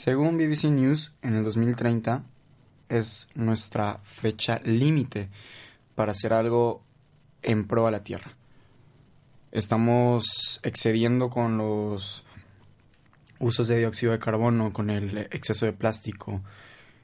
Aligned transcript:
Según 0.00 0.38
BBC 0.38 0.70
News, 0.70 1.12
en 1.20 1.34
el 1.34 1.44
2030 1.44 2.24
es 2.88 3.28
nuestra 3.34 4.00
fecha 4.02 4.58
límite 4.64 5.28
para 5.94 6.12
hacer 6.12 6.32
algo 6.32 6.82
en 7.42 7.66
pro 7.66 7.86
a 7.86 7.90
la 7.90 8.02
Tierra. 8.02 8.34
Estamos 9.52 10.58
excediendo 10.62 11.28
con 11.28 11.58
los 11.58 12.24
usos 13.40 13.68
de 13.68 13.76
dióxido 13.80 14.12
de 14.12 14.18
carbono, 14.18 14.72
con 14.72 14.88
el 14.88 15.18
exceso 15.18 15.66
de 15.66 15.74
plástico. 15.74 16.40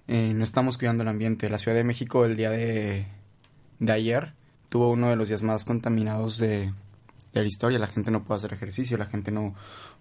Eh, 0.08 0.32
no 0.34 0.42
estamos 0.42 0.78
cuidando 0.78 1.02
el 1.02 1.10
ambiente. 1.10 1.50
La 1.50 1.58
Ciudad 1.58 1.76
de 1.76 1.84
México 1.84 2.24
el 2.24 2.34
día 2.38 2.48
de, 2.48 3.06
de 3.78 3.92
ayer 3.92 4.32
tuvo 4.70 4.90
uno 4.90 5.10
de 5.10 5.16
los 5.16 5.28
días 5.28 5.42
más 5.42 5.66
contaminados 5.66 6.38
de, 6.38 6.72
la 7.42 7.48
historia. 7.48 7.78
La 7.78 7.86
gente 7.86 8.10
no 8.10 8.24
puede 8.24 8.38
hacer 8.38 8.52
ejercicio, 8.52 8.98
la 8.98 9.06
gente 9.06 9.30
no 9.30 9.54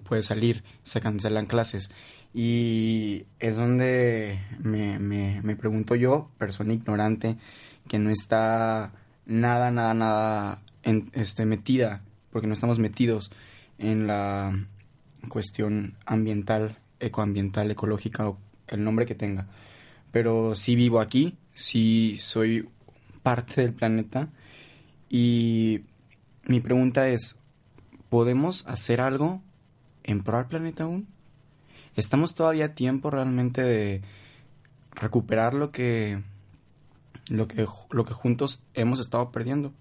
puede 0.04 0.24
salir, 0.24 0.64
se 0.84 1.02
cancelan 1.02 1.46
clases. 1.46 1.90
Y 2.34 3.26
es 3.40 3.56
donde 3.56 4.40
me, 4.60 5.00
me, 5.00 5.42
me 5.42 5.56
pregunto 5.56 5.96
yo, 5.96 6.30
persona 6.38 6.74
ignorante, 6.74 7.38
que 7.88 8.00
no 8.00 8.10
está 8.10 8.92
nada, 9.26 9.72
nada, 9.72 9.94
nada 9.94 10.62
en, 10.84 11.10
este, 11.14 11.46
metida, 11.46 12.02
porque 12.32 12.48
no 12.48 12.54
estamos 12.54 12.80
metidos 12.80 13.32
en 13.78 14.08
la 14.08 14.58
cuestión 15.30 15.98
ambiental, 16.06 16.78
ecoambiental, 17.00 17.72
ecológica 17.72 18.30
o 18.30 18.38
el 18.68 18.84
nombre 18.84 19.06
que 19.06 19.16
tenga. 19.16 19.48
Pero 20.12 20.56
sí 20.56 20.76
vivo 20.76 21.00
aquí, 21.00 21.38
sí 21.54 22.18
soy 22.20 22.70
parte 23.24 23.62
del 23.62 23.74
planeta 23.74 24.30
y 25.10 25.82
mi 26.46 26.60
pregunta 26.60 27.08
es, 27.10 27.36
¿podemos 28.10 28.66
hacer 28.68 29.02
algo 29.02 29.42
en 30.04 30.24
pro 30.24 30.38
al 30.38 30.48
planeta 30.48 30.84
aún? 30.84 31.08
¿Estamos 31.96 32.36
todavía 32.36 32.66
a 32.66 32.76
tiempo 32.76 33.10
realmente 33.10 33.64
de 33.64 34.02
recuperar 34.92 35.54
lo 35.54 35.72
que, 35.72 36.22
lo 37.30 37.48
que, 37.48 37.68
lo 37.90 38.06
que 38.06 38.14
juntos 38.14 38.62
hemos 38.74 39.00
estado 39.00 39.32
perdiendo? 39.32 39.74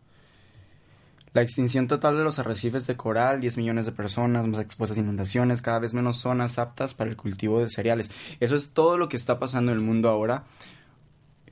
La 1.33 1.43
extinción 1.43 1.89
total 1.89 2.17
de 2.17 2.23
los 2.23 2.39
arrecifes 2.39 2.87
de 2.87 2.97
coral, 2.97 3.41
10 3.41 3.59
millones 3.59 3.87
de 3.87 3.93
personas 3.93 4.47
más 4.47 4.61
expuestas 4.61 4.97
a 4.97 5.01
inundaciones, 5.01 5.63
cada 5.63 5.81
vez 5.81 5.93
menos 5.93 6.19
zonas 6.19 6.61
aptas 6.61 6.95
para 6.95 7.11
el 7.11 7.17
cultivo 7.17 7.61
de 7.61 7.69
cereales. 7.69 8.11
Eso 8.39 8.55
es 8.55 8.71
todo 8.71 8.97
lo 8.97 9.09
que 9.09 9.17
está 9.17 9.41
pasando 9.41 9.73
en 9.73 9.79
el 9.79 9.85
mundo 9.85 10.09
ahora 10.09 10.45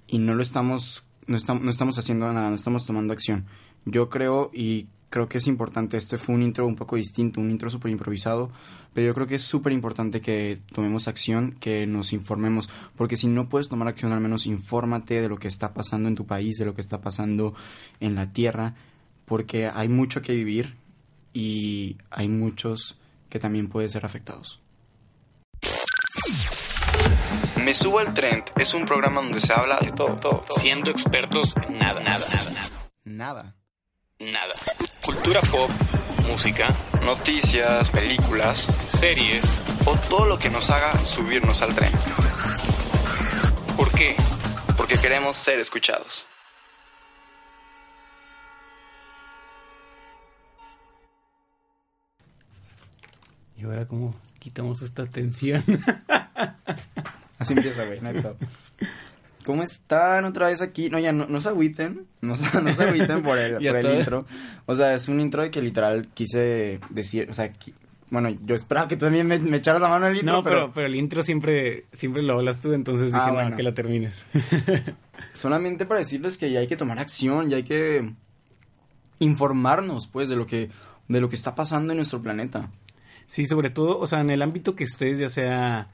y 0.07 0.21
no 0.21 0.35
lo 0.35 0.43
estamos, 0.43 1.05
no 1.27 1.37
no 1.61 1.71
estamos 1.71 1.99
haciendo 1.99 2.33
nada, 2.33 2.49
no 2.49 2.55
estamos 2.55 2.87
tomando 2.87 3.13
acción. 3.13 3.45
Yo 3.85 4.09
creo 4.09 4.53
y 4.55 4.87
creo 5.13 5.29
que 5.29 5.37
es 5.39 5.47
importante, 5.47 5.99
este 5.99 6.17
fue 6.17 6.35
un 6.35 6.43
intro 6.43 6.67
un 6.67 6.75
poco 6.75 6.97
distinto, 6.97 7.39
un 7.39 7.51
intro 7.51 7.69
súper 7.69 7.91
improvisado, 7.91 8.51
pero 8.95 9.09
yo 9.09 9.15
creo 9.15 9.27
que 9.27 9.35
es 9.35 9.43
súper 9.43 9.75
importante 9.75 10.23
que 10.23 10.59
tomemos 10.73 11.07
acción, 11.07 11.53
que 11.53 11.87
nos 11.87 12.15
informemos, 12.15 12.71
porque 12.97 13.19
si 13.19 13.27
no 13.27 13.51
puedes 13.51 13.69
tomar 13.69 13.89
acción, 13.89 14.13
al 14.13 14.23
menos 14.23 14.47
infórmate 14.47 15.21
de 15.21 15.29
lo 15.29 15.37
que 15.37 15.49
está 15.49 15.75
pasando 15.75 16.09
en 16.09 16.15
tu 16.15 16.25
país, 16.25 16.57
de 16.57 16.65
lo 16.65 16.75
que 16.75 16.81
está 16.81 17.03
pasando 17.03 17.55
en 18.01 18.15
la 18.15 18.33
tierra, 18.33 18.75
porque 19.27 19.67
hay 19.67 19.91
mucho 19.91 20.23
que 20.23 20.35
vivir 20.35 20.77
y 21.35 21.99
hay 22.11 22.29
muchos 22.29 22.97
que 23.29 23.39
también 23.39 23.69
pueden 23.69 23.91
ser 23.91 24.07
afectados. 24.07 24.61
Me 27.63 27.75
subo 27.75 27.99
al 27.99 28.15
trend 28.15 28.45
es 28.57 28.73
un 28.73 28.87
programa 28.87 29.21
donde 29.21 29.43
se 29.43 29.53
habla 29.53 29.79
de 29.79 29.93
todo, 29.93 30.17
todo, 30.19 30.45
todo. 30.49 30.59
Siendo 30.59 30.91
expertos 30.91 31.55
en 31.69 31.79
nada, 31.79 32.01
nada, 32.01 32.27
nada, 32.33 32.51
nada. 32.51 32.71
Nada. 33.05 33.62
Nada. 34.31 34.53
Cultura 35.05 35.41
pop, 35.51 35.69
música, 36.29 36.69
Noticias, 37.03 37.91
películas 37.91 38.69
series. 38.87 39.43
o 39.85 39.99
todo 40.09 40.27
lo 40.27 40.39
que 40.39 40.49
nos 40.49 40.71
haga 40.71 41.05
subirnos 41.05 41.61
al 41.61 41.75
tren. 41.75 41.91
¿Por 43.77 43.91
qué? 43.91 44.15
Porque 44.77 44.97
queremos 44.97 45.37
ser 45.37 45.59
escuchados. 45.59 46.25
Y 53.57 53.65
ahora 53.65 53.87
cómo 53.89 54.15
quitamos 54.39 54.83
esta 54.83 55.05
tensión. 55.05 55.65
Así 57.41 57.55
empieza, 57.55 57.85
güey, 57.87 58.01
no. 58.01 58.37
¿Cómo 59.45 59.63
están 59.63 60.25
otra 60.25 60.49
vez 60.49 60.63
aquí? 60.63 60.89
No, 60.91 60.99
ya 60.99 61.13
no, 61.13 61.27
no 61.27 61.41
se 61.41 61.49
agüiten, 61.49 62.07
no, 62.21 62.37
se- 62.37 62.61
no 62.63 62.73
se 62.73 62.83
agüiten 62.85 63.23
por 63.23 63.39
el, 63.39 63.55
por 63.67 63.77
el 63.77 63.99
intro. 63.99 64.25
O 64.67 64.77
sea, 64.77 64.95
es 64.95 65.09
un 65.09 65.21
intro 65.21 65.43
de 65.43 65.51
que 65.51 65.61
literal 65.63 66.09
quise 66.15 66.81
decir, 66.91 67.29
o 67.31 67.35
sea, 67.35 67.51
bueno, 68.11 68.29
yo 68.45 68.55
esperaba 68.55 68.89
que 68.89 68.97
también 68.97 69.27
me, 69.27 69.39
me 69.39 69.57
echaras 69.57 69.81
la 69.81 69.89
mano 69.89 70.07
en 70.07 70.13
el 70.13 70.19
intro, 70.19 70.35
no, 70.37 70.43
pero, 70.45 70.57
pero, 70.61 70.73
pero 70.75 70.87
el 70.87 70.95
intro 70.97 71.23
siempre, 71.23 71.87
siempre 71.93 72.23
lo 72.23 72.35
hablas 72.39 72.61
tú, 72.61 72.73
entonces 72.75 73.07
dije, 73.07 73.19
Ah, 73.19 73.29
no, 73.29 73.33
bueno. 73.35 73.57
que 73.57 73.63
la 73.63 73.73
termines. 73.73 74.27
solamente 75.33 75.87
para 75.87 76.01
decirles 76.01 76.37
que 76.37 76.51
ya 76.51 76.61
hay 76.61 76.67
que 76.67 76.77
tomar 76.77 76.99
acción, 76.99 77.49
ya 77.49 77.57
hay 77.57 77.63
que 77.63 78.13
informarnos, 79.19 80.07
pues, 80.09 80.29
de 80.29 80.37
lo 80.37 80.47
que, 80.47 80.71
de 81.09 81.21
lo 81.21 81.29
que 81.29 81.37
está 81.37 81.55
pasando 81.55 81.93
en 81.93 81.99
nuestro 81.99 82.21
planeta. 82.21 82.69
Sí, 83.27 83.47
sobre 83.47 83.71
todo, 83.71 83.99
o 83.99 84.07
sea, 84.07 84.21
en 84.21 84.31
el 84.31 84.43
ámbito 84.43 84.75
que 84.75 84.85
estés, 84.85 85.19
ya 85.19 85.29
sea 85.29 85.89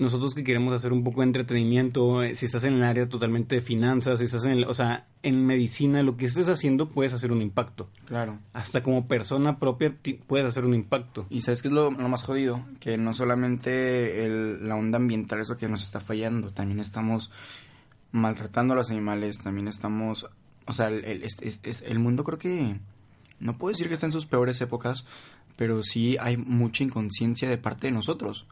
nosotros 0.00 0.34
que 0.34 0.42
queremos 0.42 0.74
hacer 0.74 0.92
un 0.92 1.04
poco 1.04 1.20
de 1.20 1.26
entretenimiento, 1.28 2.22
eh, 2.22 2.34
si 2.34 2.46
estás 2.46 2.64
en 2.64 2.74
el 2.74 2.82
área 2.82 3.08
totalmente 3.08 3.54
de 3.54 3.60
finanzas, 3.60 4.18
si 4.18 4.24
estás 4.24 4.44
en, 4.46 4.52
el- 4.52 4.64
o 4.64 4.74
sea, 4.74 5.06
en 5.22 5.46
medicina, 5.46 6.02
lo 6.02 6.16
que 6.16 6.24
estés 6.26 6.48
haciendo 6.48 6.88
puedes 6.88 7.12
hacer 7.12 7.30
un 7.32 7.42
impacto. 7.42 7.88
Claro. 8.06 8.38
Hasta 8.52 8.82
como 8.82 9.06
persona 9.06 9.58
propia 9.58 9.94
puedes 10.26 10.46
hacer 10.46 10.64
un 10.64 10.74
impacto. 10.74 11.26
Y 11.30 11.42
sabes 11.42 11.62
qué 11.62 11.68
es 11.68 11.74
lo, 11.74 11.90
lo 11.90 12.08
más 12.08 12.24
jodido, 12.24 12.62
que 12.80 12.96
no 12.98 13.12
solamente 13.14 14.24
el- 14.24 14.66
la 14.66 14.74
onda 14.76 14.96
ambiental 14.96 15.40
es 15.40 15.48
lo 15.48 15.56
que 15.56 15.68
nos 15.68 15.82
está 15.82 16.00
fallando, 16.00 16.52
también 16.52 16.80
estamos 16.80 17.30
maltratando 18.12 18.74
a 18.74 18.76
los 18.76 18.90
animales, 18.90 19.38
también 19.38 19.68
estamos, 19.68 20.26
o 20.66 20.72
sea, 20.72 20.88
el, 20.88 21.04
el- 21.04 21.22
es- 21.22 21.40
es- 21.42 21.60
es- 21.62 21.82
el 21.86 21.98
mundo 21.98 22.24
creo 22.24 22.38
que, 22.38 22.76
no 23.38 23.56
puedo 23.58 23.70
decir 23.72 23.88
que 23.88 23.94
está 23.94 24.06
en 24.06 24.12
sus 24.12 24.26
peores 24.26 24.60
épocas, 24.60 25.04
pero 25.56 25.82
sí 25.82 26.16
hay 26.20 26.36
mucha 26.36 26.84
inconsciencia 26.84 27.48
de 27.48 27.58
parte 27.58 27.86
de 27.88 27.92
nosotros. 27.92 28.46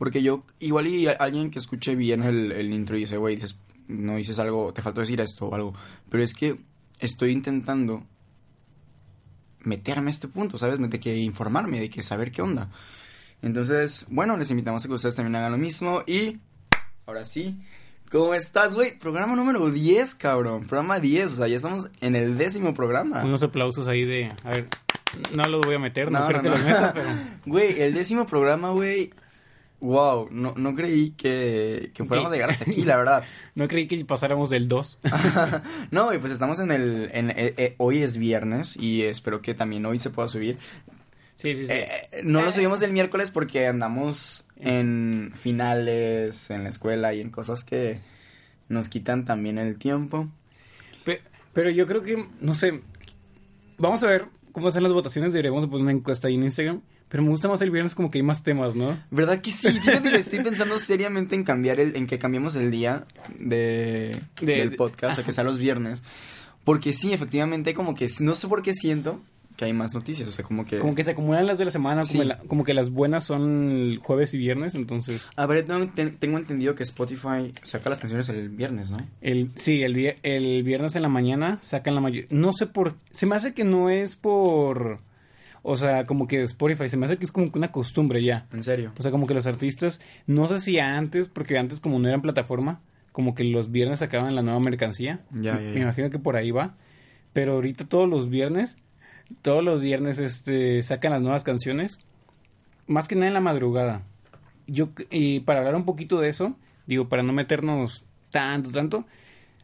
Porque 0.00 0.22
yo, 0.22 0.44
igual 0.60 0.86
y 0.86 1.08
alguien 1.08 1.50
que 1.50 1.58
escuche 1.58 1.94
bien 1.94 2.22
el, 2.22 2.52
el 2.52 2.72
intro 2.72 2.96
y 2.96 3.00
dice, 3.00 3.18
güey, 3.18 3.34
dices, 3.34 3.58
no 3.86 4.16
dices 4.16 4.38
algo, 4.38 4.72
te 4.72 4.80
faltó 4.80 5.02
decir 5.02 5.20
esto 5.20 5.48
o 5.48 5.54
algo, 5.54 5.74
pero 6.08 6.22
es 6.22 6.32
que 6.32 6.56
estoy 7.00 7.32
intentando 7.32 8.02
meterme 9.58 10.08
a 10.08 10.10
este 10.12 10.26
punto, 10.26 10.56
¿sabes? 10.56 10.78
De 10.80 10.98
que 11.00 11.14
informarme, 11.18 11.80
de 11.80 11.90
que 11.90 12.02
saber 12.02 12.32
qué 12.32 12.40
onda. 12.40 12.70
Entonces, 13.42 14.06
bueno, 14.08 14.38
les 14.38 14.50
invitamos 14.50 14.82
a 14.82 14.88
que 14.88 14.94
ustedes 14.94 15.16
también 15.16 15.36
hagan 15.36 15.52
lo 15.52 15.58
mismo 15.58 16.02
y 16.06 16.38
ahora 17.04 17.24
sí, 17.24 17.60
¿cómo 18.10 18.32
estás, 18.32 18.74
güey? 18.74 18.98
Programa 18.98 19.36
número 19.36 19.70
10, 19.70 20.14
cabrón. 20.14 20.62
Programa 20.66 20.98
10, 20.98 21.26
o 21.34 21.36
sea, 21.36 21.46
ya 21.46 21.56
estamos 21.56 21.90
en 22.00 22.16
el 22.16 22.38
décimo 22.38 22.72
programa. 22.72 23.22
Unos 23.22 23.42
aplausos 23.42 23.86
ahí 23.86 24.06
de, 24.06 24.32
a 24.44 24.48
ver, 24.48 24.66
no 25.36 25.42
los 25.44 25.60
voy 25.60 25.74
a 25.74 25.78
meter, 25.78 26.10
no, 26.10 26.20
No, 26.20 26.26
creo 26.26 26.38
no, 26.38 26.42
que 26.42 26.48
no. 26.48 26.54
los 26.54 26.64
meta, 26.64 26.92
pero... 26.94 27.08
Güey, 27.44 27.82
el 27.82 27.92
décimo 27.92 28.26
programa, 28.26 28.70
güey. 28.70 29.12
Wow, 29.80 30.28
no, 30.30 30.52
no 30.56 30.74
creí 30.74 31.12
que, 31.12 31.90
que 31.94 32.04
fuéramos 32.04 32.30
llegar 32.32 32.50
hasta 32.50 32.70
aquí, 32.70 32.82
la 32.82 32.96
verdad. 32.98 33.24
No 33.54 33.66
creí 33.68 33.86
que 33.86 34.02
pasáramos 34.04 34.50
del 34.50 34.68
2. 34.68 35.00
no, 35.90 36.06
güey, 36.06 36.18
pues 36.18 36.32
estamos 36.32 36.60
en 36.60 36.70
el... 36.70 37.10
En, 37.12 37.30
eh, 37.30 37.54
eh, 37.56 37.74
hoy 37.78 38.02
es 38.02 38.16
viernes 38.18 38.76
y 38.76 39.02
espero 39.02 39.40
que 39.42 39.54
también 39.54 39.84
hoy 39.86 39.98
se 39.98 40.10
pueda 40.10 40.28
subir. 40.28 40.58
Sí, 41.36 41.54
sí, 41.54 41.66
sí. 41.66 41.72
Eh, 41.72 41.88
no 42.22 42.42
lo 42.42 42.52
subimos 42.52 42.82
el 42.82 42.92
miércoles 42.92 43.30
porque 43.30 43.66
andamos 43.66 44.44
en 44.56 45.32
finales, 45.34 46.50
en 46.50 46.64
la 46.64 46.68
escuela 46.70 47.14
y 47.14 47.20
en 47.22 47.30
cosas 47.30 47.64
que 47.64 47.98
nos 48.68 48.88
quitan 48.90 49.24
también 49.24 49.56
el 49.58 49.76
tiempo. 49.78 50.28
Pe- 51.04 51.22
Pero 51.54 51.70
yo 51.70 51.86
creo 51.86 52.02
que, 52.02 52.24
no 52.40 52.54
sé, 52.54 52.80
vamos 53.78 54.02
a 54.02 54.06
ver 54.06 54.26
cómo 54.52 54.68
están 54.68 54.82
las 54.82 54.92
votaciones, 54.92 55.32
deberíamos 55.32 55.64
poner 55.66 55.82
una 55.82 55.92
encuesta 55.92 56.28
ahí 56.28 56.34
en 56.34 56.42
Instagram, 56.44 56.82
pero 57.10 57.22
me 57.22 57.28
gusta 57.28 57.48
más 57.48 57.60
el 57.60 57.70
viernes 57.70 57.94
como 57.94 58.10
que 58.10 58.16
hay 58.18 58.22
más 58.22 58.42
temas, 58.42 58.74
¿no? 58.74 58.98
¿Verdad 59.10 59.42
que 59.42 59.50
sí? 59.50 59.68
Fíjate 59.80 60.10
que 60.10 60.16
estoy 60.16 60.40
pensando 60.40 60.78
seriamente 60.78 61.34
en 61.34 61.44
cambiar 61.44 61.78
el, 61.80 61.94
en 61.96 62.06
que 62.06 62.18
cambiemos 62.18 62.56
el 62.56 62.70
día 62.70 63.04
de, 63.38 64.16
De- 64.40 64.46
del 64.56 64.70
de- 64.70 64.76
podcast, 64.76 65.18
a 65.18 65.24
que 65.24 65.32
sea 65.32 65.44
los 65.44 65.58
viernes. 65.58 66.02
Porque 66.64 66.92
sí, 66.92 67.12
efectivamente, 67.12 67.74
como 67.74 67.94
que 67.94 68.06
no 68.20 68.34
sé 68.34 68.48
por 68.48 68.62
qué 68.62 68.72
siento 68.74 69.20
que 69.56 69.64
hay 69.66 69.72
más 69.74 69.92
noticias. 69.92 70.26
O 70.28 70.32
sea, 70.32 70.42
como 70.44 70.64
que. 70.64 70.78
Como 70.78 70.94
que 70.94 71.04
se 71.04 71.10
acumulan 71.10 71.46
las 71.46 71.58
de 71.58 71.66
la 71.66 71.70
semana, 71.70 72.02
como, 72.02 72.22
Sí. 72.22 72.26
la- 72.26 72.38
como 72.38 72.64
que 72.64 72.72
las 72.74 72.90
buenas 72.90 73.24
son 73.24 73.70
el 73.70 73.98
jueves 73.98 74.32
y 74.32 74.38
viernes, 74.38 74.74
entonces... 74.74 75.30
A 75.36 75.44
ver, 75.46 75.64
tengo, 75.66 75.86
ten- 75.88 76.16
tengo 76.16 76.38
entendido 76.38 76.74
que 76.74 76.82
Spotify 76.82 77.52
saca 77.62 77.90
las 77.90 78.00
canciones 78.00 78.28
el 78.30 78.48
viernes, 78.50 78.90
¿no? 78.90 78.98
El, 79.20 79.50
sí, 79.56 79.82
el, 79.82 80.16
el 80.22 80.62
viernes 80.62 80.96
en 80.96 81.02
la 81.02 81.08
mañana 81.08 81.58
sacan 81.62 81.94
la 81.94 82.00
mayoría. 82.00 82.26
No 82.30 82.52
sé 82.54 82.66
por. 82.66 82.94
Se 83.10 83.26
me 83.26 83.36
hace 83.36 83.52
que 83.52 83.64
no 83.64 83.90
es 83.90 84.16
por. 84.16 85.00
O 85.62 85.76
sea, 85.76 86.06
como 86.06 86.26
que 86.26 86.42
Spotify. 86.42 86.88
Se 86.88 86.96
me 86.96 87.06
hace 87.06 87.16
que 87.18 87.24
es 87.24 87.32
como 87.32 87.50
que 87.52 87.58
una 87.58 87.70
costumbre 87.70 88.22
ya. 88.22 88.46
En 88.52 88.62
serio. 88.62 88.92
O 88.98 89.02
sea, 89.02 89.10
como 89.10 89.26
que 89.26 89.34
los 89.34 89.46
artistas. 89.46 90.00
No 90.26 90.46
sé 90.48 90.58
si 90.60 90.78
antes, 90.78 91.28
porque 91.28 91.58
antes, 91.58 91.80
como 91.80 91.98
no 91.98 92.08
eran 92.08 92.22
plataforma, 92.22 92.80
como 93.12 93.34
que 93.34 93.44
los 93.44 93.70
viernes 93.70 93.98
sacaban 93.98 94.34
la 94.34 94.42
nueva 94.42 94.60
mercancía. 94.60 95.20
Ya, 95.32 95.54
ya, 95.54 95.60
Me 95.60 95.74
ya. 95.74 95.80
imagino 95.80 96.10
que 96.10 96.18
por 96.18 96.36
ahí 96.36 96.50
va. 96.50 96.76
Pero 97.32 97.52
ahorita 97.54 97.84
todos 97.86 98.08
los 98.08 98.28
viernes. 98.30 98.76
Todos 99.42 99.62
los 99.62 99.80
viernes 99.80 100.18
este, 100.18 100.82
sacan 100.82 101.12
las 101.12 101.22
nuevas 101.22 101.44
canciones. 101.44 102.00
Más 102.86 103.06
que 103.06 103.14
nada 103.14 103.28
en 103.28 103.34
la 103.34 103.40
madrugada. 103.40 104.02
yo, 104.66 104.88
y 105.10 105.40
para 105.40 105.60
hablar 105.60 105.76
un 105.76 105.84
poquito 105.84 106.18
de 106.20 106.28
eso, 106.28 106.56
digo, 106.86 107.08
para 107.08 107.22
no 107.22 107.32
meternos 107.32 108.04
tanto, 108.30 108.70
tanto, 108.70 109.04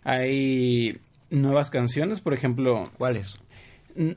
hay 0.04 1.00
nuevas 1.30 1.70
canciones, 1.70 2.20
por 2.20 2.34
ejemplo, 2.34 2.88
¿Cuáles? 2.96 3.40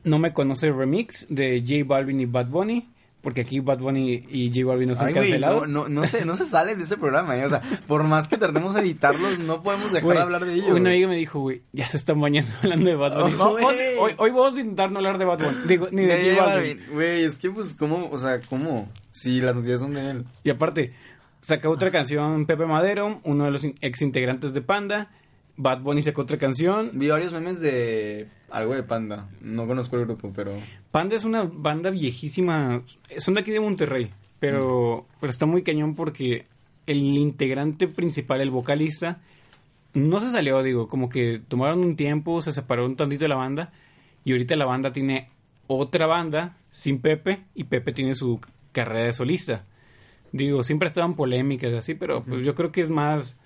No 0.04 0.20
me 0.20 0.34
conoce 0.34 0.72
remix 0.72 1.26
de 1.30 1.62
J 1.66 1.84
Balvin 1.86 2.20
y 2.22 2.26
Bad 2.26 2.48
Bunny, 2.48 2.90
porque 3.22 3.42
aquí 3.42 3.60
Bad 3.60 3.80
Bunny 3.80 4.24
y 4.30 4.50
J 4.54 4.66
Balvin 4.66 4.90
no 4.90 4.96
son 4.96 5.08
Ay, 5.08 5.14
güey, 5.14 5.26
no, 5.26 5.32
cancelados. 5.32 5.70
no, 5.70 5.90
no, 5.90 6.04
se, 6.06 6.26
no 6.26 6.36
se 6.36 6.46
salen 6.46 6.78
de 6.78 6.84
ese 6.86 6.98
programa, 6.98 7.38
¿eh? 7.38 7.46
O 7.46 7.50
sea, 7.50 7.62
por 7.88 8.04
más 8.04 8.28
que 8.28 8.38
tratemos 8.38 8.76
de 8.76 8.82
evitarlos, 8.82 9.40
no 9.40 9.62
podemos 9.62 9.92
dejar 9.92 10.14
de 10.16 10.20
hablar 10.22 10.46
de 10.46 10.54
ellos. 10.54 10.70
Una 10.72 10.90
amiga 10.90 11.08
me 11.08 11.18
dijo, 11.18 11.40
güey, 11.40 11.62
ya 11.74 11.88
se 11.88 11.98
están 11.98 12.20
bañando 12.22 12.52
hablando 12.64 12.90
de 12.90 12.96
Bad 12.96 13.20
Bunny. 13.22 13.36
Oh, 13.40 13.50
Hoy- 13.68 13.76
hoy, 14.00 14.12
hoy 14.18 14.30
vamos 14.32 14.58
a 14.58 14.62
intentar 14.62 14.92
no 14.92 14.98
hablar 15.00 15.18
de 15.18 15.26
Bad 15.26 15.40
Bunny, 15.40 15.58
digo, 15.68 15.88
ni 15.92 16.06
de 16.06 16.16
De 16.18 16.36
J 16.36 16.46
Balvin. 16.46 16.80
Güey, 16.94 17.24
es 17.24 17.38
que 17.40 17.50
pues, 17.52 17.74
¿cómo? 17.74 18.10
O 18.12 18.18
sea, 18.18 18.40
¿cómo? 18.50 18.88
Si 19.12 19.42
las 19.42 19.56
noticias 19.56 19.82
son 19.82 19.94
de 19.94 20.12
él. 20.12 20.26
Y 20.44 20.50
aparte, 20.50 20.94
sacó 21.42 21.70
otra 21.70 21.92
canción 21.92 22.46
Pepe 22.46 22.66
Madero, 22.66 23.20
uno 23.24 23.44
de 23.46 23.52
los 23.52 23.66
ex 23.82 24.02
integrantes 24.02 24.54
de 24.54 24.62
Panda. 24.62 25.10
Bad 25.62 25.82
Bunny 25.82 26.02
sacó 26.02 26.22
otra 26.22 26.38
canción. 26.38 26.92
Vi 26.94 27.10
varios 27.10 27.34
memes 27.34 27.60
de 27.60 28.30
algo 28.50 28.76
de 28.76 28.84
Panda. 28.84 29.28
No 29.42 29.68
conozco 29.68 29.98
el 29.98 30.06
grupo, 30.06 30.32
pero... 30.34 30.54
Panda 30.90 31.18
es 31.18 31.26
una 31.26 31.44
banda 31.44 31.90
viejísima. 31.90 32.82
Son 33.18 33.34
de 33.34 33.42
aquí 33.42 33.52
de 33.52 33.60
Monterrey. 33.60 34.10
Pero, 34.40 35.06
pero 35.20 35.30
está 35.30 35.46
muy 35.46 35.62
cañón 35.62 35.96
porque 35.96 36.46
el 36.88 37.00
integrante 37.00 37.90
principal, 37.90 38.40
el 38.40 38.52
vocalista, 38.52 39.20
no 39.94 40.22
se 40.22 40.30
salió, 40.30 40.64
digo, 40.64 40.88
como 40.88 41.10
que 41.10 41.42
tomaron 41.46 41.80
un 41.80 41.98
tiempo, 41.98 42.42
se 42.42 42.54
separó 42.54 42.86
un 42.86 42.96
tantito 42.96 43.26
de 43.26 43.30
la 43.30 43.36
banda. 43.36 43.74
Y 44.24 44.32
ahorita 44.32 44.56
la 44.56 44.66
banda 44.66 44.94
tiene 44.94 45.28
otra 45.68 46.08
banda 46.08 46.56
sin 46.72 47.02
Pepe 47.02 47.44
y 47.54 47.66
Pepe 47.66 47.92
tiene 47.92 48.16
su 48.16 48.40
carrera 48.72 49.08
de 49.08 49.14
solista. 49.14 49.66
Digo, 50.32 50.64
siempre 50.64 50.88
estaban 50.88 51.18
polémicas 51.18 51.74
así, 51.74 51.96
pero 51.96 52.24
pues 52.24 52.46
yo 52.46 52.56
creo 52.56 52.72
que 52.72 52.80
es 52.80 52.90
más, 52.90 53.38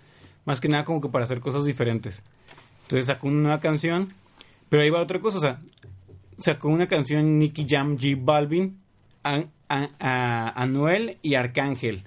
más 0.46 0.60
que 0.62 0.68
nada 0.70 0.84
como 0.84 1.02
que 1.02 1.10
para 1.10 1.24
hacer 1.26 1.40
cosas 1.40 1.66
diferentes. 1.66 2.22
Entonces 2.84 3.06
sacó 3.08 3.28
una 3.28 3.42
nueva 3.42 3.60
canción, 3.60 4.14
pero 4.70 4.84
ahí 4.84 4.90
va 4.90 5.02
otra 5.02 5.20
cosa, 5.20 5.38
o 5.38 5.42
sea, 5.42 5.60
sacó 6.38 6.68
una 6.70 6.88
canción 6.88 7.40
Nicky 7.40 7.66
Jam, 7.70 7.96
J 7.98 8.16
Balvin, 8.20 8.80
a, 9.24 9.44
a- 9.70 9.90
a- 10.00 10.62
Anuel 10.62 11.18
y 11.22 11.36
Arcángel. 11.36 12.04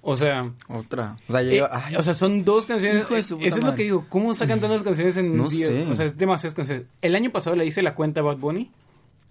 O 0.00 0.16
sea, 0.16 0.50
Otra. 0.68 1.16
O 1.28 1.32
sea, 1.32 1.42
eh, 1.42 1.62
ay, 1.70 1.96
o 1.96 2.02
sea, 2.02 2.14
son 2.14 2.44
dos 2.44 2.66
canciones. 2.66 3.00
Hijo 3.02 3.14
de 3.14 3.22
su 3.22 3.38
Eso 3.40 3.58
es 3.58 3.64
lo 3.64 3.74
que 3.74 3.82
digo. 3.82 4.06
¿Cómo 4.08 4.32
sacan 4.32 4.60
tantas 4.60 4.82
canciones 4.82 5.16
en 5.16 5.36
No 5.36 5.48
días? 5.48 5.68
sé. 5.68 5.82
O 5.90 5.94
sea, 5.94 6.06
es 6.06 6.16
demasiadas 6.16 6.54
canciones. 6.54 6.86
El 7.02 7.14
año 7.16 7.30
pasado 7.32 7.56
le 7.56 7.66
hice 7.66 7.82
la 7.82 7.94
cuenta 7.94 8.20
a 8.20 8.22
Bad 8.22 8.36
Bunny. 8.38 8.70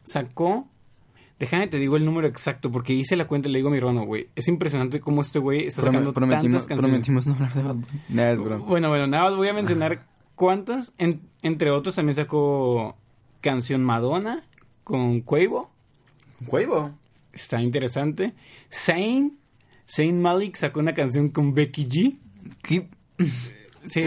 Sacó. 0.03 0.67
Déjame 1.39 1.67
te 1.67 1.77
digo 1.77 1.97
el 1.97 2.05
número 2.05 2.27
exacto, 2.27 2.71
porque 2.71 2.93
hice 2.93 3.15
la 3.15 3.27
cuenta 3.27 3.47
y 3.47 3.51
le 3.51 3.59
digo 3.59 3.69
a 3.69 3.71
mi 3.71 3.77
hermano, 3.77 4.05
güey. 4.05 4.27
Es 4.35 4.47
impresionante 4.47 4.99
cómo 4.99 5.21
este 5.21 5.37
güey 5.39 5.67
está 5.67 5.83
sacando 5.83 6.11
tantas 6.11 6.65
canciones. 6.65 6.79
prometimos 6.85 7.27
no 7.27 7.33
hablar 7.35 7.53
de 7.53 7.63
Bad 7.63 7.75
Bunny. 7.75 8.01
Nah, 8.09 8.31
es 8.31 8.41
broma. 8.41 8.65
Bueno, 8.65 8.89
bueno, 8.89 9.05
nada 9.07 9.25
más 9.25 9.35
voy 9.35 9.47
a 9.47 9.53
mencionar 9.53 10.05
cuántas. 10.35 10.93
En- 10.97 11.21
entre 11.43 11.69
otros 11.71 11.93
también 11.95 12.15
sacó 12.15 12.97
canción 13.41 13.83
Madonna 13.83 14.43
con 14.83 15.21
Quavo. 15.21 15.69
¿Cuevo? 16.47 16.91
Está 17.33 17.61
interesante. 17.61 18.33
Zayn. 18.73 19.37
Zayn 19.87 20.19
Malik 20.21 20.55
sacó 20.55 20.79
una 20.79 20.93
canción 20.95 21.29
con 21.29 21.53
Becky 21.53 21.85
G. 21.87 22.17
¿Qué? 22.63 22.89
Sí, 23.85 24.03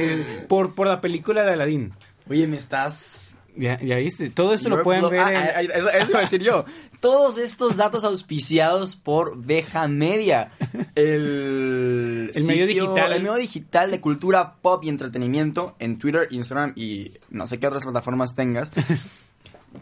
por, 0.48 0.74
por 0.74 0.86
la 0.88 1.00
película 1.00 1.42
de 1.44 1.52
Aladdin. 1.52 1.92
Oye, 2.28 2.46
me 2.46 2.56
estás... 2.56 3.36
Ya, 3.56 3.80
ya 3.82 3.96
viste. 3.96 4.30
Todo 4.30 4.54
esto 4.54 4.68
lo 4.68 4.82
pueden 4.82 5.08
ver. 5.10 5.20
Ah, 5.20 5.30
en- 5.30 5.36
ah, 5.36 5.72
ah, 5.74 5.78
eso, 5.78 5.90
eso 5.90 6.10
iba 6.10 6.18
a 6.18 6.22
decir 6.22 6.42
yo. 6.42 6.64
Todos 7.00 7.38
estos 7.38 7.78
datos 7.78 8.04
auspiciados 8.04 8.94
por 8.94 9.42
Beja 9.42 9.88
Media. 9.88 10.52
El, 10.94 12.30
El 12.34 12.44
medio 12.44 12.66
digital. 12.66 13.12
El 13.12 13.22
medio 13.22 13.36
digital 13.36 13.90
de 13.90 14.00
cultura 14.00 14.56
pop 14.60 14.84
y 14.84 14.90
entretenimiento 14.90 15.76
en 15.78 15.98
Twitter, 15.98 16.28
Instagram 16.30 16.74
y 16.76 17.12
no 17.30 17.46
sé 17.46 17.58
qué 17.58 17.66
otras 17.66 17.84
plataformas 17.84 18.34
tengas. 18.34 18.72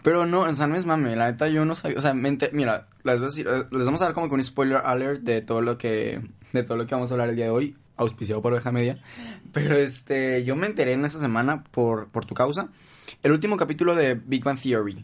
Pero 0.02 0.26
no, 0.26 0.42
o 0.42 0.54
sea, 0.54 0.66
no 0.66 0.76
es 0.76 0.86
mame, 0.86 1.16
la 1.16 1.30
neta 1.30 1.48
yo 1.48 1.64
no 1.64 1.74
sabía, 1.74 1.98
o 1.98 2.02
sea, 2.02 2.12
mira, 2.12 2.86
les, 3.04 3.16
voy 3.16 3.24
a 3.24 3.26
decir, 3.28 3.46
les 3.46 3.86
vamos 3.86 4.02
a 4.02 4.04
dar 4.04 4.12
como 4.12 4.28
que 4.28 4.34
un 4.34 4.44
spoiler 4.44 4.82
alert 4.84 5.22
de 5.22 5.40
todo 5.40 5.62
lo 5.62 5.78
que, 5.78 6.20
de 6.52 6.62
todo 6.62 6.76
lo 6.76 6.86
que 6.86 6.94
vamos 6.94 7.10
a 7.10 7.14
hablar 7.14 7.30
el 7.30 7.36
día 7.36 7.46
de 7.46 7.50
hoy, 7.50 7.76
auspiciado 7.96 8.42
por 8.42 8.52
Oveja 8.52 8.70
Media, 8.70 8.96
pero 9.52 9.76
este, 9.76 10.44
yo 10.44 10.56
me 10.56 10.66
enteré 10.66 10.92
en 10.92 11.06
esta 11.06 11.18
semana 11.18 11.64
por, 11.64 12.08
por 12.08 12.26
tu 12.26 12.34
causa, 12.34 12.68
el 13.22 13.32
último 13.32 13.56
capítulo 13.56 13.94
de 13.94 14.14
Big 14.14 14.44
Bang 14.44 14.60
Theory, 14.60 15.02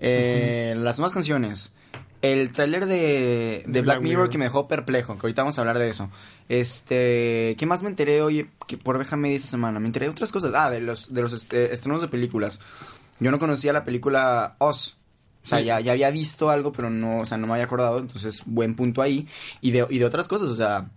eh, 0.00 0.74
las 0.76 0.98
nuevas 0.98 1.12
canciones, 1.12 1.72
el 2.22 2.52
tráiler 2.52 2.86
de, 2.86 3.64
de 3.66 3.80
Black, 3.82 4.02
Mirror, 4.02 4.28
que 4.28 4.38
me 4.38 4.44
dejó 4.44 4.68
perplejo, 4.68 5.14
que 5.14 5.26
ahorita 5.26 5.42
vamos 5.42 5.58
a 5.58 5.62
hablar 5.62 5.78
de 5.78 5.88
eso. 5.88 6.10
Este, 6.48 7.54
¿qué 7.58 7.66
más 7.66 7.82
me 7.82 7.88
enteré 7.88 8.20
hoy 8.22 8.50
que 8.66 8.76
por 8.76 8.96
Oveja 8.96 9.16
Media 9.16 9.36
esta 9.36 9.48
semana? 9.48 9.80
Me 9.80 9.86
enteré 9.86 10.06
de 10.06 10.10
otras 10.10 10.32
cosas, 10.32 10.52
ah, 10.54 10.70
de 10.70 10.80
los, 10.80 11.14
de 11.14 11.22
los 11.22 11.32
este, 11.32 11.72
estrenos 11.72 12.02
de 12.02 12.08
películas. 12.08 12.60
Yo 13.20 13.30
no 13.30 13.38
conocía 13.38 13.72
la 13.72 13.84
película 13.84 14.56
Oz. 14.58 14.96
O 15.42 15.48
sea, 15.48 15.58
Sí. 15.60 15.64
ya, 15.64 15.80
ya 15.80 15.92
había 15.92 16.10
visto 16.10 16.50
algo, 16.50 16.72
pero 16.72 16.90
no, 16.90 17.18
o 17.18 17.26
sea, 17.26 17.38
no 17.38 17.46
me 17.46 17.54
había 17.54 17.64
acordado. 17.64 17.98
Entonces, 17.98 18.42
buen 18.44 18.74
punto 18.76 19.00
ahí. 19.00 19.26
Y 19.62 19.70
de, 19.70 19.86
y 19.88 19.98
de 19.98 20.04
otras 20.04 20.28
cosas, 20.28 20.48
o 20.48 20.56
sea, 20.56 20.90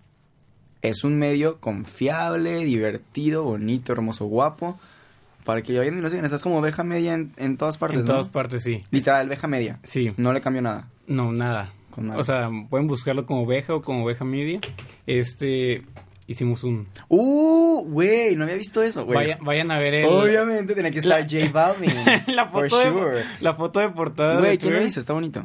es 0.81 1.05
un 1.05 1.17
medio 1.17 1.61
confiable, 1.61 2.65
divertido, 2.65 3.43
bonito, 3.43 3.93
hermoso, 3.93 4.25
guapo. 4.25 4.77
Para 5.45 5.61
que 5.61 5.77
vayan 5.77 5.97
y 5.97 6.01
lo 6.01 6.09
sigan. 6.09 6.25
Estás 6.25 6.41
como 6.43 6.59
oveja 6.59 6.83
media 6.83 7.13
en, 7.13 7.33
en 7.37 7.57
todas 7.57 7.77
partes, 7.77 7.99
en 7.99 8.05
¿no? 8.05 8.13
todas 8.13 8.29
partes, 8.29 8.63
sí. 8.63 8.81
Literal, 8.91 9.27
oveja 9.27 9.47
media. 9.47 9.79
Sí. 9.83 10.13
No 10.17 10.31
le 10.33 10.41
cambio 10.41 10.61
nada. 10.61 10.87
No, 11.07 11.31
nada. 11.31 11.73
Con 11.89 12.07
nada. 12.07 12.19
O 12.19 12.23
sea, 12.23 12.49
pueden 12.69 12.87
buscarlo 12.87 13.25
como 13.25 13.43
oveja 13.43 13.75
o 13.75 13.81
como 13.81 14.03
oveja 14.05 14.25
media. 14.25 14.59
Este, 15.05 15.83
hicimos 16.27 16.63
un... 16.63 16.87
¡Uh! 17.09 17.85
Güey, 17.85 18.35
no 18.35 18.43
había 18.45 18.55
visto 18.55 18.81
eso, 18.81 19.05
güey. 19.05 19.15
Vayan, 19.15 19.39
vayan 19.43 19.71
a 19.71 19.79
ver 19.79 19.95
el... 19.95 20.05
Obviamente 20.05 20.73
tenía 20.75 20.91
que 20.91 20.99
estar 20.99 21.19
La- 21.19 21.27
J 21.27 21.51
Balvin. 21.51 21.91
la, 22.35 22.47
for 22.49 22.69
foto 22.69 22.99
sure. 22.99 23.17
de, 23.19 23.25
la 23.41 23.53
foto 23.53 23.79
de 23.81 23.89
portada 23.89 24.39
Güey, 24.39 24.57
¿quién 24.57 24.73
lo 24.73 24.81
hizo? 24.83 24.99
Está 24.99 25.13
bonito. 25.13 25.43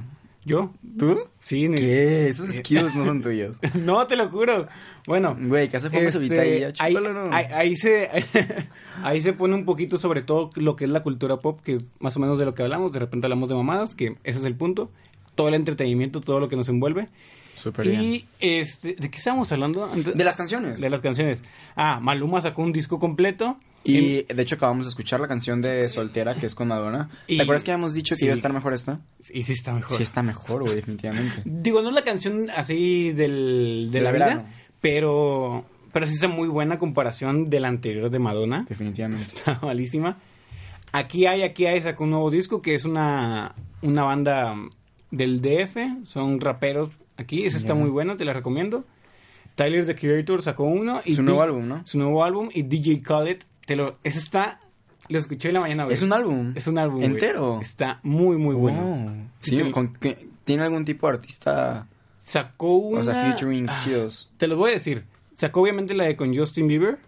¿Yo? 0.48 0.72
¿Tú? 0.98 1.20
Sí. 1.38 1.68
ni- 1.68 1.76
¿Qué? 1.76 2.28
Esos 2.28 2.48
skills 2.54 2.94
no 2.96 3.04
son 3.04 3.22
tuyos. 3.22 3.58
no, 3.74 4.06
te 4.06 4.16
lo 4.16 4.28
juro. 4.28 4.66
Bueno. 5.06 5.36
Güey, 5.40 5.68
que 5.68 5.76
hace 5.76 5.90
poco 5.90 6.02
este, 6.04 6.40
ahí. 6.40 6.60
ya, 6.60 6.72
ahí, 6.78 6.94
chúpalo, 6.94 7.12
¿no? 7.12 7.34
ahí- 7.34 7.46
ahí 7.54 7.76
se 7.76 8.08
ahí 9.02 9.20
se 9.22 9.32
pone 9.32 9.54
un 9.54 9.64
poquito 9.64 9.96
sobre 9.96 10.22
todo 10.22 10.50
lo 10.56 10.74
que 10.76 10.84
es 10.86 10.90
la 10.90 11.02
cultura 11.02 11.36
pop, 11.38 11.60
que 11.60 11.78
más 12.00 12.16
o 12.16 12.20
menos 12.20 12.38
de 12.38 12.44
lo 12.44 12.54
que 12.54 12.62
hablamos. 12.62 12.92
De 12.92 12.98
repente 12.98 13.26
hablamos 13.26 13.48
de 13.48 13.54
mamadas, 13.54 13.94
que 13.94 14.16
ese 14.24 14.38
es 14.40 14.44
el 14.44 14.54
punto. 14.56 14.90
Todo 15.34 15.48
el 15.48 15.54
entretenimiento, 15.54 16.20
todo 16.20 16.40
lo 16.40 16.48
que 16.48 16.56
nos 16.56 16.68
envuelve. 16.68 17.08
Súper 17.54 17.88
bien. 17.88 18.02
Y 18.02 18.24
este, 18.40 18.94
¿de 18.98 19.10
qué 19.10 19.18
estábamos 19.18 19.50
hablando? 19.52 19.84
antes? 19.84 20.14
De 20.16 20.24
las 20.24 20.36
canciones. 20.36 20.80
De 20.80 20.90
las 20.90 21.00
canciones. 21.00 21.42
Ah, 21.76 21.98
Maluma 22.00 22.40
sacó 22.40 22.62
un 22.62 22.72
disco 22.72 22.98
completo. 22.98 23.56
Y 23.84 24.22
de 24.24 24.42
hecho 24.42 24.56
acabamos 24.56 24.84
de 24.84 24.90
escuchar 24.90 25.20
la 25.20 25.28
canción 25.28 25.62
de 25.62 25.88
Soltera, 25.88 26.34
que 26.34 26.46
es 26.46 26.54
con 26.54 26.68
Madonna. 26.68 27.08
Y- 27.26 27.36
¿Te 27.36 27.42
acuerdas 27.42 27.64
que 27.64 27.70
habíamos 27.72 27.94
dicho 27.94 28.14
que 28.14 28.20
sí. 28.20 28.24
iba 28.26 28.32
a 28.32 28.36
estar 28.36 28.52
mejor 28.52 28.74
esta? 28.74 29.00
Y 29.32 29.44
sí 29.44 29.52
está 29.52 29.72
mejor. 29.72 29.96
Sí, 29.96 30.02
está 30.02 30.22
mejor, 30.22 30.62
güey, 30.62 30.74
definitivamente. 30.74 31.42
Digo, 31.44 31.80
no 31.80 31.88
es 31.88 31.94
la 31.94 32.02
canción 32.02 32.48
así 32.54 33.12
del, 33.12 33.88
de 33.90 34.00
la 34.00 34.12
vida, 34.12 34.26
verano. 34.26 34.48
pero, 34.80 35.64
pero 35.92 36.06
sí 36.06 36.14
está 36.14 36.28
muy 36.28 36.48
buena 36.48 36.78
comparación 36.78 37.48
de 37.50 37.60
la 37.60 37.68
anterior 37.68 38.10
de 38.10 38.18
Madonna. 38.18 38.66
Definitivamente. 38.68 39.24
Está 39.36 39.58
malísima. 39.62 40.18
Aquí 40.92 41.26
hay, 41.26 41.42
aquí 41.42 41.66
hay, 41.66 41.80
sacó 41.80 42.04
un 42.04 42.10
nuevo 42.10 42.30
disco 42.30 42.60
que 42.62 42.74
es 42.74 42.84
una, 42.84 43.54
una 43.82 44.04
banda 44.04 44.54
del 45.10 45.40
DF, 45.40 46.04
son 46.06 46.40
raperos 46.40 46.90
aquí, 47.16 47.44
esa 47.46 47.56
está 47.56 47.74
muy 47.74 47.90
buena, 47.90 48.16
te 48.16 48.24
la 48.24 48.32
recomiendo. 48.32 48.84
Tyler 49.54 49.84
the 49.86 49.94
Creator 49.94 50.40
sacó 50.42 50.64
uno. 50.64 51.00
Y 51.04 51.14
Su 51.14 51.22
nuevo 51.22 51.42
álbum, 51.42 51.66
¿no? 51.66 51.82
Su 51.86 51.98
nuevo 51.98 52.22
álbum 52.24 52.48
y 52.54 52.62
DJ 52.62 53.02
Khaled, 53.02 53.38
te 53.68 53.76
lo, 53.76 53.98
está, 54.02 54.58
lo 55.10 55.18
escuché 55.18 55.48
en 55.48 55.54
la 55.54 55.60
mañana, 55.60 55.84
güey. 55.84 55.92
Es 55.94 56.00
un 56.00 56.14
álbum. 56.14 56.52
Es 56.56 56.66
un 56.68 56.78
álbum, 56.78 56.96
güey. 57.00 57.10
¿Entero? 57.10 57.58
Está 57.60 58.00
muy, 58.02 58.38
muy 58.38 58.54
bueno. 58.54 59.06
Sí, 59.40 59.58
Sí, 59.58 59.62
te- 59.62 59.70
con 59.70 59.92
que- 59.92 60.26
¿tiene 60.44 60.62
algún 60.62 60.86
tipo 60.86 61.06
de 61.06 61.12
artista? 61.18 61.86
Sacó 62.18 62.76
una... 62.78 63.00
O 63.00 63.04
sea, 63.04 63.24
featuring 63.26 63.66
Ah, 63.68 63.78
skills. 63.82 64.30
Te 64.38 64.46
lo 64.46 64.56
voy 64.56 64.70
a 64.70 64.74
decir. 64.74 65.04
Sacó 65.34 65.60
obviamente 65.60 65.92
la 65.92 66.04
de 66.04 66.16
con 66.16 66.34
Justin 66.34 66.66
Bieber. 66.66 66.98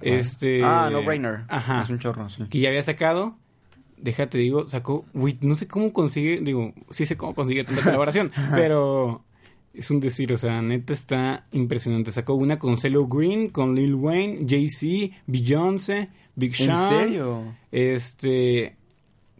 Este. 0.00 0.62
Ah, 0.64 0.88
no 0.90 1.02
brainer. 1.02 1.44
Ajá. 1.48 1.82
Es 1.82 1.90
un 1.90 1.98
chorro, 1.98 2.28
sí. 2.30 2.44
Que 2.48 2.58
ya 2.60 2.68
había 2.70 2.82
sacado. 2.82 3.36
Déjate, 3.98 4.38
digo, 4.38 4.66
sacó. 4.66 5.04
Uy, 5.12 5.38
no 5.42 5.54
sé 5.54 5.68
cómo 5.68 5.92
consigue. 5.92 6.40
Digo, 6.40 6.72
sí 6.90 7.04
sé 7.04 7.18
cómo 7.18 7.34
consigue 7.34 7.64
tanta 7.64 7.82
colaboración. 7.82 8.32
pero. 8.52 9.24
Es 9.76 9.90
un 9.90 9.98
decir, 10.00 10.32
o 10.32 10.36
sea, 10.36 10.62
neta 10.62 10.92
está 10.92 11.46
impresionante. 11.52 12.10
Sacó 12.12 12.34
una 12.34 12.58
con 12.58 12.78
CeeLo 12.78 13.06
Green, 13.06 13.48
con 13.50 13.74
Lil 13.74 13.94
Wayne, 13.94 14.46
Jay-Z, 14.48 15.14
Beyoncé, 15.26 16.08
Big 16.34 16.56
Sean. 16.56 16.70
¿En 16.70 16.76
serio? 16.76 17.42
Este. 17.70 18.76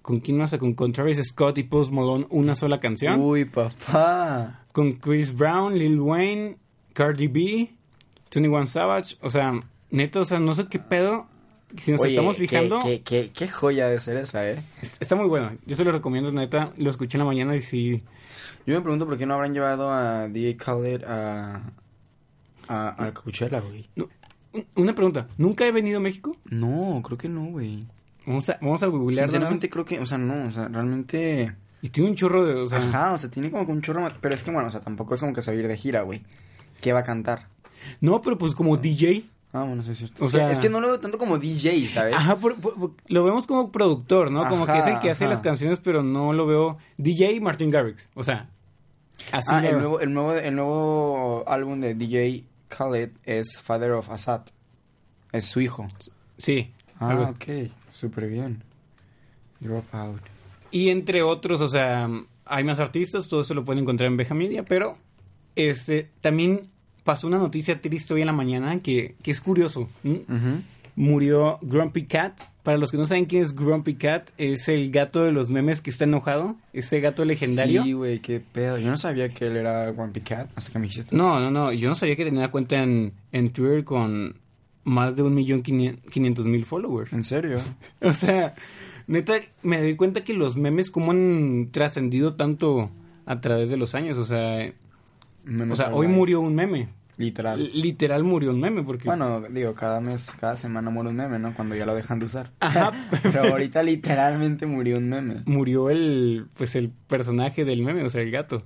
¿Con 0.03 0.21
quién 0.21 0.37
más? 0.37 0.55
Con, 0.59 0.75
con 0.75 0.93
Travis 0.93 1.21
Scott 1.25 1.59
y 1.59 1.65
Post 1.65 1.91
Malone, 1.93 2.27
una 2.31 2.55
sola 2.55 2.79
canción 2.79 3.21
Uy, 3.21 3.45
papá. 3.45 4.63
con 4.73 4.93
Chris 4.93 5.35
Brown, 5.37 5.77
Lil 5.77 5.99
Wayne, 6.01 6.59
Cardi 6.93 7.27
B, 7.27 7.71
21 8.33 8.67
Savage, 8.67 9.17
o 9.21 9.31
sea, 9.33 9.59
neto, 9.91 10.21
o 10.21 10.25
sea, 10.25 10.39
no 10.39 10.55
sé 10.55 10.67
qué 10.71 10.79
pedo. 10.79 11.27
Si 11.83 11.91
nos 11.91 12.01
Oye, 12.03 12.11
estamos 12.11 12.37
qué- 12.37 12.43
fijando, 12.47 12.79
Qué, 12.85 13.03
qué, 13.03 13.31
qué 13.35 13.49
joya 13.49 13.89
de 13.89 13.99
ser 13.99 14.17
esa, 14.19 14.49
¿eh? 14.49 14.63
es- 14.81 14.97
está 15.01 15.17
muy 15.17 15.27
bueno. 15.27 15.51
Yo 15.67 15.75
se 15.75 15.83
lo 15.85 15.91
recomiendo, 15.91 16.31
neta. 16.31 16.73
Lo 16.77 16.89
escuché 16.91 17.17
en 17.17 17.21
la 17.21 17.25
mañana 17.25 17.57
y 17.57 17.61
sí. 17.63 18.03
Yo 18.67 18.75
me 18.75 18.81
pregunto 18.81 19.07
por 19.07 19.17
qué 19.17 19.27
no 19.27 19.35
habrán 19.35 19.55
llevado 19.55 19.91
a 19.91 20.29
DJ 20.29 20.57
Khaled 20.57 21.05
a, 21.05 21.63
a, 22.69 23.07
a 23.07 23.15
Coachella, 23.15 23.61
güey. 23.61 23.89
No, 23.95 24.09
un- 24.53 24.67
una 24.75 24.95
pregunta. 24.95 25.29
¿Nunca 25.39 25.67
he 25.67 25.73
venido 25.73 25.99
a 25.99 26.01
México? 26.01 26.37
No, 26.47 27.01
creo 27.05 27.17
que 27.19 27.29
no, 27.29 27.45
güey. 27.47 27.79
Vamos 28.27 28.49
a, 28.49 28.59
vamos 28.61 28.83
a 28.83 28.87
googlear. 28.87 29.29
Sinceramente 29.29 29.69
creo 29.71 29.85
que, 29.85 30.01
o 30.01 30.07
sea, 30.07 30.19
no, 30.19 30.49
o 30.49 30.51
sea, 30.51 30.69
realmente... 30.69 31.55
Y 31.83 31.91
tiene 31.91 32.11
un 32.11 32.17
chorro 32.17 32.45
de... 32.45 32.55
O 32.55 32.67
sea, 32.67 32.79
Ajá, 32.79 33.13
o 33.13 33.19
sea, 33.19 33.31
tiene 33.31 33.51
como 33.53 33.65
que 33.67 33.73
un 33.73 33.83
chorro, 33.83 34.09
pero 34.21 34.35
es 34.35 34.43
que 34.43 34.51
bueno, 34.51 34.67
o 34.69 34.71
sea, 34.73 34.81
tampoco 34.81 35.15
es 35.15 35.21
como 35.21 35.33
que 35.33 35.43
se 35.43 35.53
va 35.53 35.57
a 35.57 35.61
ir 35.61 35.69
de 35.69 35.77
gira, 35.77 36.03
güey. 36.03 36.23
¿Qué 36.81 36.93
va 36.93 37.01
a 37.01 37.05
cantar? 37.05 37.47
No, 38.01 38.21
pero 38.21 38.37
pues 38.37 38.55
como 38.57 38.77
DJ. 38.77 39.27
Ah, 39.53 39.63
bueno, 39.63 39.83
sí 39.83 39.93
es 39.93 39.99
cierto. 39.99 40.25
O 40.25 40.27
O 40.27 40.31
sea, 40.31 40.41
sea- 40.41 40.51
es 40.51 40.59
que 40.59 40.69
no 40.69 40.81
lo 40.81 40.89
veo 40.89 40.99
tanto 40.99 41.19
como 41.19 41.39
DJ, 41.39 41.87
¿sabes? 41.87 42.15
Ajá, 42.17 42.37
por- 42.37 42.57
por- 42.57 42.75
por- 42.75 42.93
lo 43.07 43.25
vemos 43.25 43.47
como 43.47 43.71
productor, 43.71 44.33
¿no? 44.33 44.49
Como 44.49 44.65
Ajá, 44.65 44.73
que 44.73 44.79
es 44.81 44.87
el 44.87 44.99
que 45.01 45.11
hace 45.11 45.25
ajá. 45.25 45.35
las 45.35 45.43
canciones, 45.43 45.79
pero 45.79 46.03
no 46.03 46.33
lo 46.33 46.47
veo... 46.47 46.79
DJ 46.97 47.41
Martin 47.41 47.71
Garrix. 47.71 48.09
O 48.15 48.25
sea, 48.25 48.51
así 49.33 49.49
Ah, 49.53 49.67
el 49.67 49.79
nuevo, 49.79 50.01
el 50.01 50.13
nuevo, 50.13 50.35
el 50.35 50.55
nuevo 50.55 51.45
álbum 51.47 51.81
de 51.81 51.95
DJ 51.95 52.45
Khaled 52.69 53.11
es 53.25 53.59
Father 53.59 53.93
of 53.93 54.11
Assad. 54.11 54.43
Es 55.33 55.45
su 55.47 55.61
hijo. 55.61 55.87
Sí. 56.39 56.73
Ah, 56.99 57.11
algo. 57.11 57.25
ok, 57.31 57.71
súper 57.93 58.29
bien. 58.29 58.63
Drop 59.61 59.85
out. 59.95 60.21
Y 60.71 60.91
entre 60.91 61.23
otros, 61.23 61.61
o 61.61 61.69
sea, 61.69 62.09
hay 62.45 62.65
más 62.65 62.79
artistas, 62.81 63.29
todo 63.29 63.41
eso 63.41 63.55
lo 63.55 63.65
pueden 63.65 63.83
encontrar 63.83 64.09
en 64.09 64.17
Beja 64.17 64.35
Media, 64.35 64.65
pero 64.65 64.99
este 65.55 66.11
también 66.21 66.71
pasó 67.05 67.27
una 67.27 67.39
noticia 67.39 67.81
triste 67.81 68.13
hoy 68.15 68.21
en 68.21 68.27
la 68.27 68.33
mañana 68.33 68.81
que, 68.81 69.15
que 69.23 69.31
es 69.31 69.41
curioso. 69.41 69.89
Murió 70.97 71.59
Grumpy 71.63 72.07
Cat. 72.07 72.41
Para 72.63 72.79
los 72.79 72.91
que 72.91 72.97
no 72.97 73.07
saben 73.07 73.25
quién 73.25 73.43
es 73.45 73.55
Grumpy 73.55 73.95
Cat, 73.95 74.31
es 74.39 74.69
el 74.69 74.91
gato 74.91 75.23
de 75.23 75.31
los 75.31 75.51
memes 75.51 75.81
que 75.81 75.91
está 75.91 76.03
enojado, 76.05 76.57
ese 76.73 76.99
gato 76.99 77.25
legendario. 77.25 77.85
Sí, 77.85 77.93
güey, 77.93 78.19
qué 78.19 78.41
pedo. 78.41 78.77
Yo 78.79 78.89
no 78.91 78.97
sabía 78.97 79.29
que 79.29 79.47
él 79.47 79.57
era 79.57 79.89
Grumpy 79.93 80.23
Cat 80.23 80.51
hasta 80.57 80.73
que 80.73 80.79
me 80.81 80.87
dijiste. 80.87 81.11
tú. 81.11 81.17
No, 81.17 81.39
no, 81.39 81.51
no, 81.53 81.73
yo 81.73 81.89
no 81.89 81.95
sabía 81.95 82.17
que 82.17 82.25
tenía 82.25 82.51
cuenta 82.51 82.83
en, 82.83 83.13
en 83.31 83.53
Twitter 83.53 83.85
con 83.85 84.35
más 84.83 85.15
de 85.15 85.23
un 85.23 85.35
millón 85.35 85.63
quinientos 85.63 86.47
mil 86.47 86.65
followers. 86.65 87.13
¿En 87.13 87.25
serio? 87.25 87.59
O 88.01 88.13
sea, 88.15 88.55
neta, 89.07 89.35
me 89.63 89.81
doy 89.81 89.95
cuenta 89.95 90.25
que 90.25 90.35
los 90.35 90.57
memes 90.57 90.91
como 90.91 91.13
han 91.13 91.69
trascendido 91.71 92.35
tanto 92.35 92.91
a 93.27 93.41
través 93.41 93.71
de 93.71 93.77
los 93.77 93.95
años. 93.95 94.19
O 94.19 94.25
sea, 94.25 94.73
Memes 95.45 95.79
o 95.79 95.83
sea 95.83 95.95
hoy 95.95 96.09
murió 96.09 96.41
un 96.41 96.55
meme. 96.55 96.89
Literal. 97.19 97.71
Literal 97.73 98.25
murió 98.25 98.51
un 98.51 98.61
meme 98.61 98.83
porque... 98.83 99.05
Bueno, 99.05 99.43
digo, 99.49 99.75
cada 99.75 100.01
mes, 100.01 100.35
cada 100.39 100.57
semana 100.57 100.91
muere 100.91 101.11
un 101.11 101.17
meme, 101.17 101.39
¿no? 101.39 101.55
Cuando 101.55 101.75
ya 101.75 101.87
lo 101.87 101.95
dejan 101.95 102.19
de 102.19 102.27
usar. 102.27 102.53
Ajá. 102.61 102.93
Pero 103.23 103.45
ahorita 103.45 103.83
literalmente 103.83 104.67
murió 104.67 104.99
un 104.99 105.09
meme. 105.09 105.43
murió 105.47 105.89
el, 105.89 106.47
pues 106.57 106.77
el 106.77 106.91
personaje 106.91 107.65
del 107.65 107.83
meme, 107.83 108.05
o 108.05 108.11
sea, 108.11 108.21
el 108.21 108.31
gato. 108.31 108.63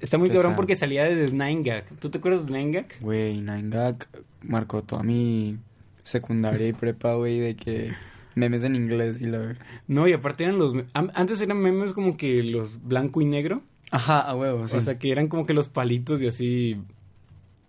Está 0.00 0.18
muy 0.18 0.28
cabrón 0.28 0.56
porque 0.56 0.76
salía 0.76 1.04
de 1.04 1.32
Nine 1.32 1.62
Gag. 1.62 1.84
¿Tú 1.98 2.10
te 2.10 2.18
acuerdas 2.18 2.46
de 2.46 2.52
Nine 2.52 2.70
Gag? 2.70 2.86
Güey, 3.00 3.40
Nine 3.40 3.70
Gag 3.70 4.08
marcó 4.42 4.82
toda 4.82 5.02
mi 5.02 5.58
secundaria 6.02 6.68
y 6.68 6.74
prepa, 6.74 7.14
güey, 7.14 7.38
de 7.38 7.56
que 7.56 7.92
memes 8.34 8.62
en 8.64 8.76
inglés 8.76 9.22
y 9.22 9.26
la... 9.26 9.56
No, 9.88 10.06
y 10.06 10.12
aparte 10.12 10.44
eran 10.44 10.58
los... 10.58 10.74
Antes 10.92 11.40
eran 11.40 11.58
memes 11.58 11.94
como 11.94 12.18
que 12.18 12.42
los 12.42 12.82
blanco 12.82 13.22
y 13.22 13.24
negro. 13.24 13.62
Ajá, 13.90 14.20
a 14.20 14.36
huevo, 14.36 14.68
sí. 14.68 14.76
O 14.76 14.80
sea, 14.80 14.98
que 14.98 15.10
eran 15.10 15.28
como 15.28 15.46
que 15.46 15.54
los 15.54 15.68
palitos 15.68 16.22
y 16.22 16.28
así. 16.28 16.76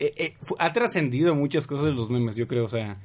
Eh, 0.01 0.13
eh, 0.17 0.33
ha 0.57 0.73
trascendido 0.73 1.35
muchas 1.35 1.67
cosas 1.67 1.85
de 1.85 1.91
los 1.91 2.09
memes, 2.09 2.35
yo 2.35 2.47
creo, 2.47 2.65
o 2.65 2.67
sea. 2.67 2.97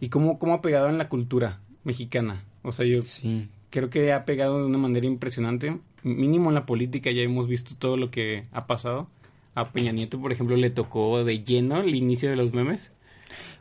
Y 0.00 0.08
cómo, 0.08 0.38
cómo 0.38 0.54
ha 0.54 0.62
pegado 0.62 0.88
en 0.88 0.98
la 0.98 1.08
cultura 1.08 1.60
mexicana. 1.84 2.42
O 2.62 2.72
sea, 2.72 2.84
yo 2.86 3.02
Sí. 3.02 3.48
creo 3.70 3.88
que 3.88 4.12
ha 4.12 4.24
pegado 4.24 4.58
de 4.58 4.64
una 4.66 4.78
manera 4.78 5.06
impresionante. 5.06 5.78
Mínimo 6.02 6.48
en 6.50 6.54
la 6.54 6.66
política 6.66 7.10
ya 7.12 7.22
hemos 7.22 7.46
visto 7.46 7.74
todo 7.78 7.96
lo 7.96 8.10
que 8.10 8.42
ha 8.52 8.66
pasado. 8.66 9.06
A 9.54 9.70
Peña 9.72 9.92
Nieto, 9.92 10.20
por 10.20 10.32
ejemplo, 10.32 10.56
le 10.56 10.70
tocó 10.70 11.22
de 11.24 11.44
lleno 11.44 11.80
el 11.82 11.94
inicio 11.94 12.28
de 12.30 12.36
los 12.36 12.52
memes. 12.52 12.90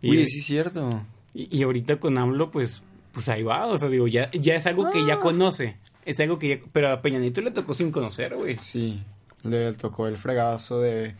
Y, 0.01 0.09
Uy, 0.11 0.25
sí 0.27 0.39
es 0.39 0.45
cierto. 0.45 1.03
y, 1.33 1.55
y 1.55 1.63
ahorita 1.63 1.97
con 1.99 2.17
AMLO, 2.17 2.49
pues, 2.51 2.81
pues 3.11 3.27
ahí 3.29 3.43
va. 3.43 3.67
O 3.67 3.77
sea, 3.77 3.89
digo, 3.89 4.07
ya, 4.07 4.31
ya 4.31 4.55
es 4.55 4.65
algo 4.65 4.89
que 4.91 5.05
ya 5.05 5.15
Ah. 5.15 5.19
conoce. 5.19 5.75
Es 6.05 6.19
algo 6.21 6.39
que 6.39 6.47
ya... 6.49 6.59
Pero 6.71 6.89
a 6.91 7.01
Peña 7.01 7.19
Nieto 7.19 7.41
le 7.41 7.51
tocó 7.51 7.73
sin 7.73 7.91
conocer, 7.91 8.33
güey. 8.35 8.57
Sí, 8.59 8.99
le 9.43 9.73
tocó 9.73 10.07
el 10.07 10.17
fregazo 10.17 10.79
de... 10.81 11.13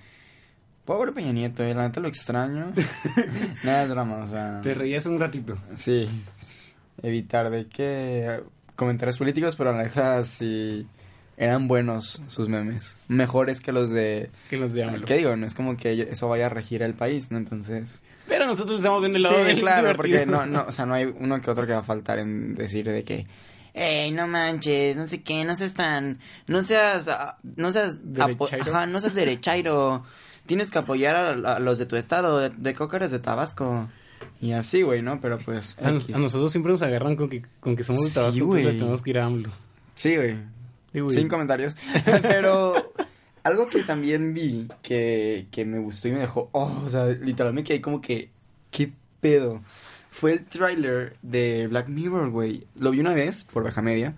Pobre 0.86 1.12
Peña 1.12 1.32
Nieto, 1.32 1.64
eh, 1.64 1.74
la 1.74 1.84
neta 1.84 2.00
lo 2.00 2.08
extraño. 2.08 2.74
Nada 3.64 3.84
es 3.84 3.90
drama, 3.90 4.18
o 4.24 4.28
sea... 4.28 4.60
Te 4.62 4.74
reías 4.74 5.06
un 5.06 5.20
ratito. 5.20 5.58
Sí, 5.76 6.10
evitar 7.04 7.50
de 7.50 7.68
que... 7.68 8.42
Comentarios 8.76 9.18
políticos, 9.18 9.56
pero 9.56 9.72
la 9.72 9.84
neta 9.84 10.24
sí... 10.26 10.88
Eran 11.38 11.68
buenos 11.70 12.22
sus 12.28 12.50
memes. 12.50 12.98
Mejores 13.08 13.62
que 13.62 13.72
los 13.72 13.92
de... 13.92 14.30
Que 14.50 14.58
los 14.58 14.74
de 14.74 14.84
AMLO. 14.84 15.06
¿Qué 15.06 15.18
digo? 15.18 15.36
No 15.38 15.46
es 15.46 15.56
como 15.56 15.78
que 15.78 16.10
eso 16.12 16.28
vaya 16.28 16.48
a 16.48 16.50
regir 16.50 16.82
el 16.82 16.94
país, 16.96 17.32
¿no? 17.32 17.38
Entonces... 17.38 18.04
Pero 18.28 18.46
nosotros 18.46 18.80
estamos 18.80 19.00
viendo 19.00 19.18
el 19.18 19.24
lado 19.24 19.38
sí, 19.40 19.44
del 19.46 19.60
claro, 19.60 19.82
divertido. 19.88 20.20
porque 20.20 20.26
no, 20.26 20.46
no, 20.46 20.66
o 20.68 20.72
sea, 20.72 20.86
no 20.86 20.94
hay 20.96 21.06
uno 21.06 21.40
que 21.42 21.50
otro 21.50 21.66
que 21.66 21.74
va 21.74 21.80
a 21.80 21.84
faltar 21.84 22.20
en 22.20 22.56
decir 22.56 22.86
de 22.90 23.04
que, 23.04 23.26
ey, 23.74 24.12
no 24.12 24.28
manches, 24.28 24.96
no 24.98 25.08
sé 25.08 25.24
qué, 25.24 25.44
no 25.46 25.56
seas 25.56 25.74
tan, 25.74 26.20
no 26.46 26.62
seas, 26.62 27.08
ah, 27.08 27.38
no 27.56 27.72
seas, 27.72 28.00
apo- 28.18 28.50
Derechairo. 28.50 28.76
ajá, 28.76 28.86
no 28.86 29.02
seas 29.02 29.16
derechairo, 29.16 30.04
tienes 30.50 30.72
que 30.72 30.80
apoyar 30.80 31.16
a, 31.16 31.30
a 31.56 31.60
los 31.60 31.78
de 31.78 31.86
tu 31.86 31.96
estado, 31.96 32.40
de, 32.40 32.50
de 32.50 32.74
Coca 32.74 32.98
eres 32.98 33.12
de 33.12 33.20
Tabasco, 33.20 33.88
y 34.42 34.52
así, 34.54 34.82
güey, 34.82 35.04
¿no? 35.04 35.22
Pero 35.22 35.38
pues, 35.38 35.78
A, 35.80 35.92
nos- 35.92 36.04
X. 36.06 36.16
a 36.16 36.20
nosotros 36.20 36.52
siempre 36.52 36.72
nos 36.72 36.82
agarran 36.82 37.16
con 37.16 37.30
que, 37.30 37.44
con 37.60 37.76
que 37.76 37.84
somos 37.84 38.02
de 38.04 38.10
Sí, 38.10 38.16
Tabasco, 38.16 38.38
entonces 38.40 38.64
güey. 38.64 38.74
le 38.74 38.80
tenemos 38.80 39.02
que 39.04 39.10
ir 39.12 39.20
a 39.20 39.26
AMLO. 39.26 39.52
sí, 39.96 40.16
güey, 40.16 40.36
Sí, 40.92 41.00
güey. 41.02 41.16
sin 41.16 41.28
comentarios, 41.28 41.78
pero 42.24 42.74
algo 43.44 43.70
que 43.70 43.84
también 43.84 44.34
vi 44.34 44.68
que, 44.82 45.46
que 45.52 45.64
me 45.66 45.78
gustó 45.80 46.08
y 46.08 46.14
me 46.14 46.20
dejó, 46.22 46.50
oh, 46.52 46.82
o 46.86 46.90
sea, 46.90 47.06
literalmente 47.06 47.68
quedé 47.70 47.82
como 47.82 48.02
que, 48.02 48.30
¿qué 48.72 48.92
pedo? 49.22 49.62
Fue 50.12 50.34
el 50.34 50.46
tráiler 50.46 51.16
de 51.22 51.68
Black 51.68 51.88
Mirror, 51.90 52.32
güey. 52.32 52.66
Lo 52.78 52.90
vi 52.92 53.00
una 53.00 53.14
vez 53.14 53.46
por 53.46 53.64
Baja 53.64 53.82
Media, 53.84 54.16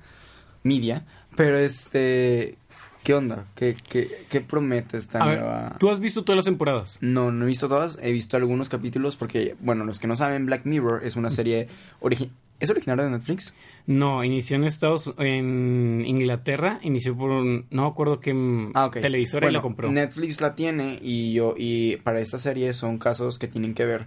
Media, 0.63 1.03
pero 1.35 1.57
este, 1.59 2.57
¿qué 3.03 3.13
onda? 3.13 3.45
¿Qué, 3.55 3.75
qué, 3.89 4.25
qué 4.29 4.41
promete 4.41 4.97
esta 4.97 5.19
A 5.21 5.25
ver, 5.27 5.39
nueva...? 5.39 5.77
¿tú 5.79 5.89
has 5.89 5.99
visto 5.99 6.23
todas 6.23 6.37
las 6.37 6.45
temporadas? 6.45 6.97
No, 7.01 7.31
no 7.31 7.45
he 7.45 7.47
visto 7.47 7.67
todas, 7.67 7.97
he 8.01 8.11
visto 8.11 8.37
algunos 8.37 8.69
capítulos 8.69 9.15
porque, 9.15 9.55
bueno, 9.59 9.83
los 9.85 9.99
que 9.99 10.07
no 10.07 10.15
saben, 10.15 10.45
Black 10.45 10.65
Mirror 10.65 11.03
es 11.03 11.15
una 11.15 11.29
serie 11.29 11.67
origi- 12.01 12.29
¿Es 12.59 12.69
originaria 12.69 13.05
de 13.05 13.09
Netflix? 13.09 13.55
No, 13.87 14.23
inició 14.23 14.55
en 14.55 14.65
Estados 14.65 15.11
en 15.17 16.03
Inglaterra, 16.05 16.79
inició 16.83 17.17
por 17.17 17.31
un- 17.31 17.65
no 17.71 17.81
me 17.81 17.87
acuerdo 17.87 18.19
qué 18.19 18.35
mm, 18.35 18.73
Ah, 18.75 18.85
ok. 18.85 18.99
televisora 19.01 19.45
y 19.45 19.47
Bueno, 19.47 19.57
la 19.57 19.61
compró. 19.63 19.91
Netflix 19.91 20.41
la 20.41 20.53
tiene 20.53 20.99
y 21.01 21.33
yo 21.33 21.55
y 21.57 21.95
para 21.97 22.19
esta 22.19 22.37
serie 22.37 22.71
son 22.73 22.99
casos 22.99 23.39
que 23.39 23.47
tienen 23.47 23.73
que 23.73 23.85
ver 23.85 24.05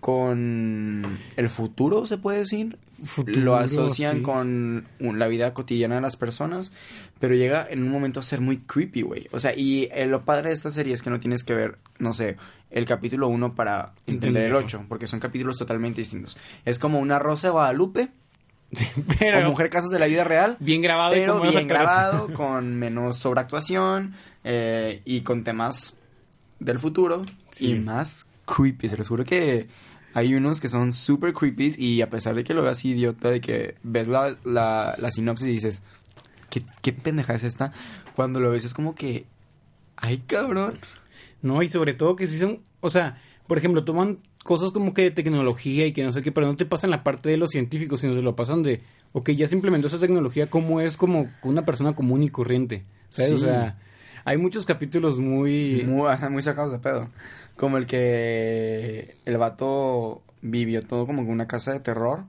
con 0.00 1.18
el 1.36 1.48
futuro, 1.48 2.06
se 2.06 2.18
puede 2.18 2.40
decir. 2.40 2.78
Futuro, 3.04 3.40
Lo 3.40 3.56
asocian 3.56 4.18
sí. 4.18 4.22
con 4.22 4.86
la 5.00 5.26
vida 5.28 5.52
cotidiana 5.52 5.96
de 5.96 6.00
las 6.00 6.16
personas, 6.16 6.72
pero 7.20 7.34
llega 7.34 7.66
en 7.68 7.82
un 7.82 7.90
momento 7.90 8.20
a 8.20 8.22
ser 8.22 8.40
muy 8.40 8.58
creepy, 8.58 9.02
güey. 9.02 9.26
O 9.32 9.40
sea, 9.40 9.54
y 9.56 9.88
eh, 9.92 10.06
lo 10.06 10.24
padre 10.24 10.50
de 10.50 10.54
esta 10.54 10.70
serie 10.70 10.94
es 10.94 11.02
que 11.02 11.10
no 11.10 11.18
tienes 11.18 11.42
que 11.44 11.54
ver, 11.54 11.78
no 11.98 12.14
sé, 12.14 12.36
el 12.70 12.84
capítulo 12.86 13.28
1 13.28 13.54
para 13.54 13.92
entender 14.06 14.42
el 14.42 14.48
Entenderlo. 14.48 14.58
8, 14.60 14.84
porque 14.88 15.06
son 15.06 15.20
capítulos 15.20 15.58
totalmente 15.58 16.00
distintos. 16.00 16.36
Es 16.64 16.78
como 16.78 17.00
una 17.00 17.18
Rosa 17.18 17.48
de 17.48 17.52
Guadalupe 17.52 18.08
Sí, 18.72 18.86
o 18.96 19.02
pero 19.18 19.48
Mujer 19.50 19.70
Casos 19.70 19.90
de 19.90 19.98
la 19.98 20.06
Vida 20.06 20.24
Real, 20.24 20.56
bien 20.60 20.80
grabado 20.80 21.12
pero 21.12 21.40
bien 21.40 21.66
grabado, 21.68 22.28
con 22.34 22.76
menos 22.76 23.18
sobreactuación 23.18 24.14
eh, 24.44 25.02
y 25.04 25.20
con 25.22 25.44
temas 25.44 25.96
del 26.60 26.78
futuro 26.78 27.26
Sí. 27.50 27.72
y 27.72 27.74
más 27.78 28.26
creepy. 28.46 28.88
Se 28.88 28.96
los 28.96 29.08
juro 29.08 29.24
que 29.24 29.68
hay 30.14 30.34
unos 30.34 30.60
que 30.60 30.68
son 30.68 30.92
super 30.92 31.32
creepy 31.32 31.74
y 31.76 32.00
a 32.02 32.10
pesar 32.10 32.34
de 32.34 32.44
que 32.44 32.54
lo 32.54 32.62
veas 32.62 32.84
idiota, 32.84 33.30
de 33.30 33.40
que 33.40 33.76
ves 33.82 34.08
la, 34.08 34.36
la, 34.44 34.94
la 34.98 35.10
sinopsis 35.10 35.48
y 35.48 35.52
dices, 35.52 35.82
¿qué, 36.50 36.62
¿qué 36.82 36.92
pendeja 36.92 37.34
es 37.34 37.44
esta? 37.44 37.72
Cuando 38.14 38.40
lo 38.40 38.50
ves 38.50 38.64
es 38.64 38.74
como 38.74 38.94
que, 38.94 39.26
ay 39.96 40.18
cabrón. 40.26 40.74
No, 41.42 41.62
y 41.62 41.68
sobre 41.68 41.94
todo 41.94 42.16
que 42.16 42.26
sí 42.26 42.38
son, 42.38 42.60
o 42.80 42.90
sea, 42.90 43.20
por 43.46 43.58
ejemplo, 43.58 43.84
toman 43.84 44.20
cosas 44.44 44.70
como 44.70 44.94
que 44.94 45.02
de 45.02 45.10
tecnología 45.10 45.86
y 45.86 45.92
que 45.92 46.04
no 46.04 46.12
sé 46.12 46.22
qué, 46.22 46.30
pero 46.30 46.46
no 46.46 46.56
te 46.56 46.66
pasan 46.66 46.90
la 46.90 47.02
parte 47.02 47.28
de 47.28 47.36
los 47.36 47.50
científicos, 47.50 48.00
sino 48.00 48.14
se 48.14 48.22
lo 48.22 48.36
pasan 48.36 48.62
de, 48.62 48.82
ok, 49.12 49.30
ya 49.30 49.48
se 49.48 49.54
implementó 49.54 49.88
esa 49.88 49.98
tecnología, 49.98 50.48
¿cómo 50.48 50.80
es 50.80 50.96
como 50.96 51.28
una 51.42 51.64
persona 51.64 51.94
común 51.94 52.22
y 52.22 52.28
corriente? 52.28 52.84
¿Sabes? 53.08 53.30
Sí. 53.30 53.34
O 53.34 53.38
sea, 53.38 53.78
hay 54.24 54.36
muchos 54.36 54.64
capítulos 54.64 55.18
muy... 55.18 55.84
Muy 55.86 56.42
sacados 56.42 56.72
de 56.72 56.78
pedo. 56.78 57.10
Como 57.56 57.78
el 57.78 57.86
que 57.86 59.16
el 59.24 59.36
vato 59.38 60.22
vivió 60.42 60.82
todo 60.82 61.06
como 61.06 61.22
en 61.22 61.30
una 61.30 61.46
casa 61.46 61.72
de 61.72 61.80
terror 61.80 62.24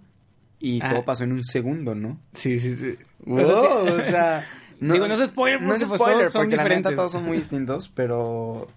y 0.60 0.80
Ah. 0.84 0.92
todo 0.92 1.04
pasó 1.04 1.24
en 1.24 1.32
un 1.34 1.44
segundo, 1.44 1.96
¿no? 1.96 2.20
Sí, 2.34 2.60
sí, 2.60 2.76
sí. 2.76 2.96
Wow, 3.26 3.40
O 3.42 3.46
sea, 3.46 3.94
o 3.96 4.02
sea, 4.02 4.46
Digo, 4.80 5.08
no 5.08 5.14
es 5.16 5.30
spoiler 5.30 5.62
no 5.62 5.74
es 5.74 5.84
porque, 5.86 5.88
pues, 5.90 6.00
spoiler 6.02 6.18
todos 6.20 6.34
son 6.34 6.42
porque 6.44 6.56
la 6.58 6.64
neta 6.64 6.76
diferentes. 6.76 6.96
todos 6.98 7.12
son 7.12 7.26
muy 7.26 7.38
distintos, 7.44 7.90
pero 7.96 8.68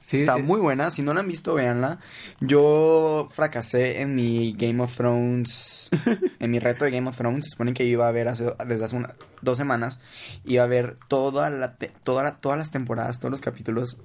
sí, 0.00 0.18
está 0.18 0.38
eh, 0.38 0.42
muy 0.42 0.60
buena. 0.60 0.90
Si 0.90 1.02
no 1.02 1.12
la 1.14 1.20
han 1.20 1.28
visto, 1.28 1.54
véanla. 1.54 1.98
Yo 2.40 3.28
fracasé 3.32 4.00
en 4.00 4.14
mi 4.14 4.52
Game 4.56 4.82
of 4.82 4.96
Thrones, 4.96 5.90
en 6.38 6.50
mi 6.50 6.58
reto 6.58 6.84
de 6.84 6.90
Game 6.92 7.08
of 7.08 7.16
Thrones. 7.16 7.44
Se 7.44 7.50
supone 7.50 7.74
que 7.74 7.84
iba 7.84 8.08
a 8.08 8.12
ver 8.12 8.28
hace, 8.28 8.52
desde 8.66 8.84
hace 8.84 8.96
una- 8.96 9.14
dos 9.42 9.58
semanas, 9.58 10.00
iba 10.44 10.62
a 10.64 10.66
ver 10.68 10.96
toda 11.08 11.50
la, 11.50 11.76
te- 11.76 11.92
toda 12.04 12.22
la- 12.22 12.36
todas 12.40 12.58
las 12.58 12.70
temporadas, 12.70 13.18
todos 13.18 13.30
los 13.32 13.40
capítulos, 13.40 13.98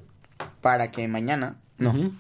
para 0.62 0.92
que 0.92 1.08
mañana, 1.08 1.56
no, 1.78 2.12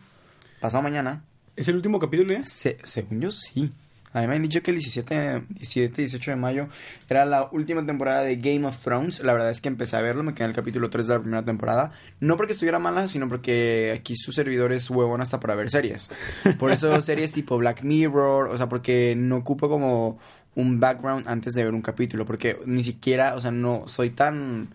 pasado 0.59 0.83
mañana. 0.83 1.23
¿Es 1.55 1.67
el 1.67 1.75
último 1.75 1.99
capítulo 1.99 2.33
ya? 2.33 2.45
Se- 2.45 2.77
según 2.83 3.21
yo, 3.21 3.31
sí. 3.31 3.71
A 4.13 4.21
mí 4.21 4.27
me 4.27 4.35
han 4.35 4.41
dicho 4.41 4.63
que 4.63 4.71
el 4.71 4.77
17, 4.77 5.43
17, 5.49 6.01
18 6.03 6.31
de 6.31 6.37
mayo 6.37 6.67
era 7.09 7.25
la 7.25 7.49
última 7.51 7.85
temporada 7.85 8.23
de 8.23 8.37
Game 8.37 8.65
of 8.65 8.81
Thrones. 8.81 9.19
La 9.19 9.33
verdad 9.33 9.51
es 9.51 9.59
que 9.61 9.67
empecé 9.67 9.95
a 9.97 10.01
verlo, 10.01 10.23
me 10.23 10.33
quedé 10.33 10.45
en 10.45 10.49
el 10.51 10.55
capítulo 10.55 10.89
3 10.89 11.07
de 11.07 11.13
la 11.15 11.19
primera 11.19 11.43
temporada. 11.45 11.91
No 12.19 12.37
porque 12.37 12.53
estuviera 12.53 12.79
mala, 12.79 13.07
sino 13.09 13.27
porque 13.27 13.93
aquí 13.99 14.15
su 14.15 14.31
servidor 14.31 14.71
es 14.71 14.89
huevón 14.89 15.21
hasta 15.21 15.39
para 15.39 15.55
ver 15.55 15.69
series. 15.69 16.09
Por 16.57 16.71
eso 16.71 16.99
series 17.01 17.31
tipo 17.33 17.57
Black 17.57 17.83
Mirror, 17.83 18.49
o 18.49 18.57
sea, 18.57 18.69
porque 18.69 19.13
no 19.15 19.37
ocupo 19.37 19.67
como 19.69 20.17
un 20.55 20.79
background 20.79 21.27
antes 21.27 21.53
de 21.53 21.65
ver 21.65 21.73
un 21.75 21.81
capítulo. 21.83 22.25
Porque 22.25 22.57
ni 22.65 22.83
siquiera, 22.83 23.35
o 23.35 23.41
sea, 23.41 23.51
no 23.51 23.87
soy 23.87 24.09
tan 24.11 24.69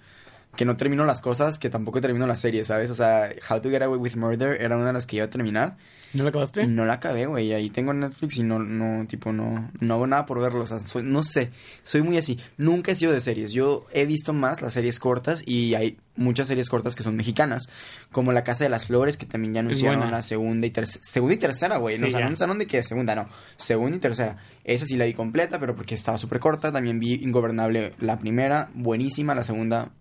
que 0.56 0.64
no 0.64 0.76
termino 0.76 1.04
las 1.04 1.20
cosas 1.20 1.58
que 1.58 1.70
tampoco 1.70 2.00
termino 2.00 2.26
la 2.26 2.36
serie, 2.36 2.64
¿sabes? 2.64 2.90
O 2.90 2.94
sea, 2.94 3.30
How 3.48 3.60
to 3.60 3.70
Get 3.70 3.82
Away 3.82 3.98
with 3.98 4.16
Murder 4.16 4.60
era 4.60 4.76
una 4.76 4.88
de 4.88 4.92
las 4.92 5.06
que 5.06 5.16
iba 5.16 5.24
a 5.24 5.30
terminar. 5.30 5.76
¿No 6.14 6.24
lo 6.24 6.28
acabaste? 6.28 6.66
No 6.66 6.84
la 6.84 6.94
acabé, 6.94 7.24
güey. 7.24 7.54
Ahí 7.54 7.70
tengo 7.70 7.94
Netflix 7.94 8.36
y 8.36 8.42
no, 8.42 8.58
no, 8.58 9.06
tipo, 9.06 9.32
no, 9.32 9.70
no 9.80 9.94
hago 9.94 10.06
nada 10.06 10.26
por 10.26 10.40
verlo. 10.40 10.64
O 10.64 10.66
sea, 10.66 10.78
soy, 10.80 11.04
no 11.04 11.24
sé. 11.24 11.50
Soy 11.82 12.02
muy 12.02 12.18
así. 12.18 12.38
Nunca 12.58 12.92
he 12.92 12.94
sido 12.94 13.12
de 13.12 13.22
series. 13.22 13.52
Yo 13.52 13.86
he 13.92 14.04
visto 14.04 14.34
más 14.34 14.60
las 14.60 14.74
series 14.74 14.98
cortas 14.98 15.42
y 15.46 15.74
hay 15.74 15.96
muchas 16.16 16.48
series 16.48 16.68
cortas 16.68 16.94
que 16.94 17.02
son 17.02 17.16
mexicanas. 17.16 17.70
Como 18.10 18.32
La 18.32 18.44
Casa 18.44 18.64
de 18.64 18.68
las 18.68 18.86
Flores, 18.86 19.16
que 19.16 19.24
también 19.24 19.54
ya 19.54 19.60
anunciaron 19.60 20.10
la 20.10 20.22
segunda 20.22 20.66
y 20.66 20.70
tercera. 20.70 21.02
Segunda 21.02 21.34
y 21.34 21.38
tercera, 21.38 21.76
güey. 21.78 21.96
no, 21.96 22.06
Sí, 22.10 22.14
anunciaron 22.14 22.58
de 22.58 22.66
qué 22.66 22.82
segunda, 22.82 23.14
no. 23.14 23.28
Segunda 23.56 23.96
y 23.96 24.00
tercera. 24.00 24.36
Esa 24.64 24.84
sí 24.84 24.96
la 24.98 25.06
vi 25.06 25.14
completa, 25.14 25.58
pero 25.58 25.74
porque 25.74 25.94
estaba 25.94 26.18
súper 26.18 26.40
corta. 26.40 26.70
También 26.70 27.00
vi 27.00 27.14
Ingobernable 27.14 27.94
la 28.00 28.18
primera. 28.18 28.68
Buenísima. 28.74 29.34
La 29.34 29.44
segunda, 29.44 29.92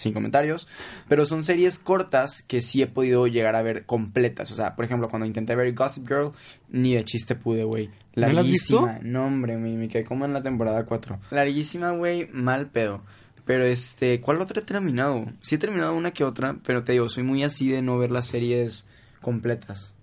sin 0.00 0.14
comentarios. 0.14 0.66
Pero 1.08 1.26
son 1.26 1.44
series 1.44 1.78
cortas 1.78 2.42
que 2.42 2.62
sí 2.62 2.80
he 2.82 2.86
podido 2.86 3.26
llegar 3.26 3.54
a 3.54 3.62
ver 3.62 3.84
completas. 3.84 4.50
O 4.50 4.56
sea, 4.56 4.74
por 4.74 4.86
ejemplo, 4.86 5.10
cuando 5.10 5.26
intenté 5.26 5.54
ver 5.54 5.74
Gossip 5.74 6.08
Girl, 6.08 6.32
ni 6.70 6.94
de 6.94 7.04
chiste 7.04 7.34
pude, 7.34 7.64
güey. 7.64 7.90
¿No 8.16 8.28
la 8.32 8.40
has 8.40 8.46
visto? 8.46 8.86
Larguísima. 8.86 9.10
No, 9.10 9.26
hombre, 9.26 9.56
me, 9.58 9.76
me 9.76 9.88
quedé 9.88 10.04
como 10.04 10.24
en 10.24 10.32
la 10.32 10.42
temporada 10.42 10.84
4. 10.84 11.20
Larguísima, 11.30 11.90
güey, 11.90 12.28
mal 12.32 12.70
pedo. 12.70 13.02
Pero 13.44 13.64
este, 13.64 14.20
¿cuál 14.20 14.40
otra 14.40 14.60
he 14.60 14.64
terminado? 14.64 15.26
Sí 15.42 15.56
he 15.56 15.58
terminado 15.58 15.94
una 15.94 16.12
que 16.12 16.24
otra, 16.24 16.56
pero 16.64 16.82
te 16.82 16.92
digo, 16.92 17.08
soy 17.08 17.24
muy 17.24 17.44
así 17.44 17.68
de 17.68 17.82
no 17.82 17.98
ver 17.98 18.10
las 18.10 18.26
series 18.26 18.86
completas. 19.20 19.96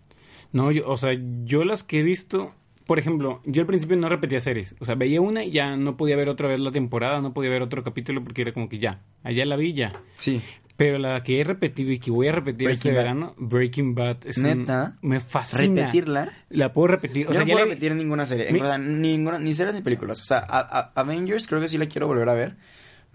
No, 0.51 0.72
yo, 0.72 0.88
o 0.88 0.98
sea, 0.98 1.18
yo 1.44 1.66
las 1.66 1.84
que 1.84 2.00
he 2.00 2.04
visto, 2.04 2.54
por 2.88 2.98
ejemplo, 3.00 3.41
yo 3.46 3.62
al 3.62 3.67
principio 3.67 3.98
no 3.98 4.10
repetía 4.10 4.39
series. 4.39 4.75
O 4.79 4.86
sea, 4.86 4.96
veía 4.96 5.22
una 5.22 5.44
y 5.44 5.51
ya 5.51 5.75
no 5.77 5.98
podía 5.98 6.15
ver 6.15 6.29
otra 6.29 6.48
vez 6.48 6.60
la 6.60 6.72
temporada, 6.72 7.22
no 7.22 7.34
podía 7.34 7.51
ver 7.51 7.62
otro 7.62 7.84
capítulo 7.84 8.24
porque 8.24 8.41
era 8.41 8.53
como 8.53 8.70
que 8.70 8.79
ya, 8.79 9.01
allá 9.24 9.46
la 9.46 9.56
vi 9.58 9.74
ya. 9.74 9.94
Sí. 10.17 10.41
Pero 10.77 11.00
la 11.00 11.24
que 11.24 11.41
he 11.41 11.44
repetido 11.44 11.91
y 11.91 11.98
que 11.98 12.12
voy 12.12 12.27
a 12.27 12.32
repetir 12.32 12.70
este 12.70 12.89
Breaking 12.89 12.96
Bad. 12.96 13.03
verano, 13.03 13.36
Breaking 13.39 13.96
Bad. 13.96 14.17
Es 14.27 14.38
un- 14.38 14.44
¿Neta? 14.44 14.96
me 15.01 15.20
fascina. 15.20 15.82
Repetirla. 15.82 16.32
La 16.50 16.72
puedo 16.72 16.88
repetir. 16.88 17.25
O 17.25 17.29
Yo 17.29 17.34
sea, 17.34 17.44
no 17.44 17.48
ya 17.48 17.53
puedo 17.56 17.65
la- 17.65 17.72
repetir 17.74 17.96
ninguna 17.96 18.25
serie. 18.27 18.51
Mi- 18.51 18.60
O 18.62 18.63
sea, 18.63 18.77
ninguna, 18.77 19.39
ni 19.39 19.53
series 19.56 19.75
ni 19.75 19.82
películas. 19.82 20.22
O 20.22 20.24
sea, 20.24 20.38
a- 20.38 20.60
a- 20.60 20.91
Avengers 21.01 21.48
creo 21.48 21.60
que 21.62 21.67
sí 21.67 21.77
la 21.79 21.88
quiero 21.88 22.06
volver 22.08 22.29
a 22.29 22.34
ver. 22.34 22.58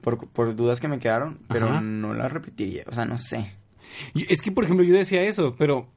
Por, 0.01 0.29
por 0.29 0.57
dudas 0.57 0.81
que 0.81 0.89
me 0.89 0.99
quedaron. 0.99 1.39
Pero 1.49 1.69
Ajá. 1.69 1.81
no 1.81 2.15
la 2.15 2.29
repetiría. 2.29 2.83
O 2.89 2.93
sea, 2.93 3.05
no 3.05 3.19
sé. 3.21 3.53
Yo- 4.15 4.27
Es 4.29 4.43
que, 4.43 4.51
por 4.51 4.65
ejemplo, 4.65 4.85
yo 4.85 4.95
decía 4.97 5.23
eso, 5.23 5.55
pero 5.57 5.89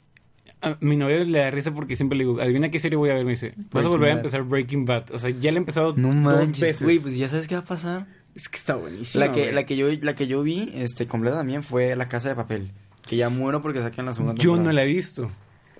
a 0.66 0.78
mi 0.82 0.98
novia 0.98 1.20
le 1.24 1.40
da 1.40 1.52
risa 1.52 1.72
porque 1.72 1.96
siempre 1.96 2.18
le 2.18 2.24
digo, 2.26 2.42
adivina 2.42 2.70
qué 2.72 2.80
serie 2.80 2.98
voy 2.98 3.10
a 3.10 3.14
ver. 3.14 3.24
Me 3.26 3.32
dice, 3.32 3.54
vas 3.72 3.86
a 3.86 3.88
volver 3.88 4.10
a 4.10 4.14
empezar 4.14 4.44
Breaking 4.44 4.86
Bad. 4.86 5.12
O 5.12 5.20
sea, 5.20 5.30
ya 5.30 5.52
le 5.52 5.58
he 5.58 5.60
empezado 5.60 5.94
No 5.96 6.08
dos 6.10 6.16
manches, 6.16 6.60
veces. 6.62 6.84
güey. 6.84 7.00
Pues 7.00 7.16
ya 7.16 7.30
sabes 7.30 7.48
qué 7.48 7.56
va 7.56 7.62
a 7.62 7.66
pasar. 7.66 8.08
Es 8.36 8.50
que 8.50 8.58
está 8.58 8.76
buenísimo. 8.76 9.24
La 9.24 9.32
que, 9.32 9.52
la 9.54 9.66
que 9.66 9.78
yo, 9.78 9.88
la 10.02 10.16
que 10.16 10.28
yo 10.28 10.44
vi, 10.44 10.72
este, 10.76 11.08
completa 11.08 11.38
también 11.38 11.64
fue 11.64 11.96
La 11.96 12.10
Casa 12.10 12.28
de 12.30 12.36
Papel. 12.36 12.72
Que 13.08 13.16
ya 13.16 13.30
muero 13.30 13.62
porque 13.62 13.80
saquen 13.82 14.06
la 14.06 14.14
segunda 14.14 14.34
Yo 14.36 14.52
temporada. 14.52 14.64
no 14.66 14.72
la 14.74 14.84
he 14.84 14.88
visto. 14.88 15.32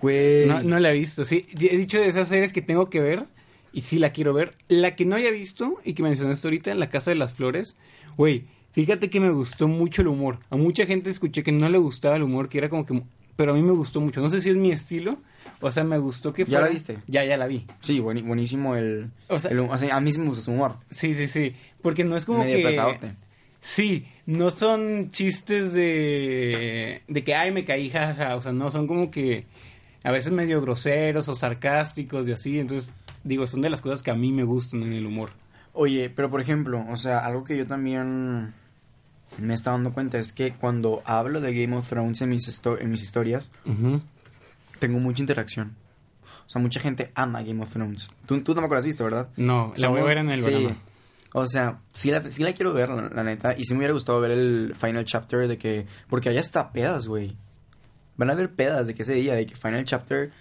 Güey. 0.02 0.48
No, 0.48 0.62
no 0.64 0.80
la 0.80 0.92
he 0.92 0.94
visto. 0.98 1.24
Sí, 1.24 1.48
he 1.60 1.76
dicho 1.78 1.98
de 2.00 2.08
esas 2.08 2.28
series 2.28 2.54
que 2.54 2.62
tengo 2.62 2.90
que 2.90 3.00
ver 3.02 3.26
y 3.74 3.82
sí 3.82 3.98
la 4.00 4.12
quiero 4.12 4.34
ver. 4.34 4.52
La 4.70 4.96
que 4.96 5.06
no 5.06 5.16
haya 5.16 5.32
visto 5.32 5.80
y 5.84 5.94
que 5.94 6.04
mencionaste 6.04 6.48
ahorita, 6.48 6.74
La 6.76 6.90
Casa 6.90 7.12
de 7.12 7.16
las 7.18 7.34
Flores. 7.34 7.76
Güey, 8.16 8.46
fíjate 8.72 9.10
que 9.10 9.20
me 9.20 9.32
gustó 9.32 9.68
mucho 9.68 10.02
el 10.02 10.08
humor. 10.08 10.40
A 10.50 10.56
mucha 10.56 10.86
gente 10.86 11.10
escuché 11.10 11.44
que 11.44 11.52
no 11.52 11.68
le 11.68 11.78
gustaba 11.78 12.16
el 12.16 12.24
humor, 12.24 12.48
que 12.48 12.60
era 12.60 12.70
como 12.70 12.86
que... 12.86 13.02
Pero 13.36 13.52
a 13.52 13.56
mí 13.56 13.62
me 13.62 13.72
gustó 13.74 14.00
mucho. 14.02 14.22
No 14.22 14.30
sé 14.30 14.40
si 14.42 14.50
es 14.50 14.56
mi 14.56 14.72
estilo. 14.72 15.18
O 15.62 15.72
sea, 15.72 15.84
me 15.84 15.98
gustó 15.98 16.34
que 16.34 16.44
¿Ya 16.44 16.48
fuera... 16.48 16.66
la 16.66 16.70
viste? 16.70 16.98
Ya, 17.08 17.24
ya 17.26 17.38
la 17.38 17.48
vi. 17.48 17.66
Sí, 17.82 18.00
buenísimo 18.00 18.76
el... 18.76 19.12
O 19.28 19.40
sea- 19.40 19.52
el 19.52 19.60
o 19.60 19.78
sea, 19.78 19.96
a 19.96 20.02
mí 20.02 20.12
sí 20.12 20.20
me 20.20 20.28
gusta 20.28 20.46
su 20.46 20.52
humor. 20.52 20.78
Sí, 20.90 21.14
sí, 21.14 21.28
sí. 21.28 21.56
Porque 21.82 22.04
no 22.04 22.16
es 22.16 22.26
como 22.26 22.40
Medio 22.40 22.58
que... 22.58 22.64
pesadote. 22.64 23.16
Sí, 23.62 24.08
no 24.26 24.52
son 24.52 25.10
chistes 25.12 25.74
de... 25.74 27.02
De 27.08 27.24
que, 27.24 27.36
ay, 27.36 27.52
me 27.52 27.66
caí, 27.66 27.90
jajaja. 27.90 28.36
O 28.36 28.42
sea, 28.42 28.52
no, 28.52 28.72
son 28.72 28.88
como 28.88 29.12
que... 29.12 29.46
A 30.04 30.12
veces 30.12 30.32
medio 30.32 30.62
groseros 30.62 31.28
o 31.30 31.36
sarcásticos 31.36 32.28
y 32.28 32.32
así. 32.32 32.60
Entonces, 32.60 32.92
digo, 33.24 33.48
son 33.48 33.62
de 33.62 33.70
las 33.72 33.82
cosas 33.82 34.04
que 34.04 34.12
a 34.12 34.16
mí 34.16 34.32
me 34.32 34.44
gustan 34.44 34.84
en 34.84 34.94
el 34.94 35.06
humor. 35.06 35.32
Oye, 35.74 36.10
pero 36.10 36.30
por 36.30 36.40
ejemplo, 36.42 36.86
o 36.90 36.96
sea, 36.96 37.26
algo 37.26 37.44
que 37.44 37.58
yo 37.58 37.66
también 37.68 38.54
me 39.38 39.54
está 39.54 39.72
dando 39.72 39.92
cuenta 39.94 40.18
es 40.20 40.32
que 40.34 40.54
cuando 40.54 41.02
hablo 41.06 41.42
de 41.42 41.54
Game 41.54 41.76
of 41.76 41.88
Thrones 41.90 42.22
en 42.22 42.30
mis, 42.30 42.48
histo- 42.48 42.78
en 42.80 42.92
mis 42.92 43.04
historias, 43.04 43.50
tengo 44.80 45.00
mucha 45.00 45.22
interacción. 45.22 45.76
O 46.46 46.50
sea, 46.50 46.62
mucha 46.62 46.80
gente 46.80 47.12
ama 47.16 47.42
Game 47.42 47.62
of 47.64 47.72
Thrones. 47.72 48.08
Tú, 48.28 48.42
tú 48.42 48.54
tampoco 48.54 48.76
la 48.76 48.80
has 48.80 48.86
visto, 48.86 49.04
¿verdad? 49.04 49.30
No, 49.38 49.74
la 49.78 49.88
voy 49.90 50.00
a 50.02 50.04
ver 50.04 50.18
en 50.18 50.32
el 50.32 50.42
sí. 50.42 50.76
O 51.34 51.48
sea, 51.48 51.80
sí 51.94 52.12
la, 52.12 52.22
sí 52.32 52.44
la 52.44 52.54
quiero 52.54 52.72
ver, 52.72 52.88
la, 52.90 53.10
la 53.10 53.24
neta. 53.24 53.58
Y 53.58 53.66
sí 53.66 53.74
me 53.74 53.80
hubiera 53.80 53.94
gustado 53.94 54.22
ver 54.22 54.32
el 54.32 54.74
final 54.76 55.04
chapter 55.06 55.48
de 55.48 55.58
que... 55.58 55.86
Porque 56.08 56.30
allá 56.30 56.40
está 56.40 56.72
pedas, 56.72 57.08
güey. 57.08 57.36
Van 58.16 58.30
a 58.30 58.34
haber 58.34 58.54
pedas 58.54 58.88
de 58.88 58.96
que 58.96 59.04
ese 59.04 59.14
día, 59.16 59.34
de 59.34 59.46
que 59.46 59.56
final 59.56 59.84
chapter... 59.84 60.32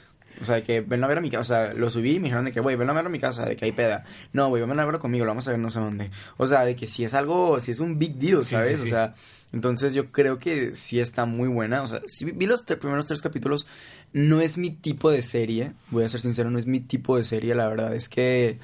O 0.40 0.44
sea, 0.44 0.62
que 0.62 0.80
ven 0.80 1.02
a 1.04 1.06
ver 1.06 1.18
a 1.18 1.20
mi 1.20 1.30
casa. 1.30 1.40
O 1.40 1.44
sea, 1.44 1.74
lo 1.74 1.90
subí 1.90 2.16
y 2.16 2.18
me 2.18 2.24
dijeron 2.24 2.44
de 2.44 2.52
que, 2.52 2.60
güey, 2.60 2.76
ven 2.76 2.90
a 2.90 2.92
ver 2.92 3.06
a 3.06 3.08
mi 3.08 3.18
casa, 3.18 3.46
de 3.46 3.56
que 3.56 3.64
hay 3.66 3.72
peda. 3.72 4.04
No, 4.32 4.48
güey, 4.48 4.62
ven 4.66 4.78
a 4.80 4.84
verlo 4.84 5.00
conmigo, 5.00 5.24
lo 5.24 5.30
vamos 5.30 5.46
a 5.48 5.50
ver 5.52 5.60
no 5.60 5.70
sé 5.70 5.80
dónde. 5.80 6.10
O 6.36 6.46
sea, 6.46 6.64
de 6.64 6.74
que 6.76 6.86
si 6.86 7.04
es 7.04 7.14
algo, 7.14 7.60
si 7.60 7.70
es 7.72 7.80
un 7.80 7.98
big 7.98 8.14
deal, 8.16 8.44
¿sabes? 8.44 8.72
sí, 8.72 8.76
sí. 8.78 8.82
O 8.84 8.86
sea, 8.86 9.14
entonces 9.52 9.94
yo 9.94 10.10
creo 10.10 10.38
que 10.38 10.74
sí 10.74 10.98
está 11.00 11.26
muy 11.26 11.48
buena. 11.48 11.82
O 11.82 11.86
sea, 11.86 12.00
sí 12.06 12.24
vi- 12.24 12.46
los 12.46 12.62
primeros 12.62 13.06
tres 13.06 13.22
capítulos. 13.22 13.66
No 14.12 14.40
es 14.40 14.58
mi 14.58 14.70
tipo 14.70 15.10
de 15.10 15.22
serie, 15.22 15.72
voy 15.90 16.04
a 16.04 16.08
ser 16.08 16.20
sincero, 16.20 16.50
no 16.50 16.58
es 16.58 16.66
mi 16.66 16.80
tipo 16.80 17.16
de 17.16 17.24
serie. 17.24 17.54
La 17.54 17.66
verdad 17.68 17.94
es 17.94 18.08
que 18.08 18.58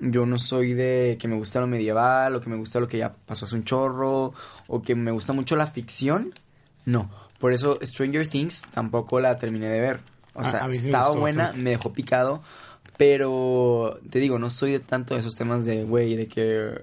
yo 0.00 0.24
no 0.24 0.38
soy 0.38 0.72
de 0.72 1.18
que 1.20 1.28
me 1.28 1.36
gusta 1.36 1.60
lo 1.60 1.66
medieval 1.66 2.34
o 2.34 2.40
que 2.40 2.48
me 2.48 2.56
gusta 2.56 2.80
lo 2.80 2.88
que 2.88 2.96
ya 2.98 3.14
pasó 3.26 3.44
hace 3.44 3.56
un 3.56 3.64
chorro 3.64 4.32
o 4.66 4.80
que 4.82 4.94
me 4.94 5.10
gusta 5.10 5.32
mucho 5.34 5.56
la 5.56 5.66
ficción. 5.66 6.32
No, 6.86 7.10
por 7.38 7.52
eso 7.52 7.78
Stranger 7.82 8.26
Things 8.26 8.62
tampoco 8.72 9.20
la 9.20 9.38
terminé 9.38 9.68
de 9.68 9.80
ver. 9.80 10.00
O 10.34 10.44
sea, 10.44 10.64
a 10.64 10.68
mí 10.68 10.74
sí 10.74 10.82
me 10.82 10.86
estaba 10.88 11.14
buena, 11.14 11.44
bastante. 11.44 11.64
me 11.64 11.70
dejó 11.70 11.92
picado, 11.92 12.42
pero 12.96 14.00
te 14.10 14.18
digo, 14.20 14.38
no 14.38 14.50
soy 14.50 14.72
de 14.72 14.80
tanto 14.80 15.14
de 15.14 15.20
esos 15.20 15.36
temas 15.36 15.64
de, 15.64 15.84
güey, 15.84 16.16
de 16.16 16.28
que 16.28 16.82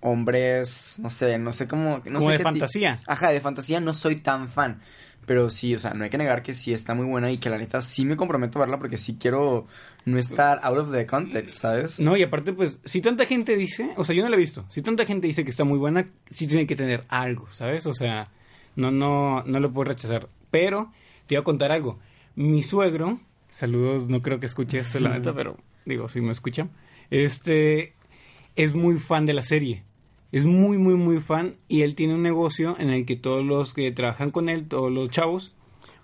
hombres, 0.00 0.98
no 1.00 1.10
sé, 1.10 1.38
no 1.38 1.52
sé 1.52 1.66
cómo... 1.66 2.02
No 2.04 2.20
Como 2.20 2.26
sé 2.26 2.32
de 2.32 2.38
qué 2.38 2.44
fantasía. 2.44 3.00
Ajá, 3.06 3.30
de 3.30 3.40
fantasía 3.40 3.80
no 3.80 3.92
soy 3.94 4.16
tan 4.16 4.48
fan. 4.48 4.80
Pero 5.26 5.50
sí, 5.50 5.74
o 5.74 5.78
sea, 5.80 5.92
no 5.92 6.04
hay 6.04 6.10
que 6.10 6.18
negar 6.18 6.42
que 6.42 6.54
sí 6.54 6.72
está 6.72 6.94
muy 6.94 7.04
buena 7.06 7.32
y 7.32 7.38
que 7.38 7.50
la 7.50 7.58
neta 7.58 7.82
sí 7.82 8.04
me 8.04 8.16
comprometo 8.16 8.58
a 8.58 8.62
verla 8.62 8.78
porque 8.78 8.96
sí 8.96 9.16
quiero 9.20 9.66
no 10.04 10.18
estar 10.18 10.60
out 10.62 10.78
of 10.78 10.92
the 10.92 11.04
context, 11.04 11.60
¿sabes? 11.60 11.98
No, 11.98 12.16
y 12.16 12.22
aparte, 12.22 12.52
pues, 12.52 12.78
si 12.84 13.00
tanta 13.00 13.26
gente 13.26 13.56
dice, 13.56 13.90
o 13.96 14.04
sea, 14.04 14.14
yo 14.14 14.22
no 14.22 14.28
la 14.28 14.36
he 14.36 14.38
visto, 14.38 14.64
si 14.68 14.82
tanta 14.82 15.04
gente 15.04 15.26
dice 15.26 15.42
que 15.42 15.50
está 15.50 15.64
muy 15.64 15.78
buena, 15.78 16.06
sí 16.30 16.46
tiene 16.46 16.64
que 16.64 16.76
tener 16.76 17.02
algo, 17.08 17.50
¿sabes? 17.50 17.86
O 17.86 17.92
sea, 17.92 18.28
no, 18.76 18.92
no, 18.92 19.42
no 19.42 19.58
lo 19.58 19.72
puedo 19.72 19.90
rechazar. 19.90 20.28
Pero, 20.52 20.92
te 21.26 21.34
iba 21.34 21.40
a 21.40 21.44
contar 21.44 21.72
algo. 21.72 21.98
Mi 22.36 22.62
suegro, 22.62 23.18
saludos, 23.48 24.08
no 24.08 24.20
creo 24.22 24.38
que 24.38 24.46
escuche 24.46 24.78
esto, 24.78 25.00
la 25.00 25.10
neta, 25.10 25.34
pero 25.34 25.56
digo, 25.86 26.08
si 26.08 26.20
me 26.20 26.32
escucha, 26.32 26.68
este, 27.10 27.94
es 28.54 28.74
muy 28.74 28.98
fan 28.98 29.26
de 29.26 29.32
la 29.32 29.42
serie. 29.42 29.82
Es 30.32 30.44
muy, 30.44 30.76
muy, 30.76 30.94
muy 30.94 31.20
fan 31.20 31.56
y 31.66 31.82
él 31.82 31.94
tiene 31.94 32.14
un 32.14 32.22
negocio 32.22 32.76
en 32.78 32.90
el 32.90 33.06
que 33.06 33.16
todos 33.16 33.44
los 33.44 33.72
que 33.72 33.90
trabajan 33.92 34.30
con 34.30 34.48
él, 34.48 34.68
todos 34.68 34.92
los 34.92 35.08
chavos, 35.08 35.56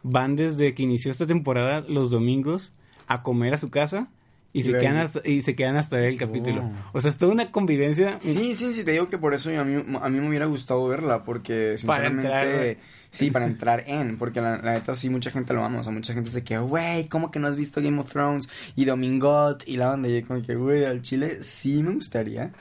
van 0.02 0.36
desde 0.36 0.74
que 0.74 0.82
inició 0.84 1.10
esta 1.10 1.26
temporada 1.26 1.80
los 1.80 2.10
domingos 2.10 2.72
a 3.08 3.22
comer 3.22 3.52
a 3.52 3.58
su 3.58 3.70
casa 3.70 4.08
y, 4.54 4.60
Y 4.60 4.62
se, 4.62 4.72
quedan 4.72 4.96
hasta, 4.98 5.28
y 5.28 5.40
se 5.40 5.54
quedan 5.54 5.76
hasta 5.76 6.06
el 6.06 6.18
capítulo. 6.18 6.62
Oh. 6.62 6.98
O 6.98 7.00
sea, 7.00 7.10
es 7.10 7.16
toda 7.16 7.32
una 7.32 7.50
convivencia. 7.50 8.16
Sí, 8.20 8.54
sí, 8.54 8.72
sí, 8.72 8.84
te 8.84 8.92
digo 8.92 9.08
que 9.08 9.18
por 9.18 9.34
eso 9.34 9.50
a 9.58 9.64
mí, 9.64 9.82
a 10.00 10.08
mí 10.08 10.20
me 10.20 10.28
hubiera 10.28 10.46
gustado 10.46 10.86
verla, 10.88 11.24
porque 11.24 11.76
Para 11.86 12.08
sinceramente... 12.08 12.70
entrar. 12.70 13.01
Sí, 13.12 13.31
para 13.31 13.44
entrar 13.44 13.85
en, 13.87 14.16
porque 14.16 14.40
la, 14.40 14.57
la 14.57 14.72
neta 14.72 14.96
sí, 14.96 15.11
mucha 15.11 15.31
gente 15.31 15.53
lo 15.53 15.62
ama, 15.62 15.81
o 15.81 15.85
sea, 15.85 15.92
mucha 15.92 16.14
gente 16.14 16.31
se 16.31 16.42
queda, 16.42 16.61
güey, 16.61 17.09
¿cómo 17.09 17.31
que 17.31 17.38
no 17.38 17.46
has 17.46 17.57
visto 17.59 17.83
Game 17.83 18.01
of 18.01 18.11
Thrones? 18.11 18.48
Y 18.75 18.87
Domingot, 18.87 19.68
y 19.68 19.77
la 19.77 19.88
banda, 19.88 20.09
y 20.09 20.18
yo 20.20 20.27
como 20.27 20.40
que, 20.40 20.55
güey, 20.55 20.87
al 20.87 21.03
chile 21.03 21.42
sí 21.44 21.83
me 21.83 21.92
gustaría, 21.92 22.53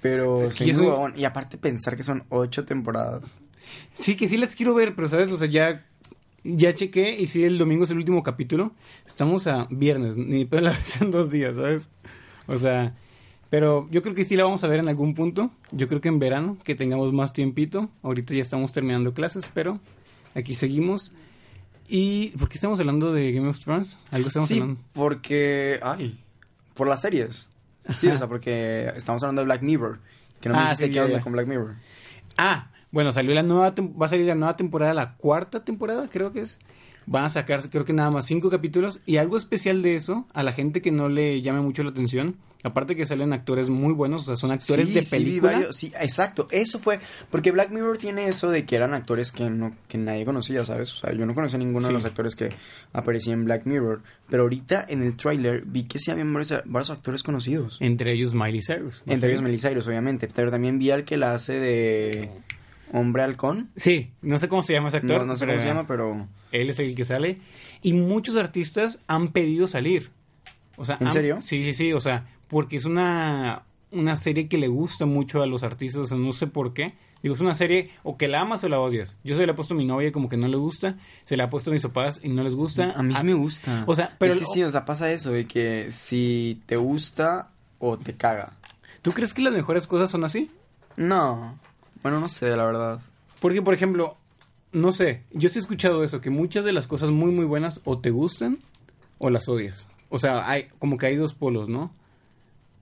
pero 0.00 0.42
Es 0.42 0.54
que 0.54 0.72
soy 0.72 0.86
huevón. 0.86 1.12
y 1.16 1.24
aparte 1.24 1.58
pensar 1.58 1.96
que 1.96 2.02
son 2.02 2.24
ocho 2.30 2.64
temporadas. 2.64 3.42
Sí, 3.94 4.16
que 4.16 4.26
sí 4.26 4.38
las 4.38 4.54
quiero 4.56 4.74
ver, 4.74 4.94
pero 4.94 5.08
sabes, 5.08 5.30
o 5.30 5.36
sea, 5.36 5.48
ya, 5.48 5.84
ya 6.44 6.74
chequé 6.74 7.18
y 7.20 7.26
sí, 7.26 7.44
el 7.44 7.58
domingo 7.58 7.84
es 7.84 7.90
el 7.90 7.98
último 7.98 8.22
capítulo. 8.22 8.72
Estamos 9.06 9.46
a 9.46 9.66
viernes, 9.70 10.16
ni 10.16 10.46
pedo 10.46 10.62
la 10.62 10.70
ves 10.78 11.00
en 11.02 11.10
dos 11.10 11.30
días, 11.30 11.54
¿sabes? 11.56 11.88
O 12.46 12.56
sea, 12.56 12.94
pero 13.54 13.86
yo 13.92 14.02
creo 14.02 14.16
que 14.16 14.24
sí 14.24 14.34
la 14.34 14.42
vamos 14.42 14.64
a 14.64 14.66
ver 14.66 14.80
en 14.80 14.88
algún 14.88 15.14
punto. 15.14 15.52
Yo 15.70 15.86
creo 15.86 16.00
que 16.00 16.08
en 16.08 16.18
verano, 16.18 16.58
que 16.64 16.74
tengamos 16.74 17.12
más 17.12 17.32
tiempito. 17.32 17.88
Ahorita 18.02 18.34
ya 18.34 18.42
estamos 18.42 18.72
terminando 18.72 19.14
clases, 19.14 19.48
pero 19.54 19.78
aquí 20.34 20.56
seguimos. 20.56 21.12
¿Y 21.86 22.30
por 22.36 22.48
qué 22.48 22.56
estamos 22.56 22.80
hablando 22.80 23.12
de 23.12 23.30
Game 23.30 23.46
of 23.48 23.60
Thrones? 23.60 23.96
Algo 24.10 24.26
estamos 24.26 24.48
Sí, 24.48 24.54
hablando. 24.54 24.80
porque... 24.92 25.78
Ay, 25.84 26.18
por 26.74 26.88
las 26.88 27.02
series. 27.02 27.48
Sí, 27.90 28.08
o 28.08 28.18
sea, 28.18 28.26
porque 28.26 28.90
estamos 28.96 29.22
hablando 29.22 29.42
de 29.42 29.46
Black 29.46 29.62
Mirror. 29.62 30.00
Que 30.40 30.48
no 30.48 30.56
me 30.56 30.60
Ah, 30.60 30.64
dijiste 30.70 30.86
sí, 30.86 30.92
qué 30.92 31.00
onda 31.02 31.20
con 31.20 31.32
Black 31.32 31.46
Mirror. 31.46 31.76
Ah, 32.36 32.72
bueno, 32.90 33.12
salió 33.12 33.34
la 33.34 33.44
nueva 33.44 33.72
va 33.78 34.06
a 34.06 34.08
salir 34.08 34.26
la 34.26 34.34
nueva 34.34 34.56
temporada, 34.56 34.94
la 34.94 35.14
cuarta 35.14 35.64
temporada, 35.64 36.08
creo 36.10 36.32
que 36.32 36.40
es. 36.40 36.58
Van 37.06 37.24
a 37.24 37.28
sacar, 37.28 37.68
creo 37.70 37.84
que 37.84 37.92
nada 37.92 38.10
más 38.10 38.26
cinco 38.26 38.50
capítulos. 38.50 39.00
Y 39.06 39.16
algo 39.18 39.36
especial 39.36 39.82
de 39.82 39.96
eso, 39.96 40.26
a 40.32 40.42
la 40.42 40.52
gente 40.52 40.80
que 40.82 40.90
no 40.90 41.08
le 41.08 41.42
llame 41.42 41.60
mucho 41.60 41.82
la 41.82 41.90
atención, 41.90 42.36
aparte 42.62 42.96
que 42.96 43.04
salen 43.04 43.32
actores 43.34 43.68
muy 43.68 43.92
buenos, 43.92 44.22
o 44.22 44.24
sea, 44.24 44.36
son 44.36 44.50
actores 44.50 44.86
Sí, 44.88 44.94
de 44.94 45.02
sí, 45.02 45.10
película. 45.10 45.52
varios- 45.52 45.76
sí, 45.76 45.92
exacto. 46.00 46.48
Eso 46.50 46.78
fue. 46.78 46.98
Porque 47.30 47.50
Black 47.50 47.70
Mirror 47.70 47.98
tiene 47.98 48.26
eso 48.28 48.50
de 48.50 48.64
que 48.64 48.76
eran 48.76 48.94
actores 48.94 49.32
que 49.32 49.50
no 49.50 49.76
que 49.86 49.98
nadie 49.98 50.24
conocía, 50.24 50.64
¿sabes? 50.64 50.92
O 50.94 50.96
sea, 50.96 51.12
yo 51.12 51.26
no 51.26 51.34
conocía 51.34 51.58
ninguno 51.58 51.80
Sí. 51.80 51.86
de 51.88 51.92
los 51.92 52.04
actores 52.06 52.34
que 52.36 52.50
aparecían 52.92 53.40
en 53.40 53.44
Black 53.44 53.66
Mirror. 53.66 54.02
Pero 54.30 54.44
ahorita 54.44 54.86
en 54.88 55.02
el 55.02 55.14
tráiler 55.16 55.62
vi 55.66 55.84
que 55.84 55.98
sí 55.98 56.10
habían 56.10 56.32
varios, 56.32 56.54
varios 56.64 56.90
actores 56.90 57.22
conocidos. 57.22 57.76
Entre 57.80 58.12
ellos 58.12 58.32
Miley 58.32 58.62
Cyrus. 58.62 59.02
¿no 59.04 59.12
Entre 59.12 59.28
ellos? 59.30 59.42
Miley 59.42 59.58
Cyrus, 59.58 59.86
obviamente. 59.86 60.28
Pero 60.34 60.50
también 60.50 60.78
vi 60.78 60.90
al 60.90 61.04
que 61.04 61.18
la 61.18 61.34
hace 61.34 61.60
de 61.60 62.30
Hombre 62.92 63.22
Halcón. 63.22 63.70
Sí, 63.76 64.12
no 64.22 64.38
sé 64.38 64.48
cómo 64.48 64.62
se 64.62 64.72
llama 64.72 64.88
ese 64.88 64.98
actor. 64.98 65.20
No, 65.20 65.26
no 65.26 65.36
sé 65.36 65.46
cómo 65.46 65.58
se 65.58 65.66
llama, 65.66 65.86
pero... 65.86 66.28
Él 66.52 66.70
es 66.70 66.78
el 66.78 66.94
que 66.94 67.04
sale. 67.04 67.38
Y 67.82 67.92
muchos 67.92 68.36
artistas 68.36 69.00
han 69.08 69.28
pedido 69.28 69.66
salir. 69.66 70.10
O 70.76 70.84
sea, 70.84 70.96
¿En 71.00 71.08
han- 71.08 71.12
serio? 71.12 71.40
Sí, 71.40 71.64
sí, 71.64 71.74
sí. 71.74 71.92
O 71.92 72.00
sea, 72.00 72.26
porque 72.48 72.76
es 72.76 72.84
una, 72.84 73.62
una 73.90 74.16
serie 74.16 74.48
que 74.48 74.58
le 74.58 74.68
gusta 74.68 75.06
mucho 75.06 75.42
a 75.42 75.46
los 75.46 75.62
artistas. 75.64 76.02
O 76.02 76.06
sea, 76.06 76.16
no 76.18 76.32
sé 76.32 76.46
por 76.46 76.72
qué. 76.72 76.94
Digo, 77.22 77.34
es 77.34 77.40
una 77.40 77.54
serie 77.54 77.90
o 78.02 78.16
que 78.18 78.28
la 78.28 78.42
amas 78.42 78.62
o 78.64 78.68
la 78.68 78.78
odias. 78.78 79.16
Yo 79.24 79.34
se 79.34 79.46
la 79.46 79.52
he 79.52 79.54
puesto 79.54 79.72
a 79.74 79.76
mi 79.76 79.86
novia 79.86 80.12
como 80.12 80.28
que 80.28 80.36
no 80.36 80.46
le 80.46 80.56
gusta. 80.58 80.96
Se 81.24 81.36
la 81.36 81.44
ha 81.44 81.48
puesto 81.48 81.70
a 81.70 81.72
mis 81.72 81.82
papás 81.82 82.20
y 82.22 82.28
no 82.28 82.42
les 82.42 82.54
gusta. 82.54 82.92
A 82.94 83.02
mí 83.02 83.14
sí 83.14 83.24
me 83.24 83.32
gusta. 83.34 83.84
O 83.86 83.94
sea, 83.94 84.14
pero 84.18 84.32
Es 84.34 84.38
que 84.38 84.44
sí, 84.46 84.62
o 84.62 84.70
sea, 84.70 84.84
pasa 84.84 85.10
eso 85.10 85.32
de 85.32 85.46
que 85.46 85.90
si 85.90 86.60
te 86.66 86.76
gusta 86.76 87.48
o 87.78 87.96
te 87.98 88.14
caga. 88.14 88.52
¿Tú 89.02 89.12
crees 89.12 89.32
que 89.34 89.40
las 89.42 89.54
mejores 89.54 89.86
cosas 89.86 90.10
son 90.10 90.24
así? 90.24 90.50
No. 90.96 91.58
Bueno, 92.04 92.20
no 92.20 92.28
sé, 92.28 92.54
la 92.54 92.66
verdad. 92.66 93.00
Porque, 93.40 93.62
por 93.62 93.72
ejemplo, 93.72 94.14
no 94.72 94.92
sé, 94.92 95.22
yo 95.32 95.48
sí 95.48 95.58
he 95.58 95.62
escuchado 95.62 96.04
eso, 96.04 96.20
que 96.20 96.28
muchas 96.28 96.66
de 96.66 96.72
las 96.72 96.86
cosas 96.86 97.10
muy, 97.10 97.32
muy 97.32 97.46
buenas 97.46 97.80
o 97.84 97.98
te 97.98 98.10
gustan 98.10 98.58
o 99.16 99.30
las 99.30 99.48
odias. 99.48 99.88
O 100.10 100.18
sea, 100.18 100.46
hay 100.48 100.68
como 100.78 100.98
que 100.98 101.06
hay 101.06 101.16
dos 101.16 101.32
polos, 101.32 101.70
¿no? 101.70 101.92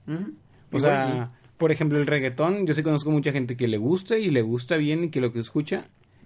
O 0.08 0.76
Igual 0.76 0.80
sea, 0.80 1.30
por 1.56 1.70
ejemplo, 1.70 2.00
el 2.00 2.08
reggaetón, 2.08 2.66
yo 2.66 2.74
sí 2.74 2.82
conozco 2.82 3.12
mucha 3.12 3.30
gente 3.30 3.56
que 3.56 3.68
le 3.68 3.78
gusta 3.78 4.18
y 4.18 4.28
le 4.28 4.42
gusta 4.42 4.76
bien 4.76 5.04
y 5.04 5.11
que 5.11 5.20
lo 5.20 5.32
que 5.32 5.38
escucha, 5.38 5.85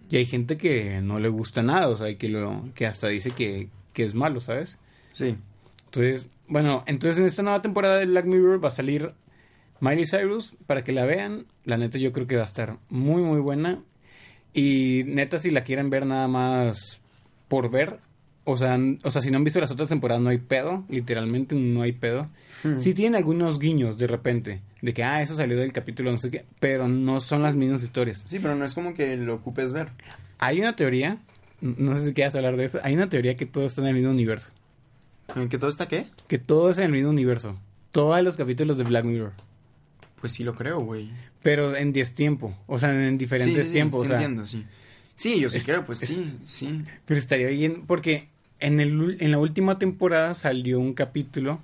y 0.08 0.16
hay 0.16 0.24
gente 0.24 0.56
que 0.56 1.02
no 1.02 1.18
le 1.18 1.28
gusta 1.28 1.62
nada, 1.62 1.88
o 1.88 1.96
sea, 1.96 2.08
y 2.08 2.16
que, 2.16 2.30
lo, 2.30 2.64
que 2.74 2.86
hasta 2.86 3.08
dice 3.08 3.32
que, 3.32 3.68
que 3.92 4.04
es 4.04 4.14
malo, 4.14 4.40
¿sabes? 4.40 4.80
sí. 5.12 5.32
Sí. 5.32 5.36
Entonces, 5.84 6.26
bueno, 6.48 6.82
entonces 6.86 7.20
en 7.20 7.26
esta 7.26 7.42
nueva 7.42 7.60
temporada 7.60 7.98
de 7.98 8.06
Black 8.06 8.24
Mirror 8.24 8.64
va 8.64 8.68
a 8.68 8.72
salir 8.72 9.12
Miley 9.80 10.06
Cyrus 10.06 10.54
para 10.66 10.84
que 10.84 10.92
la 10.92 11.04
vean. 11.04 11.46
La 11.64 11.76
neta 11.76 11.98
yo 11.98 12.12
creo 12.12 12.26
que 12.26 12.36
va 12.36 12.42
a 12.42 12.46
estar 12.46 12.78
muy 12.88 13.22
muy 13.22 13.40
buena. 13.40 13.82
Y 14.52 15.04
neta 15.04 15.38
si 15.38 15.50
la 15.50 15.64
quieren 15.64 15.90
ver 15.90 16.06
nada 16.06 16.28
más 16.28 17.00
por 17.48 17.70
ver, 17.70 18.00
o 18.48 18.56
sea, 18.56 18.78
o 19.02 19.10
sea, 19.10 19.20
si 19.20 19.30
no 19.30 19.38
han 19.38 19.44
visto 19.44 19.60
las 19.60 19.72
otras 19.72 19.88
temporadas 19.88 20.22
no 20.22 20.30
hay 20.30 20.38
pedo, 20.38 20.84
literalmente 20.88 21.56
no 21.56 21.82
hay 21.82 21.90
pedo. 21.90 22.28
Hmm. 22.62 22.78
Sí 22.78 22.94
tienen 22.94 23.16
algunos 23.16 23.58
guiños 23.58 23.98
de 23.98 24.06
repente, 24.06 24.62
de 24.80 24.94
que 24.94 25.02
ah, 25.02 25.20
eso 25.20 25.34
salió 25.34 25.58
del 25.58 25.72
capítulo 25.72 26.12
no 26.12 26.18
sé 26.18 26.30
qué, 26.30 26.44
pero 26.60 26.86
no 26.86 27.20
son 27.20 27.42
las 27.42 27.56
mismas 27.56 27.82
historias. 27.82 28.24
Sí, 28.28 28.38
pero 28.38 28.54
no 28.54 28.64
es 28.64 28.72
como 28.74 28.94
que 28.94 29.16
lo 29.16 29.34
ocupes 29.34 29.72
ver. 29.72 29.88
Hay 30.38 30.60
una 30.60 30.76
teoría, 30.76 31.18
no 31.60 31.94
sé 31.96 32.04
si 32.04 32.12
quieras 32.12 32.36
hablar 32.36 32.56
de 32.56 32.66
eso, 32.66 32.78
hay 32.84 32.94
una 32.94 33.08
teoría 33.08 33.34
que 33.34 33.46
todo 33.46 33.64
está 33.64 33.80
en 33.80 33.88
el 33.88 33.94
mismo 33.94 34.10
universo. 34.10 34.50
¿Que 35.50 35.58
todo 35.58 35.68
está 35.68 35.88
qué? 35.88 36.06
Que 36.28 36.38
todo 36.38 36.70
es 36.70 36.78
en 36.78 36.84
el 36.84 36.92
mismo 36.92 37.10
universo. 37.10 37.58
Todos 37.90 38.22
los 38.22 38.36
capítulos 38.36 38.78
de 38.78 38.84
Black 38.84 39.04
Mirror. 39.04 39.32
Pues 40.20 40.32
sí 40.32 40.44
lo 40.44 40.54
creo, 40.54 40.80
güey. 40.80 41.10
Pero 41.42 41.76
en 41.76 41.92
10 41.92 42.14
tiempos. 42.14 42.54
O 42.66 42.78
sea, 42.78 42.90
en 42.90 43.18
diferentes 43.18 43.58
Sí, 43.58 43.64
sí, 43.66 43.72
tiempos. 43.72 44.00
sí 44.02 44.04
o 44.06 44.08
sea, 44.08 44.16
entiendo, 44.16 44.46
sí. 44.46 44.64
Sí, 45.14 45.40
yo 45.40 45.48
sí 45.48 45.58
es- 45.58 45.64
creo, 45.64 45.84
pues 45.84 46.02
es- 46.02 46.08
sí, 46.10 46.36
sí. 46.44 46.82
Pero 47.04 47.18
estaría 47.20 47.48
bien. 47.48 47.84
Porque 47.86 48.28
en, 48.60 48.80
el, 48.80 49.16
en 49.20 49.30
la 49.30 49.38
última 49.38 49.78
temporada 49.78 50.34
salió 50.34 50.78
un 50.80 50.94
capítulo. 50.94 51.60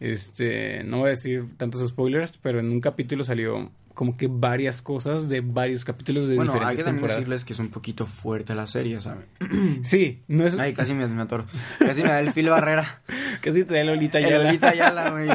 Este. 0.00 0.82
No 0.84 0.98
voy 0.98 1.06
a 1.06 1.10
decir 1.10 1.44
tantos 1.56 1.86
spoilers. 1.88 2.38
Pero 2.42 2.58
en 2.60 2.70
un 2.70 2.80
capítulo 2.80 3.24
salió 3.24 3.70
como 3.94 4.16
que 4.16 4.26
varias 4.26 4.80
cosas 4.82 5.28
de 5.28 5.42
varios 5.42 5.84
capítulos 5.84 6.26
de 6.26 6.34
Bueno, 6.36 6.52
hay 6.52 6.58
diferentes 6.58 6.78
que 6.78 6.84
también 6.84 6.96
temporadas. 7.02 7.20
decirles 7.20 7.44
que 7.44 7.52
es 7.52 7.58
un 7.58 7.68
poquito 7.68 8.06
fuerte 8.06 8.54
la 8.54 8.66
serie, 8.66 9.00
¿sabes? 9.00 9.26
Sí, 9.82 10.20
no 10.28 10.46
es. 10.46 10.58
Ay, 10.58 10.72
casi 10.72 10.94
me, 10.94 11.06
me 11.06 11.22
atoro. 11.22 11.44
Casi 11.78 12.02
me 12.02 12.08
da 12.08 12.20
el 12.20 12.32
Phil 12.32 12.48
Barrera. 12.48 13.02
Casi 13.42 13.64
te 13.64 13.74
da 13.74 13.84
Lolita 13.84 14.18
El 14.18 14.28
ya. 14.30 14.38
Lolita 14.38 14.68
Ayala, 14.70 15.10
güey. 15.10 15.28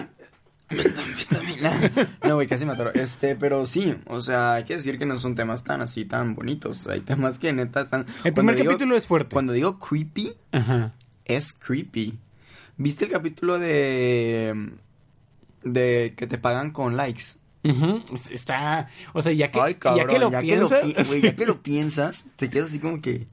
Metanfetamina. 0.70 1.92
No, 2.24 2.36
güey, 2.36 2.48
casi 2.48 2.66
me 2.66 2.74
atoro. 2.74 2.94
Este, 2.94 3.36
pero 3.36 3.66
sí, 3.66 3.96
o 4.08 4.22
sea, 4.22 4.56
hay 4.56 4.64
que 4.66 4.76
decir 4.76 4.98
que 4.98 5.06
no 5.06 5.18
son 5.18 5.36
temas 5.36 5.64
tan 5.64 5.82
así, 5.82 6.06
tan 6.06 6.36
bonitos. 6.36 6.88
Hay 6.88 7.00
temas 7.02 7.40
que 7.40 7.54
neta 7.54 7.82
están... 7.82 8.02
El 8.24 8.34
Cuando 8.34 8.34
primer 8.34 8.56
digo- 8.58 8.72
capítulo 8.72 8.98
es 8.98 9.08
fuerte. 9.08 9.34
Cuando 9.34 9.54
digo 9.54 9.80
creepy, 9.80 10.34
Ajá. 10.52 10.92
es 11.26 11.54
creepy. 11.54 12.18
¿Viste 12.78 13.06
el 13.06 13.12
capítulo 13.12 13.58
de... 13.60 14.72
de 15.64 16.14
que 16.18 16.28
te 16.28 16.38
pagan 16.38 16.72
con 16.72 16.98
likes? 16.98 17.24
Está. 18.32 18.88
O 19.14 19.22
sea, 19.22 19.34
ya 19.34 19.52
que, 19.52 19.60
Ay, 19.60 19.76
cabrón, 19.76 20.08
ya 20.08 20.14
que 20.14 20.20
lo 20.20 20.32
piensas. 20.42 20.84
pi- 20.86 20.96
güey, 21.08 21.22
ya 21.22 21.36
que 21.36 21.46
lo 21.46 21.62
piensas, 21.64 22.28
te 22.36 22.50
quedas 22.50 22.70
así 22.70 22.80
como 22.80 23.02
que... 23.02 23.26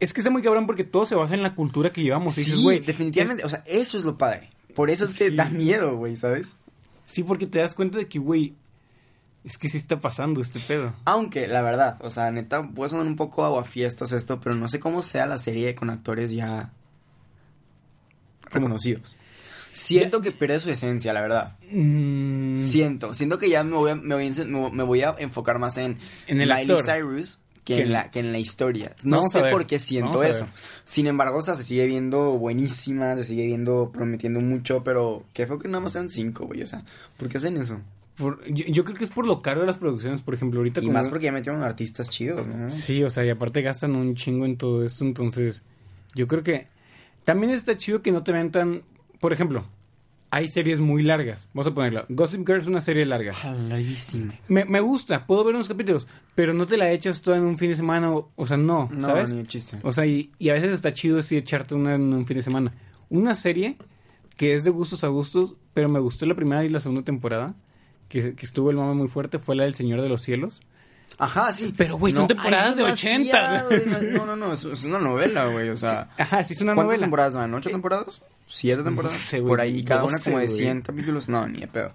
Es 0.00 0.14
que 0.14 0.20
está 0.20 0.30
muy 0.30 0.42
cabrón 0.42 0.66
porque 0.66 0.82
todo 0.84 1.04
se 1.04 1.14
basa 1.14 1.34
en 1.34 1.42
la 1.42 1.54
cultura 1.54 1.90
que 1.90 2.02
llevamos. 2.02 2.34
Sí, 2.34 2.44
dices, 2.44 2.60
güey, 2.60 2.78
definitivamente, 2.80 3.44
o 3.44 3.48
sea, 3.50 3.62
eso 3.66 3.98
es 3.98 4.04
lo 4.04 4.16
padre. 4.16 4.48
Por 4.74 4.90
eso 4.90 5.04
es 5.04 5.14
que 5.14 5.30
Sí. 5.30 5.36
da 5.36 5.46
miedo, 5.46 5.96
güey, 5.96 6.16
¿sabes? 6.16 6.56
Sí, 7.06 7.22
porque 7.22 7.46
te 7.46 7.58
das 7.58 7.74
cuenta 7.74 7.98
de 7.98 8.06
que, 8.08 8.18
güey, 8.18 8.54
es 9.44 9.56
que 9.58 9.68
sí 9.68 9.78
está 9.78 10.00
pasando 10.00 10.40
este 10.40 10.60
pedo. 10.60 10.92
Aunque, 11.04 11.48
la 11.48 11.62
verdad, 11.62 11.96
o 12.00 12.10
sea, 12.10 12.30
neta, 12.30 12.68
puede 12.68 12.90
sonar 12.90 13.06
un 13.06 13.16
poco 13.16 13.44
aguafiestas 13.44 14.12
esto, 14.12 14.40
pero 14.40 14.54
no 14.54 14.68
sé 14.68 14.78
cómo 14.80 15.02
sea 15.02 15.26
la 15.26 15.38
serie 15.38 15.74
con 15.74 15.90
actores 15.90 16.30
ya 16.30 16.70
reconocidos. 18.50 19.16
Siento 19.72 20.20
que 20.20 20.32
pierde 20.32 20.58
su 20.58 20.70
esencia, 20.70 21.12
la 21.12 21.20
verdad. 21.20 21.56
Mm, 21.70 22.56
Siento, 22.56 23.14
siento 23.14 23.38
que 23.38 23.48
ya 23.48 23.62
me 23.62 23.76
voy 23.76 23.92
a, 23.92 23.94
me 23.94 24.14
voy 24.16 24.26
a, 24.26 24.44
me 24.72 24.82
voy 24.82 25.02
a 25.02 25.14
enfocar 25.18 25.58
más 25.60 25.76
en, 25.76 25.96
En 26.26 26.40
el 26.40 26.48
Miley 26.48 26.62
actor. 26.76 26.84
Cyrus 26.84 27.38
que, 27.70 27.76
Que- 27.76 27.82
en 27.82 27.92
la, 27.92 28.10
que 28.10 28.20
en 28.20 28.32
la 28.32 28.38
historia. 28.38 28.94
No 29.04 29.16
Vamos 29.18 29.32
sé 29.32 29.42
por 29.50 29.66
qué 29.66 29.78
siento 29.78 30.18
vamos 30.18 30.26
eso. 30.36 30.46
Sin 30.84 31.06
embargo, 31.06 31.38
o 31.38 31.42
sea, 31.42 31.54
se 31.54 31.62
sigue 31.62 31.86
viendo 31.86 32.32
buenísima, 32.38 33.14
se 33.16 33.24
sigue 33.24 33.46
viendo 33.46 33.90
prometiendo 33.92 34.40
mucho, 34.40 34.82
pero 34.84 35.24
qué 35.32 35.46
fue 35.46 35.58
que 35.58 35.68
nada 35.68 35.80
más 35.80 35.92
sean 35.92 36.10
cinco, 36.10 36.46
güey, 36.46 36.62
o 36.62 36.66
sea, 36.66 36.82
¿por 37.16 37.28
qué 37.28 37.38
hacen 37.38 37.56
eso? 37.56 37.80
por- 38.16 38.44
yo, 38.52 38.66
yo 38.66 38.84
creo 38.84 38.96
que 38.98 39.04
es 39.04 39.10
por 39.10 39.24
lo 39.26 39.40
caro 39.40 39.60
de 39.62 39.66
las 39.66 39.78
producciones, 39.78 40.20
por 40.20 40.34
ejemplo, 40.34 40.60
ahorita 40.60 40.80
Y 40.80 40.86
como- 40.88 40.98
más 40.98 41.08
porque 41.08 41.24
ya 41.24 41.32
metieron 41.32 41.62
artistas 41.62 42.10
chidos, 42.10 42.46
¿no? 42.46 42.68
Sí, 42.70 43.02
o 43.02 43.08
sea, 43.08 43.24
y 43.24 43.30
aparte 43.30 43.62
gastan 43.62 43.96
un 43.96 44.14
chingo 44.14 44.44
en 44.44 44.58
todo 44.58 44.84
esto, 44.84 45.04
entonces 45.06 45.62
yo 46.14 46.26
creo 46.28 46.42
que 46.42 46.66
también 47.24 47.50
está 47.52 47.76
chido 47.78 48.02
que 48.02 48.12
no 48.12 48.22
te 48.22 48.32
ven 48.32 48.50
tan... 48.50 48.82
Por 49.20 49.32
ejemplo, 49.32 49.64
hay 50.32 50.48
series 50.48 50.80
muy 50.80 51.02
largas, 51.02 51.48
vamos 51.52 51.66
a 51.66 51.74
ponerlo. 51.74 52.06
Gossip 52.08 52.46
Girl 52.46 52.60
es 52.60 52.66
una 52.68 52.80
serie 52.80 53.04
larga. 53.06 53.34
Larguísimo. 53.68 54.32
Me, 54.48 54.64
me 54.64 54.80
gusta, 54.80 55.26
puedo 55.26 55.44
ver 55.44 55.54
unos 55.54 55.68
capítulos, 55.68 56.06
pero 56.34 56.54
no 56.54 56.66
te 56.66 56.76
la 56.76 56.90
echas 56.92 57.20
toda 57.22 57.36
en 57.36 57.42
un 57.44 57.58
fin 57.58 57.70
de 57.70 57.76
semana, 57.76 58.12
o, 58.12 58.30
o 58.36 58.46
sea, 58.46 58.56
no, 58.56 58.88
No, 58.92 59.06
¿sabes? 59.06 59.32
ni 59.32 59.40
el 59.40 59.48
chiste. 59.48 59.78
O 59.82 59.92
sea, 59.92 60.06
y, 60.06 60.30
y 60.38 60.50
a 60.50 60.54
veces 60.54 60.70
está 60.72 60.92
chido 60.92 61.18
así 61.18 61.36
echarte 61.36 61.74
una 61.74 61.94
en 61.94 62.12
un 62.14 62.24
fin 62.26 62.36
de 62.36 62.42
semana. 62.42 62.72
Una 63.08 63.34
serie 63.34 63.76
que 64.36 64.54
es 64.54 64.64
de 64.64 64.70
gustos 64.70 65.04
a 65.04 65.08
gustos, 65.08 65.56
pero 65.74 65.88
me 65.88 65.98
gustó 66.00 66.26
la 66.26 66.34
primera 66.34 66.64
y 66.64 66.68
la 66.68 66.80
segunda 66.80 67.02
temporada, 67.02 67.54
que, 68.08 68.34
que 68.34 68.46
estuvo 68.46 68.70
el 68.70 68.76
mame 68.76 68.94
muy 68.94 69.08
fuerte, 69.08 69.38
fue 69.38 69.56
la 69.56 69.64
del 69.64 69.74
Señor 69.74 70.00
de 70.00 70.08
los 70.08 70.22
Cielos. 70.22 70.60
Ajá, 71.18 71.52
sí. 71.52 71.74
Pero, 71.76 71.98
güey, 71.98 72.12
son 72.14 72.28
temporadas 72.28 72.76
de 72.76 72.84
80. 72.84 73.64
demasiado, 73.68 74.02
No, 74.12 74.26
no, 74.26 74.36
no, 74.36 74.52
es, 74.52 74.64
es 74.64 74.84
una 74.84 74.98
novela, 75.00 75.46
güey, 75.46 75.68
o 75.70 75.76
sea... 75.76 76.08
Ajá, 76.16 76.44
sí 76.44 76.54
es 76.54 76.60
una 76.62 76.74
¿Cuántas 76.74 76.92
novela. 76.92 77.04
temporadas 77.06 77.34
van? 77.34 77.52
¿Ocho 77.52 77.68
temporadas? 77.68 78.22
¿Siete 78.50 78.82
temporadas? 78.82 79.16
sé, 79.16 79.40
Por 79.42 79.60
ahí, 79.60 79.78
y 79.78 79.84
cada 79.84 80.04
una 80.04 80.12
12, 80.18 80.24
como 80.30 80.38
de 80.40 80.46
güey. 80.46 80.58
100 80.58 80.82
capítulos. 80.82 81.28
No, 81.28 81.46
ni 81.48 81.60
de 81.60 81.68
pedo. 81.68 81.92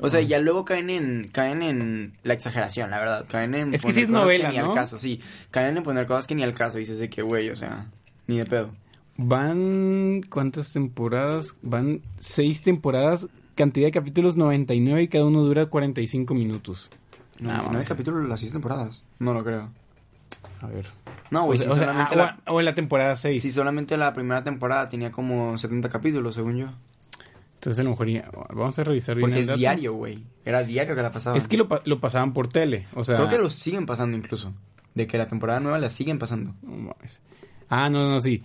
O 0.00 0.08
sea, 0.10 0.20
ya 0.20 0.40
luego 0.40 0.64
caen 0.64 0.90
en 0.90 1.28
caen 1.32 1.62
en 1.62 2.14
la 2.24 2.32
exageración, 2.34 2.90
la 2.90 2.98
verdad. 2.98 3.26
Caen 3.28 3.54
en 3.54 3.74
Es 3.74 3.82
que 3.82 3.88
poner 3.88 3.94
sí 3.94 4.00
es 4.00 4.06
cosas 4.08 4.22
novela, 4.24 4.50
que 4.50 4.56
ni 4.56 4.62
¿no? 4.62 4.70
al 4.70 4.74
caso, 4.74 4.98
sí. 4.98 5.20
Caen 5.50 5.76
en 5.76 5.82
poner 5.84 6.06
cosas 6.06 6.26
que 6.26 6.34
ni 6.34 6.42
al 6.42 6.54
caso. 6.54 6.78
Dices 6.78 6.98
de 6.98 7.08
que, 7.08 7.22
güey, 7.22 7.50
o 7.50 7.56
sea, 7.56 7.86
ni 8.26 8.38
de 8.38 8.46
pedo. 8.46 8.70
Van, 9.18 10.22
¿cuántas 10.28 10.72
temporadas? 10.72 11.54
Van 11.62 12.00
seis 12.18 12.62
temporadas, 12.62 13.28
cantidad 13.54 13.86
de 13.86 13.92
capítulos 13.92 14.36
99 14.36 15.02
y 15.02 15.08
cada 15.08 15.24
uno 15.26 15.42
dura 15.42 15.66
45 15.66 16.34
minutos. 16.34 16.90
No, 17.38 17.50
Ah, 17.50 17.56
no 17.58 17.62
hay 17.62 17.68
mames. 17.72 17.88
capítulos 17.88 18.28
las 18.28 18.40
seis 18.40 18.52
temporadas. 18.52 19.04
No 19.18 19.32
lo 19.34 19.44
creo. 19.44 19.70
A 20.60 20.66
ver. 20.66 20.86
No, 21.30 21.44
güey, 21.44 21.58
o 21.58 21.62
si, 21.62 21.68
o 21.68 21.74
sea, 21.74 21.84
solamente 21.84 22.14
ah, 22.14 22.38
la, 22.44 22.52
o, 22.52 22.60
en 22.60 22.66
la 22.66 22.74
temporada 22.74 23.16
6. 23.16 23.40
si 23.40 23.50
solamente 23.50 23.96
la 23.96 24.12
primera 24.12 24.44
temporada 24.44 24.88
tenía 24.88 25.10
como 25.10 25.56
70 25.56 25.88
capítulos, 25.88 26.34
según 26.34 26.56
yo. 26.56 26.66
Entonces 27.54 27.80
a 27.80 27.84
lo 27.84 27.90
mejor 27.90 28.08
vamos 28.54 28.78
a 28.78 28.84
revisar 28.84 29.18
Porque 29.20 29.40
es 29.40 29.54
diario, 29.54 29.92
güey. 29.94 30.24
Era 30.44 30.64
diario 30.64 30.96
que 30.96 31.02
la 31.02 31.12
pasaban. 31.12 31.38
Es 31.38 31.46
que 31.46 31.56
lo, 31.56 31.68
lo 31.84 32.00
pasaban 32.00 32.32
por 32.32 32.48
tele, 32.48 32.86
o 32.94 33.04
sea... 33.04 33.16
Creo 33.16 33.28
que 33.28 33.38
lo 33.38 33.50
siguen 33.50 33.86
pasando 33.86 34.16
incluso. 34.16 34.52
De 34.94 35.06
que 35.06 35.16
la 35.16 35.28
temporada 35.28 35.60
nueva 35.60 35.78
la 35.78 35.88
siguen 35.88 36.18
pasando. 36.18 36.54
no. 36.62 36.94
Ah, 37.68 37.88
no, 37.88 38.10
no, 38.10 38.20
sí. 38.20 38.42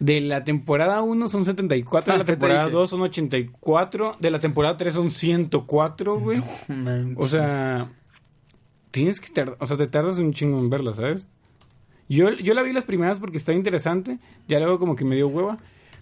De 0.00 0.20
la 0.20 0.44
temporada 0.44 1.02
1 1.02 1.28
son 1.28 1.44
74, 1.44 2.12
de 2.12 2.18
la 2.18 2.24
¿qué 2.24 2.32
te 2.32 2.36
temporada 2.36 2.64
dije? 2.64 2.76
2 2.76 2.90
son 2.90 3.02
84, 3.02 4.16
de 4.18 4.30
la 4.30 4.38
temporada 4.40 4.76
3 4.76 4.94
son 4.94 5.10
104, 5.10 6.18
güey. 6.18 6.42
O 7.16 7.28
sea, 7.28 7.90
tienes 8.90 9.20
que 9.20 9.30
tardar, 9.30 9.56
o 9.60 9.66
sea, 9.66 9.76
te 9.76 9.86
tardas 9.86 10.18
un 10.18 10.32
chingo 10.32 10.58
en 10.58 10.70
verla, 10.70 10.94
¿sabes? 10.94 11.26
Yo, 12.08 12.30
yo 12.32 12.54
la 12.54 12.62
vi 12.62 12.72
las 12.72 12.84
primeras 12.84 13.18
porque 13.18 13.38
estaba 13.38 13.56
interesante, 13.56 14.18
ya 14.48 14.58
luego 14.60 14.78
como 14.78 14.96
que 14.96 15.04
me 15.04 15.14
dio 15.16 15.28
hueva, 15.28 15.58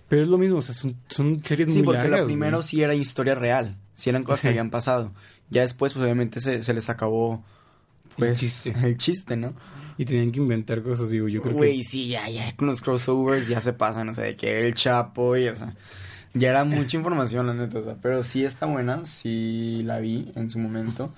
pero 0.08 0.22
es 0.22 0.28
lo 0.28 0.38
mismo, 0.38 0.58
o 0.58 0.62
sea, 0.62 0.74
son, 0.74 0.94
son 1.08 1.42
series 1.44 1.68
Sí, 1.72 1.78
muy 1.78 1.84
porque 1.86 2.02
largas. 2.02 2.20
lo 2.20 2.26
primero 2.26 2.58
güey. 2.58 2.68
sí 2.68 2.82
era 2.82 2.94
historia 2.94 3.34
real, 3.34 3.76
sí 3.94 4.10
eran 4.10 4.22
cosas 4.22 4.40
Sí. 4.40 4.44
que 4.44 4.48
habían 4.50 4.70
pasado. 4.70 5.12
Ya 5.50 5.62
después, 5.62 5.92
pues 5.92 6.02
obviamente 6.04 6.40
se, 6.40 6.62
se 6.62 6.74
les 6.74 6.88
acabó 6.90 7.44
pues 8.16 8.30
El 8.30 8.36
chiste. 8.36 8.74
el 8.84 8.96
chiste, 8.96 9.36
¿no? 9.36 9.52
Y 9.98 10.04
tenían 10.04 10.30
que 10.30 10.38
inventar 10.38 10.82
cosas, 10.82 11.10
digo, 11.10 11.26
yo 11.28 11.42
creo 11.42 11.54
Güey, 11.56 11.78
que... 11.78 11.84
sí, 11.84 12.08
ya, 12.08 12.28
ya, 12.28 12.54
con 12.54 12.68
los 12.68 12.80
crossovers 12.82 13.48
ya 13.48 13.60
se 13.60 13.72
pasan, 13.72 14.08
o 14.10 14.14
sea, 14.14 14.24
de 14.24 14.36
que 14.36 14.64
el 14.66 14.74
Chapo 14.74 15.36
y, 15.36 15.48
o 15.48 15.54
sea, 15.56 15.74
ya 16.34 16.50
era 16.50 16.64
mucha 16.64 16.96
información, 16.98 17.46
la 17.48 17.54
neta, 17.54 17.78
o 17.78 17.82
sea, 17.82 17.96
pero 18.00 18.22
sí 18.22 18.44
está 18.44 18.66
buena, 18.66 19.04
sí 19.06 19.82
la 19.84 19.98
vi 19.98 20.30
en 20.36 20.50
su 20.50 20.58
momento. 20.60 21.12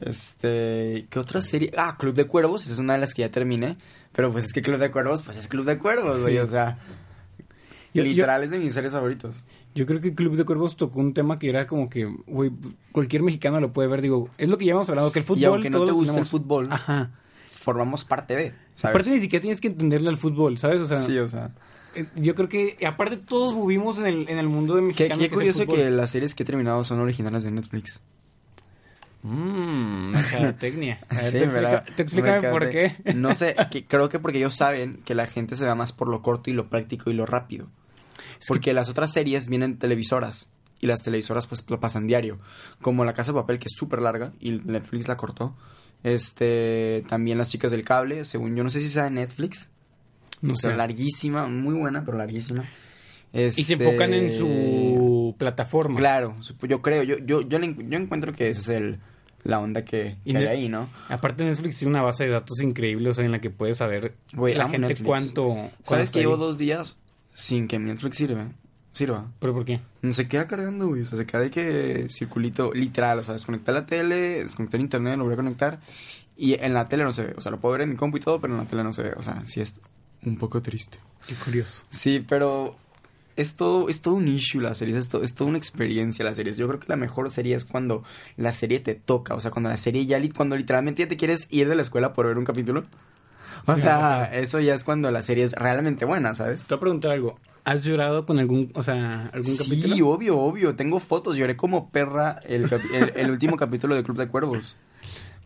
Este, 0.00 1.06
¿qué 1.10 1.18
otra 1.18 1.40
serie? 1.42 1.72
Ah, 1.76 1.96
Club 1.98 2.14
de 2.14 2.26
Cuervos, 2.26 2.64
esa 2.64 2.72
es 2.74 2.78
una 2.78 2.94
de 2.94 3.00
las 3.00 3.14
que 3.14 3.22
ya 3.22 3.30
terminé, 3.30 3.76
pero 4.12 4.30
pues 4.30 4.44
es 4.44 4.52
que 4.52 4.62
Club 4.62 4.78
de 4.78 4.90
Cuervos, 4.90 5.22
pues 5.22 5.36
es 5.36 5.48
Club 5.48 5.64
de 5.64 5.78
Cuervos, 5.78 6.22
güey, 6.22 6.34
Sí. 6.34 6.38
o 6.38 6.46
sea, 6.46 6.78
Yo- 7.94 8.02
yo- 8.02 8.10
literal 8.10 8.42
es 8.44 8.50
de 8.50 8.58
mis 8.58 8.74
series 8.74 8.92
favoritos. 8.92 9.44
Yo 9.74 9.86
creo 9.86 10.00
que 10.00 10.14
Club 10.14 10.36
de 10.36 10.44
Cuervos 10.44 10.76
tocó 10.76 11.00
un 11.00 11.12
tema 11.14 11.38
que 11.38 11.48
era 11.48 11.66
como 11.66 11.88
que, 11.88 12.04
güey, 12.26 12.50
cualquier 12.92 13.22
mexicano 13.22 13.60
lo 13.60 13.72
puede 13.72 13.88
ver, 13.88 14.02
digo, 14.02 14.28
es 14.38 14.48
lo 14.48 14.58
que 14.58 14.66
ya 14.66 14.72
hemos 14.72 14.88
hablado, 14.88 15.12
que 15.12 15.18
el 15.20 15.24
fútbol... 15.24 15.40
y 15.40 15.44
aunque 15.44 15.70
no 15.70 15.80
te 15.80 15.86
lo 15.86 15.94
guste 15.94 16.18
el 16.18 16.26
fútbol, 16.26 16.68
Ajá. 16.70 17.10
formamos 17.50 18.04
parte 18.04 18.36
de, 18.36 18.54
¿sabes? 18.74 18.94
Aparte 18.94 19.10
ni 19.10 19.20
siquiera 19.20 19.40
tienes 19.42 19.60
que 19.60 19.68
entenderle 19.68 20.08
al 20.10 20.16
fútbol, 20.18 20.58
¿sabes? 20.58 20.80
O 20.80 20.86
sea, 20.86 20.98
Sí, 20.98 21.18
o 21.18 21.28
sea, 21.28 21.50
eh, 21.94 22.06
yo 22.16 22.34
creo 22.34 22.48
que, 22.48 22.76
aparte 22.86 23.16
todos 23.16 23.54
vivimos 23.54 23.98
en 23.98 24.06
el, 24.06 24.28
en 24.28 24.38
el 24.38 24.48
mundo 24.48 24.74
de 24.76 24.80
qué, 24.82 24.86
mexicano. 24.88 25.14
qué 25.14 25.18
que 25.18 25.24
es 25.48 25.58
el 25.58 25.66
curioso 25.66 25.66
que 25.66 25.90
las 25.90 26.10
series 26.10 26.34
que 26.34 26.42
he 26.42 26.46
terminado 26.46 26.84
son 26.84 27.00
originales 27.00 27.44
de 27.44 27.50
Netflix. 27.50 28.02
Mmm, 29.22 30.10
mercadotecnia. 30.12 30.98
A 31.08 31.14
ver, 31.14 31.24
Sí, 31.24 31.30
te 31.38 31.44
explica- 31.44 31.70
¿verdad? 31.70 31.84
te 31.96 32.02
explícame 32.02 32.40
Me 32.42 32.50
por 32.50 32.70
qué. 32.70 32.94
No 33.14 33.34
sé, 33.34 33.56
que- 33.70 33.84
creo 33.86 34.08
que 34.08 34.18
porque 34.18 34.38
ellos 34.38 34.54
saben 34.54 35.00
que 35.04 35.14
la 35.14 35.26
gente 35.26 35.56
se 35.56 35.66
va 35.66 35.74
más 35.74 35.92
por 35.92 36.08
lo 36.08 36.22
corto 36.22 36.50
y 36.50 36.52
lo 36.52 36.68
práctico 36.68 37.10
y 37.10 37.14
lo 37.14 37.26
rápido. 37.26 37.68
Porque 38.48 38.72
las 38.72 38.88
otras 38.88 39.12
series 39.12 39.48
vienen 39.48 39.78
televisoras 39.78 40.50
y 40.80 40.86
las 40.86 41.02
televisoras 41.02 41.46
pues 41.46 41.64
lo 41.68 41.80
pasan 41.80 42.06
diario. 42.06 42.38
Como 42.82 43.04
La 43.04 43.14
Casa 43.14 43.32
de 43.32 43.36
Papel 43.40 43.58
que 43.58 43.66
es 43.66 43.72
súper 43.76 44.00
larga 44.02 44.32
y 44.40 44.52
Netflix 44.52 45.08
la 45.08 45.16
cortó. 45.16 45.56
Este, 46.02 47.04
también 47.08 47.38
Las 47.38 47.50
Chicas 47.50 47.70
del 47.70 47.84
Cable, 47.84 48.24
según 48.24 48.54
yo 48.54 48.62
no 48.62 48.70
sé 48.70 48.80
si 48.80 48.88
sea 48.88 49.04
de 49.04 49.10
Netflix. 49.10 49.70
No 50.42 50.54
sé. 50.54 50.74
larguísima, 50.76 51.46
muy 51.46 51.74
buena, 51.74 52.04
pero 52.04 52.18
larguísima. 52.18 52.68
Y 53.32 53.50
se 53.50 53.60
Este, 53.60 53.72
enfocan 53.74 54.14
en 54.14 54.32
su 54.32 55.34
plataforma. 55.38 55.98
Claro, 55.98 56.36
yo 56.62 56.82
creo, 56.82 57.02
yo, 57.02 57.18
yo, 57.18 57.42
yo, 57.42 57.58
le 57.58 57.74
yo 57.74 57.98
encuentro 57.98 58.32
que 58.32 58.48
esa 58.48 58.60
es 58.60 58.68
el, 58.68 59.00
la 59.44 59.60
onda 59.60 59.84
que, 59.84 60.16
hay 60.24 60.36
ahí, 60.36 60.68
¿no? 60.68 60.88
Aparte 61.08 61.44
Netflix 61.44 61.78
tiene 61.78 61.90
una 61.90 62.02
base 62.02 62.24
de 62.24 62.30
datos 62.30 62.60
increíble, 62.60 63.10
o 63.10 63.12
sea, 63.12 63.24
en 63.24 63.32
la 63.32 63.40
que 63.40 63.50
puedes 63.50 63.78
saber 63.78 64.14
Güey, 64.32 64.54
la 64.54 64.68
gente 64.68 64.88
Netflix. 64.88 65.06
cuánto... 65.06 65.70
¿Sabes 65.84 66.12
que 66.12 66.20
llevo 66.20 66.36
dos 66.36 66.58
días 66.58 66.98
sin 67.34 67.68
que 67.68 67.78
mi 67.78 67.90
Netflix 67.90 68.16
sirve? 68.16 68.46
Sirva. 68.92 69.30
¿Pero 69.38 69.52
por 69.52 69.66
qué? 69.66 69.80
No 70.00 70.14
se 70.14 70.26
queda 70.26 70.46
cargando, 70.46 70.88
güey. 70.88 71.02
O 71.02 71.06
sea, 71.06 71.18
se 71.18 71.26
queda 71.26 71.42
de 71.42 71.50
que 71.50 72.06
circulito 72.08 72.72
literal. 72.72 73.18
O 73.18 73.22
sea, 73.22 73.34
desconectar 73.34 73.74
la 73.74 73.84
tele, 73.84 74.42
desconectar 74.42 74.80
internet, 74.80 75.18
lo 75.18 75.24
voy 75.24 75.34
a 75.34 75.36
conectar. 75.36 75.80
Y 76.34 76.54
en 76.54 76.72
la 76.72 76.88
tele 76.88 77.04
no 77.04 77.12
se 77.12 77.24
ve. 77.26 77.34
O 77.36 77.42
sea, 77.42 77.52
lo 77.52 77.60
puedo 77.60 77.72
ver 77.72 77.82
en 77.82 77.90
mi 77.90 77.96
compu 77.96 78.16
y 78.16 78.20
todo, 78.20 78.40
pero 78.40 78.54
en 78.54 78.60
la 78.60 78.66
tele 78.66 78.82
no 78.82 78.94
se 78.94 79.02
ve. 79.02 79.12
O 79.18 79.22
sea, 79.22 79.44
sí 79.44 79.60
es 79.60 79.82
un 80.24 80.38
poco 80.38 80.62
triste. 80.62 80.98
Qué 81.26 81.34
curioso. 81.34 81.82
Sí, 81.90 82.24
pero 82.26 82.78
es 83.36 83.56
todo, 83.56 83.88
es 83.88 84.02
todo 84.02 84.14
un 84.14 84.28
issue 84.28 84.60
la 84.60 84.74
serie, 84.74 84.96
es, 84.98 85.08
to- 85.08 85.22
es 85.22 85.34
toda 85.34 85.48
una 85.50 85.58
experiencia 85.58 86.24
la 86.24 86.34
serie. 86.34 86.52
Yo 86.54 86.66
creo 86.68 86.80
que 86.80 86.86
la 86.88 86.96
mejor 86.96 87.30
serie 87.30 87.54
es 87.56 87.64
cuando 87.64 88.02
la 88.36 88.52
serie 88.52 88.80
te 88.80 88.94
toca, 88.94 89.34
o 89.34 89.40
sea, 89.40 89.50
cuando 89.50 89.68
la 89.68 89.76
serie 89.76 90.06
ya, 90.06 90.18
cuando 90.34 90.56
literalmente 90.56 91.02
ya 91.02 91.08
te 91.08 91.16
quieres 91.16 91.46
ir 91.50 91.68
de 91.68 91.74
la 91.76 91.82
escuela 91.82 92.12
por 92.14 92.26
ver 92.26 92.38
un 92.38 92.44
capítulo. 92.44 92.82
O 93.66 93.74
Sí, 93.74 93.80
sea, 93.82 94.30
eso 94.32 94.60
ya 94.60 94.74
es 94.74 94.84
cuando 94.84 95.10
la 95.10 95.22
serie 95.22 95.44
es 95.44 95.52
realmente 95.52 96.04
buena, 96.04 96.34
¿sabes? 96.34 96.64
Te 96.64 96.74
voy 96.74 96.76
a 96.76 96.80
preguntar 96.80 97.10
algo. 97.12 97.38
¿Has 97.64 97.82
llorado 97.82 98.24
con 98.24 98.38
algún, 98.38 98.70
o 98.74 98.82
sea, 98.82 99.28
algún 99.32 99.56
Sí, 99.56 99.64
capítulo? 99.64 100.08
obvio, 100.08 100.38
obvio. 100.38 100.76
Tengo 100.76 101.00
fotos, 101.00 101.36
lloré 101.36 101.56
como 101.56 101.90
perra 101.90 102.40
el, 102.46 102.68
el, 102.94 103.12
el 103.16 103.30
último 103.30 103.56
capítulo 103.56 103.96
de 103.96 104.04
Club 104.04 104.18
de 104.18 104.28
Cuervos. 104.28 104.76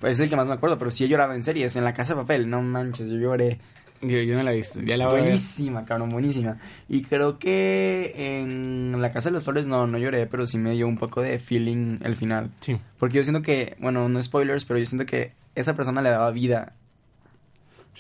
Pues 0.01 0.15
es 0.15 0.21
el 0.21 0.29
que 0.31 0.37
más 0.37 0.47
me 0.49 0.55
acuerdo, 0.55 0.79
pero 0.79 0.91
sí 0.91 1.05
he 1.05 1.09
llorado 1.09 1.33
en 1.35 1.45
series, 1.45 1.77
en 1.77 1.85
la 1.85 1.93
casa 1.95 2.15
de 2.15 2.21
papel, 2.23 2.49
no 2.51 2.63
manches, 2.63 3.09
yo 3.11 3.17
lloré. 3.17 3.59
Yo, 4.03 4.19
yo 4.23 4.37
no 4.37 4.43
la 4.43 4.53
he 4.53 4.57
visto, 4.57 4.81
ya 4.81 4.97
la 4.97 5.07
voy 5.07 5.13
a 5.13 5.17
ver. 5.17 5.25
Buenísima, 5.25 5.85
cabrón, 5.85 6.09
buenísima. 6.09 6.57
Y 6.89 7.03
creo 7.03 7.39
que 7.39 8.15
en 8.17 9.01
La 9.01 9.13
Casa 9.13 9.29
de 9.29 9.35
las 9.35 9.45
Flores 9.45 9.67
no, 9.67 9.87
no 9.87 9.99
lloré, 9.99 10.27
pero 10.27 10.47
sí 10.47 10.57
me 10.57 10.73
dio 10.73 10.89
un 10.89 10.97
poco 10.97 11.21
de 11.21 11.39
feeling 11.39 11.99
el 12.03 12.17
final. 12.17 12.51
Sí. 12.61 12.79
Porque 12.99 13.19
yo 13.19 13.25
siento 13.25 13.43
que, 13.43 13.77
bueno, 13.79 14.09
no 14.09 14.23
spoilers, 14.23 14.65
pero 14.65 14.79
yo 14.79 14.87
siento 14.87 15.05
que 15.05 15.33
esa 15.55 15.75
persona 15.75 16.01
le 16.01 16.09
daba 16.09 16.31
vida. 16.31 16.73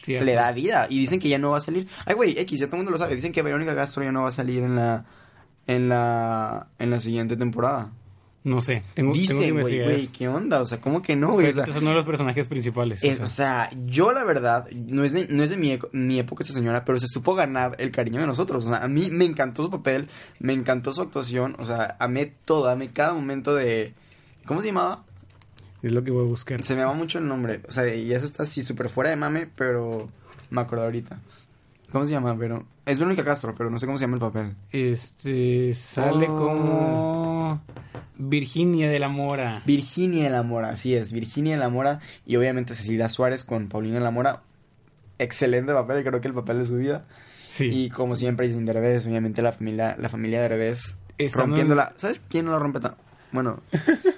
sí 0.02 0.18
Le 0.18 0.32
da 0.32 0.52
vida. 0.52 0.86
Y 0.88 0.98
dicen 0.98 1.20
que 1.20 1.28
ya 1.28 1.38
no 1.38 1.50
va 1.50 1.58
a 1.58 1.60
salir. 1.60 1.86
Ay, 2.06 2.14
güey, 2.14 2.38
X, 2.38 2.60
ya 2.60 2.66
todo 2.66 2.76
el 2.76 2.78
mundo 2.78 2.92
lo 2.92 2.98
sabe. 2.98 3.14
Dicen 3.14 3.32
que 3.32 3.42
Verónica 3.42 3.74
Castro 3.74 4.02
ya 4.02 4.12
no 4.12 4.22
va 4.22 4.28
a 4.30 4.32
salir 4.32 4.62
en 4.62 4.76
la. 4.76 5.04
En 5.66 5.90
la. 5.90 6.68
En 6.78 6.90
la 6.90 7.00
siguiente 7.00 7.36
temporada. 7.36 7.92
No 8.42 8.62
sé, 8.62 8.82
tengo, 8.94 9.12
Dicen, 9.12 9.60
güey, 9.60 9.82
güey. 9.82 10.06
¿qué 10.06 10.26
onda? 10.26 10.62
O 10.62 10.66
sea, 10.66 10.80
¿cómo 10.80 11.02
que 11.02 11.14
no, 11.14 11.32
güey? 11.32 11.48
O 11.48 11.52
sea, 11.52 11.66
son 11.66 11.78
uno 11.82 11.90
de 11.90 11.96
los 11.96 12.06
personajes 12.06 12.48
principales. 12.48 13.04
o 13.04 13.06
es- 13.06 13.16
sea. 13.18 13.24
o 13.24 13.28
sea, 13.28 13.70
yo 13.84 14.12
la 14.12 14.24
verdad, 14.24 14.66
no 14.70 15.04
es 15.04 15.12
de, 15.12 15.28
no 15.28 15.42
es 15.42 15.50
de 15.50 15.58
mi, 15.58 15.78
mi 15.92 16.18
época 16.18 16.42
esta 16.42 16.54
señora, 16.54 16.86
pero 16.86 16.98
se 16.98 17.06
supo 17.06 17.34
ganar 17.34 17.76
el 17.78 17.90
cariño 17.90 18.18
de 18.20 18.26
nosotros. 18.26 18.64
O 18.64 18.68
sea, 18.68 18.82
a 18.82 18.88
mí 18.88 19.10
me 19.10 19.26
encantó 19.26 19.62
su 19.62 19.70
papel, 19.70 20.08
me 20.38 20.54
encantó 20.54 20.94
su 20.94 21.02
actuación, 21.02 21.54
o 21.58 21.66
sea, 21.66 21.96
amé 22.00 22.32
todo, 22.46 22.70
amé 22.70 22.88
cada 22.90 23.12
momento 23.12 23.54
de... 23.54 23.92
¿Cómo 24.46 24.62
se 24.62 24.68
llamaba? 24.68 25.04
Es 25.82 25.92
lo 25.92 26.02
que 26.02 26.10
voy 26.10 26.24
a 26.24 26.28
buscar. 26.28 26.62
Se 26.64 26.74
me 26.74 26.82
va 26.84 26.94
mucho 26.94 27.18
el 27.18 27.28
nombre. 27.28 27.60
O 27.68 27.72
sea, 27.72 27.94
y 27.94 28.10
eso 28.12 28.24
está 28.24 28.44
así 28.44 28.62
súper 28.62 28.88
fuera 28.88 29.10
de 29.10 29.16
mame, 29.16 29.48
pero 29.54 30.08
me 30.48 30.62
acuerdo 30.62 30.84
ahorita. 30.86 31.20
¿Cómo 31.92 32.04
se 32.04 32.12
llama? 32.12 32.36
Pero 32.38 32.64
es 32.86 32.98
Verónica 32.98 33.24
Castro, 33.24 33.54
pero 33.56 33.70
no 33.70 33.78
sé 33.78 33.86
cómo 33.86 33.98
se 33.98 34.04
llama 34.04 34.14
el 34.14 34.20
papel. 34.20 34.54
Este 34.70 35.72
sale 35.74 36.26
Oh. 36.28 36.36
como 36.36 37.62
Virginia 38.18 38.88
de 38.88 38.98
la 38.98 39.08
Mora. 39.08 39.62
Virginia 39.66 40.24
de 40.24 40.30
la 40.30 40.42
Mora, 40.42 40.70
así 40.70 40.94
es, 40.94 41.12
Virginia 41.12 41.54
de 41.54 41.60
la 41.60 41.68
Mora 41.68 42.00
y 42.26 42.36
obviamente 42.36 42.74
Cecilia 42.74 43.08
Suárez 43.08 43.44
con 43.44 43.68
Paulina 43.68 43.96
de 43.98 44.04
la 44.04 44.10
Mora. 44.10 44.42
Excelente 45.18 45.72
papel, 45.72 46.04
creo 46.04 46.20
que 46.20 46.28
el 46.28 46.34
papel 46.34 46.58
de 46.60 46.66
su 46.66 46.76
vida. 46.76 47.06
Sí. 47.48 47.66
Y 47.66 47.90
como 47.90 48.14
siempre, 48.16 48.46
Jason 48.48 48.64
Derbez, 48.64 49.06
obviamente 49.06 49.42
la 49.42 49.52
familia, 49.52 49.96
la 49.98 50.08
familia 50.08 50.40
Derbez 50.42 50.96
Estando 51.18 51.44
en- 51.44 51.50
rompiéndola. 51.50 51.92
¿Sabes 51.96 52.20
quién 52.28 52.44
no 52.46 52.52
la 52.52 52.58
rompe 52.60 52.80
tan? 52.80 52.94
Bueno, 53.32 53.60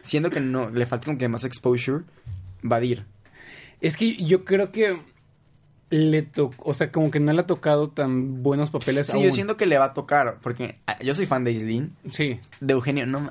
siendo 0.02 0.30
que 0.30 0.40
no, 0.40 0.70
le 0.70 0.86
falta 0.86 1.06
como 1.06 1.18
que 1.18 1.28
más 1.28 1.44
exposure, 1.44 2.04
Badir. 2.62 3.04
Es 3.80 3.96
que 3.96 4.16
yo 4.24 4.44
creo 4.44 4.70
que 4.70 5.00
le 5.92 6.22
tocó, 6.22 6.70
o 6.70 6.74
sea, 6.74 6.90
como 6.90 7.10
que 7.10 7.20
no 7.20 7.32
le 7.32 7.40
ha 7.42 7.46
tocado 7.46 7.88
tan 7.88 8.42
buenos 8.42 8.70
papeles 8.70 9.06
Sí, 9.06 9.12
aún. 9.18 9.24
yo 9.26 9.30
siento 9.30 9.56
que 9.56 9.66
le 9.66 9.76
va 9.78 9.84
a 9.86 9.94
tocar, 9.94 10.38
porque 10.42 10.78
ah, 10.86 10.98
yo 11.02 11.14
soy 11.14 11.26
fan 11.26 11.44
de 11.44 11.52
Islin, 11.52 11.94
Sí. 12.10 12.40
de 12.60 12.72
Eugenio, 12.72 13.06
no 13.06 13.30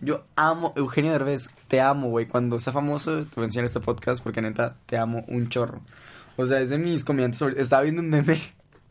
Yo 0.00 0.24
amo 0.36 0.72
Eugenio 0.76 1.10
Derbez, 1.12 1.50
te 1.68 1.80
amo, 1.80 2.08
güey. 2.10 2.26
Cuando 2.26 2.60
sea 2.60 2.72
famoso, 2.72 3.24
te 3.24 3.34
voy 3.36 3.44
a 3.44 3.46
enseñar 3.46 3.64
este 3.64 3.80
podcast 3.80 4.22
porque 4.22 4.40
neta 4.42 4.76
te 4.86 4.96
amo 4.98 5.24
un 5.26 5.48
chorro. 5.48 5.80
O 6.36 6.44
sea, 6.46 6.60
es 6.60 6.68
de 6.70 6.76
mis 6.78 7.02
comediantes. 7.04 7.40
Estaba 7.56 7.82
viendo 7.82 8.02
un 8.02 8.10
meme 8.10 8.38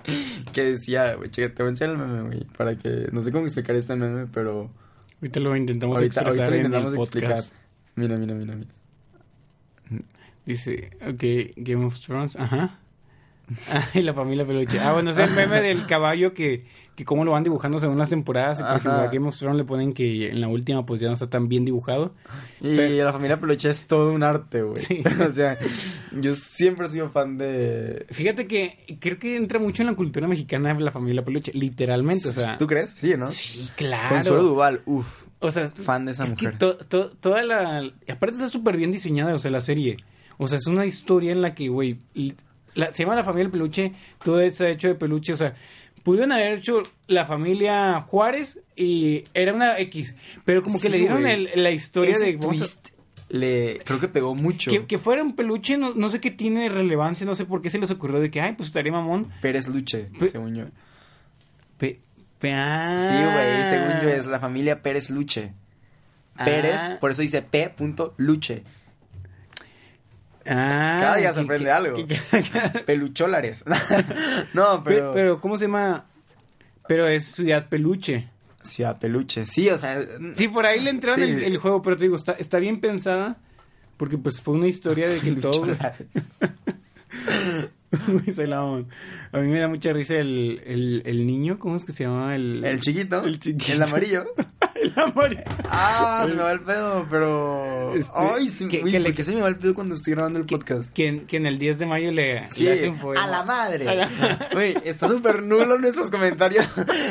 que 0.52 0.64
decía, 0.64 1.14
güey, 1.16 1.30
chica, 1.30 1.54
te 1.54 1.62
voy 1.64 1.68
a 1.68 1.70
enseñar 1.70 1.94
el 1.96 2.02
meme, 2.02 2.22
güey, 2.24 2.44
para 2.58 2.76
que 2.78 3.08
no 3.12 3.22
sé 3.22 3.32
cómo 3.32 3.46
explicar 3.46 3.76
este 3.76 3.96
meme, 3.96 4.26
pero 4.28 4.72
Ahorita 5.22 5.40
lo 5.40 5.56
intentamos 5.56 5.96
ahorita, 5.98 6.22
expresar 6.22 6.48
ahorita 6.48 6.50
lo 6.50 6.56
en 6.56 6.66
intentamos 6.66 6.94
el 6.94 7.00
explicar. 7.00 7.30
podcast. 7.36 7.54
Mira, 7.96 8.18
mira, 8.18 8.34
mira, 8.34 8.56
mira. 8.56 10.02
Dice, 10.46 10.90
ok, 11.08 11.54
Game 11.58 11.86
of 11.86 12.00
Thrones, 12.00 12.36
ajá. 12.36 12.80
Ah, 13.72 13.88
y 13.94 14.02
la 14.02 14.14
familia 14.14 14.46
peluche. 14.46 14.80
Ah, 14.80 14.94
bueno, 14.94 15.12
es 15.12 15.18
el 15.18 15.30
meme 15.36 15.62
del 15.62 15.86
caballo 15.86 16.34
que, 16.34 16.64
que 16.96 17.06
cómo 17.06 17.24
lo 17.26 17.32
van 17.32 17.44
dibujando 17.44 17.80
según 17.80 17.98
las 17.98 18.10
temporadas. 18.10 18.60
Y 18.60 18.64
por 18.64 18.72
ejemplo, 18.78 18.92
a 18.94 19.08
Game 19.08 19.28
of 19.28 19.38
Thrones 19.38 19.58
le 19.58 19.64
ponen 19.66 19.94
que 19.94 20.30
en 20.30 20.42
la 20.42 20.48
última 20.48 20.86
pues 20.86 21.00
ya 21.02 21.08
no 21.08 21.14
está 21.14 21.30
tan 21.30 21.48
bien 21.48 21.64
dibujado. 21.66 22.14
Y 22.62 22.76
Pero- 22.76 23.06
la 23.06 23.14
familia 23.14 23.40
Peluche 23.40 23.70
es 23.70 23.86
todo 23.88 24.12
un 24.12 24.24
arte, 24.24 24.62
güey. 24.64 24.78
Sí. 24.82 25.04
o 25.26 25.30
sea, 25.30 25.58
yo 26.20 26.34
siempre 26.34 26.88
he 26.88 26.90
sido 26.90 27.10
fan 27.10 27.38
de... 27.38 28.06
Fíjate 28.10 28.48
que 28.48 28.98
creo 29.00 29.20
que 29.20 29.36
entra 29.36 29.60
mucho 29.60 29.84
en 29.84 29.88
la 29.88 29.96
cultura 29.96 30.28
mexicana 30.28 30.74
la 30.80 30.92
familia 30.92 31.24
peluche, 31.24 31.52
literalmente, 31.54 32.30
o 32.30 32.34
sea. 32.34 32.58
¿Tú 32.58 32.66
crees? 32.68 32.92
Sí, 32.92 33.14
¿no? 33.18 33.30
Sí, 33.32 33.70
claro. 33.76 34.10
Consuelo 34.16 34.44
Duval, 34.44 34.82
uff. 34.86 35.26
O 35.40 35.52
sea, 35.52 35.68
Fan 35.68 36.06
de 36.06 36.12
esa 36.14 36.24
es 36.24 36.32
mujer. 36.32 36.52
que 36.54 36.58
to- 36.58 36.78
to- 36.78 37.12
toda 37.20 37.44
la... 37.44 37.80
Aparte 38.10 38.36
está 38.38 38.50
súper 38.50 38.78
bien 38.78 38.92
diseñada, 38.92 39.36
o 39.36 39.38
sea, 39.40 39.52
la 39.52 39.62
serie. 39.62 39.98
O 40.38 40.48
sea, 40.48 40.58
es 40.58 40.66
una 40.68 40.86
historia 40.86 41.32
en 41.32 41.42
la 41.42 41.54
que, 41.56 41.70
güey, 41.70 42.00
la- 42.76 42.94
se 42.94 43.04
llama 43.04 43.16
La 43.16 43.24
Familia 43.24 43.52
Peluche, 43.52 43.92
todo 44.24 44.40
está 44.40 44.70
hecho 44.70 44.88
de 44.90 44.96
peluche, 44.96 45.34
o 45.34 45.38
sea, 45.38 45.56
pudieron 46.04 46.32
haber 46.32 46.54
hecho 46.54 46.84
la 47.08 47.26
familia 47.26 48.00
Juárez 48.02 48.60
y 48.76 49.24
era 49.34 49.54
una 49.54 49.80
X, 49.80 50.16
pero 50.44 50.62
como 50.62 50.76
que 50.76 50.88
Sí, 50.88 50.90
le 50.90 51.00
dieron 51.00 51.26
el- 51.26 51.50
la 51.56 51.72
historia 51.72 52.12
Ese 52.16 52.26
de... 52.26 52.38
twist 52.38 52.90
le 53.30 53.80
creo 53.84 54.00
que 54.00 54.08
pegó 54.08 54.36
mucho. 54.36 54.70
Que, 54.70 54.86
que 54.86 55.00
fuera 55.00 55.24
un 55.24 55.36
peluche, 55.36 55.78
no, 55.78 55.96
no 55.96 56.10
sé 56.10 56.20
qué 56.22 56.30
tiene 56.30 56.70
relevancia, 56.70 57.26
no 57.26 57.34
sé 57.34 57.46
por 57.46 57.62
qué 57.64 57.72
se 57.72 57.80
les 57.80 57.90
ocurrió 57.90 58.20
de 58.20 58.30
que, 58.30 58.40
ay, 58.40 58.54
pues 58.54 58.68
estaría 58.68 58.92
mamón. 58.92 59.26
Pérez 59.42 59.68
Luche, 59.68 60.10
Pe- 60.20 60.30
según 60.30 60.54
yo. 60.54 60.66
Pe- 61.78 62.00
pe- 62.40 62.54
ah. 62.54 62.96
Sí, 63.00 63.14
güey, 63.14 63.66
según 63.66 64.00
yo 64.04 64.10
es 64.10 64.26
la 64.28 64.40
familia 64.40 64.82
Pérez 64.84 65.10
Luche. 65.10 65.54
Pérez, 66.44 66.76
Ah. 66.80 66.98
por 67.00 67.12
eso 67.12 67.22
dice 67.22 67.42
P. 67.42 67.74
Luche. 68.18 68.64
Ah, 70.48 70.98
Cada 71.00 71.16
día 71.18 71.34
se 71.34 71.40
aprende 71.42 71.66
que- 71.66 71.72
algo. 71.72 71.98
que- 72.08 72.20
Pelucholares. 72.86 73.66
no, 74.54 74.84
pero... 74.84 74.84
pero... 74.84 75.12
pero, 75.14 75.42
¿cómo 75.42 75.58
se 75.58 75.66
llama? 75.66 76.06
Pero 76.88 77.08
es 77.08 77.26
Ciudad 77.26 77.68
Peluche. 77.68 78.30
Ciudad 78.64 79.00
Peluche. 79.00 79.46
Sí, 79.46 79.70
o 79.70 79.78
sea... 79.78 80.02
Sí, 80.36 80.48
por 80.48 80.66
ahí 80.66 80.80
le 80.82 80.90
entraron 80.92 81.26
Sí. 81.26 81.32
el, 81.32 81.44
el 81.44 81.58
juego, 81.58 81.82
pero 81.82 81.98
te 81.98 82.04
digo, 82.04 82.16
está, 82.16 82.34
está 82.34 82.60
bien 82.60 82.80
pensada. 82.80 83.38
Porque 83.98 84.18
pues 84.18 84.42
fue 84.42 84.54
una 84.56 84.68
historia 84.68 85.08
de 85.10 85.20
que 85.20 85.32
todo... 85.34 85.66
A 89.32 89.40
mí 89.40 89.48
me 89.48 89.60
da 89.60 89.68
mucha 89.68 89.94
risa 89.94 90.16
el, 90.16 90.62
el, 90.66 91.02
el 91.06 91.26
niño, 91.26 91.58
¿cómo 91.60 91.76
es 91.76 91.86
que 91.86 91.92
se 91.92 92.04
llama? 92.04 92.36
El, 92.36 92.64
El 92.64 92.80
chiquito. 92.82 93.24
El 93.24 93.40
chiquito. 93.40 93.74
El 93.74 93.84
amarillo. 93.84 94.26
Ah, 95.70 96.26
se 96.28 96.34
me 96.36 96.44
va 96.44 96.52
el 96.52 96.60
pedo, 96.62 97.06
pero... 97.10 97.94
Este, 97.96 98.12
Ay, 98.16 98.48
se... 98.50 98.68
que- 98.68 98.84
uy, 98.84 98.92
que 98.92 98.98
¿por 99.00 99.10
le- 99.10 99.16
qué 99.16 99.24
se 99.24 99.34
me 99.34 99.42
va 99.42 99.48
el 99.48 99.56
pedo 99.58 99.74
cuando 99.74 99.96
estoy 99.96 100.14
grabando 100.14 100.40
el 100.40 100.46
podcast? 100.46 100.92
Que, 100.94 101.24
que 101.28 101.38
en 101.38 101.46
el 101.46 101.58
10 101.60 101.80
de 101.80 101.86
mayo 101.86 102.12
le, 102.12 102.50
Sí, 102.52 102.64
le 102.64 102.74
hace 102.74 102.90
un 102.90 103.00
poema. 103.00 103.24
a 103.24 103.28
la 103.28 103.44
madre. 103.44 103.88
A 103.90 103.96
la- 103.96 104.50
Güey, 104.54 104.76
está 104.84 105.08
súper 105.08 105.44
nulo 105.44 105.78
nuestros 105.80 106.10
comentarios 106.12 106.66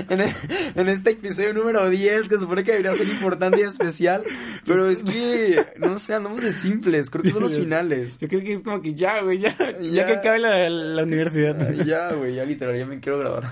en, 0.09 0.21
e- 0.21 0.35
en 0.77 0.89
este 0.89 1.11
episodio 1.11 1.53
número 1.55 1.89
10, 1.89 2.29
que 2.29 2.37
supone 2.39 2.65
que 2.65 2.73
debería 2.73 2.95
ser 2.95 3.09
importante 3.09 3.61
y 3.61 3.63
especial. 3.65 4.23
Pero 4.67 4.89
es 4.89 5.03
que, 5.03 5.65
no 5.79 5.99
sé, 5.99 6.15
andamos 6.15 6.43
de 6.43 6.53
simples. 6.53 7.11
Creo 7.11 7.23
que 7.23 7.31
son 7.33 7.43
los 7.43 7.57
finales. 7.57 8.19
Yo 8.19 8.29
creo 8.29 8.41
que 8.41 8.53
es 8.55 8.63
como 8.63 8.81
que 8.81 8.95
ya, 8.95 9.21
güey, 9.23 9.39
ya, 9.41 9.55
ya, 9.59 9.79
Ya. 9.81 10.07
que 10.07 10.13
acabe 10.15 10.39
la, 10.39 10.69
la 10.69 11.03
universidad. 11.03 11.73
Ya, 11.85 12.13
güey, 12.13 12.35
ya 12.35 12.45
literal, 12.45 12.77
ya 12.79 12.87
me 12.87 13.01
quiero 13.01 13.19
grabar. 13.19 13.45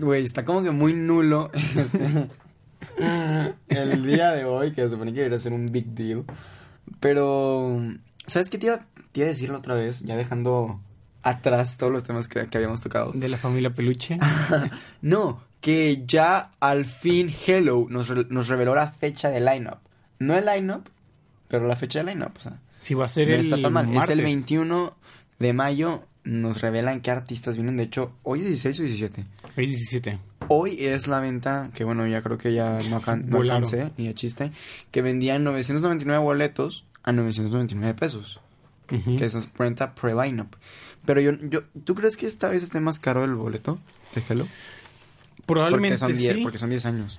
Güey, 0.00 0.24
está 0.24 0.44
como 0.44 0.62
que 0.62 0.70
muy 0.70 0.92
nulo 0.94 1.50
este, 1.76 2.28
el 3.68 4.06
día 4.06 4.30
de 4.32 4.44
hoy, 4.44 4.72
que 4.72 4.82
se 4.82 4.90
supone 4.90 5.12
que 5.12 5.18
debería 5.18 5.38
ser 5.38 5.52
un 5.52 5.66
big 5.66 5.86
deal. 5.86 6.24
Pero, 7.00 7.80
¿sabes 8.26 8.48
qué 8.48 8.58
te 8.58 8.66
iba, 8.66 8.86
te 9.12 9.20
iba 9.20 9.26
a 9.26 9.30
decir 9.32 9.50
la 9.50 9.58
otra 9.58 9.74
vez? 9.74 10.00
Ya 10.02 10.16
dejando 10.16 10.80
atrás 11.22 11.76
todos 11.78 11.92
los 11.92 12.04
temas 12.04 12.28
que, 12.28 12.46
que 12.48 12.58
habíamos 12.58 12.80
tocado. 12.80 13.12
De 13.14 13.28
la 13.28 13.36
familia 13.38 13.70
Peluche. 13.70 14.18
No, 15.02 15.42
que 15.60 16.04
ya 16.06 16.50
al 16.60 16.84
fin 16.84 17.30
Hello 17.46 17.86
nos, 17.88 18.08
re- 18.08 18.26
nos 18.30 18.48
reveló 18.48 18.74
la 18.74 18.90
fecha 18.92 19.30
de 19.30 19.40
lineup. 19.40 19.78
No 20.18 20.36
el 20.36 20.44
lineup, 20.46 20.86
pero 21.48 21.66
la 21.66 21.76
fecha 21.76 22.02
de 22.02 22.12
lineup. 22.12 22.36
O 22.36 22.40
sea, 22.40 22.58
Si 22.82 22.94
va 22.94 23.06
a 23.06 23.08
ser 23.08 23.28
no 23.28 23.34
el 23.34 23.40
está 23.40 23.60
tan 23.60 23.72
mal. 23.72 23.94
Es 23.96 24.08
el 24.08 24.22
21 24.22 24.94
de 25.38 25.52
mayo. 25.52 26.06
Nos 26.24 26.60
revelan 26.62 27.00
qué 27.02 27.10
artistas 27.10 27.56
vienen. 27.56 27.76
De 27.76 27.82
hecho, 27.84 28.12
hoy 28.22 28.40
es 28.40 28.46
16 28.46 28.80
o 28.80 28.82
17. 28.84 29.24
Hoy 29.58 29.66
17. 29.66 30.18
Hoy 30.48 30.76
es 30.84 31.06
la 31.06 31.20
venta, 31.20 31.70
que 31.74 31.84
bueno, 31.84 32.06
ya 32.06 32.22
creo 32.22 32.38
que 32.38 32.52
ya 32.54 32.78
no, 32.90 33.00
alcan- 33.00 33.24
no 33.26 33.40
alcancé, 33.42 33.90
ni 33.98 34.06
de 34.06 34.14
chiste, 34.14 34.50
que 34.90 35.02
vendían 35.02 35.44
999 35.44 36.22
boletos 36.22 36.84
a 37.02 37.12
999 37.12 37.94
pesos. 37.94 38.40
Ujú. 38.90 39.16
Que 39.16 39.24
eso 39.26 39.38
es 39.38 39.48
renta 39.56 39.94
pre-lineup. 39.94 40.54
Pero 41.06 41.20
yo, 41.20 41.32
yo, 41.50 41.62
¿tú 41.84 41.94
crees 41.94 42.16
que 42.16 42.26
esta 42.26 42.48
vez 42.48 42.62
esté 42.62 42.80
más 42.80 42.98
caro 43.00 43.24
el 43.24 43.34
boleto 43.34 43.78
de 44.14 44.22
Hello? 44.28 44.46
Probablemente 45.46 45.98
Porque 45.98 46.14
son 46.14 46.18
10, 46.22 46.34
sí. 46.36 46.42
porque 46.42 46.58
son 46.58 46.70
10 46.70 46.86
años. 46.86 47.18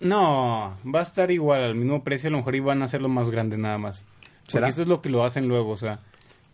No, 0.00 0.76
va 0.92 1.00
a 1.00 1.02
estar 1.02 1.30
igual, 1.30 1.62
al 1.62 1.74
mismo 1.76 2.02
precio. 2.02 2.28
A 2.28 2.32
lo 2.32 2.38
mejor 2.38 2.54
iban 2.56 2.82
a 2.82 2.86
hacerlo 2.86 3.08
más 3.08 3.30
grande 3.30 3.56
nada 3.56 3.78
más. 3.78 4.04
Porque 4.40 4.52
¿Será? 4.52 4.68
eso 4.68 4.82
es 4.82 4.88
lo 4.88 5.00
que 5.00 5.08
lo 5.08 5.24
hacen 5.24 5.48
luego, 5.48 5.70
o 5.70 5.76
sea, 5.76 6.00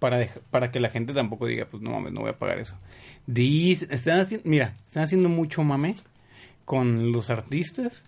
para, 0.00 0.26
para 0.50 0.72
que 0.72 0.80
la 0.80 0.88
gente 0.88 1.12
tampoco 1.12 1.46
diga, 1.46 1.66
pues 1.70 1.80
no 1.82 1.90
mames, 1.92 2.12
no 2.12 2.22
voy 2.22 2.30
a 2.30 2.38
pagar 2.38 2.58
eso. 2.58 2.76
Dice- 3.26 3.86
están 3.90 4.18
haciendo, 4.18 4.48
mira, 4.48 4.72
están 4.88 5.04
haciendo 5.04 5.28
mucho 5.28 5.62
mame 5.62 5.94
con 6.64 7.12
los 7.12 7.30
artistas 7.30 8.02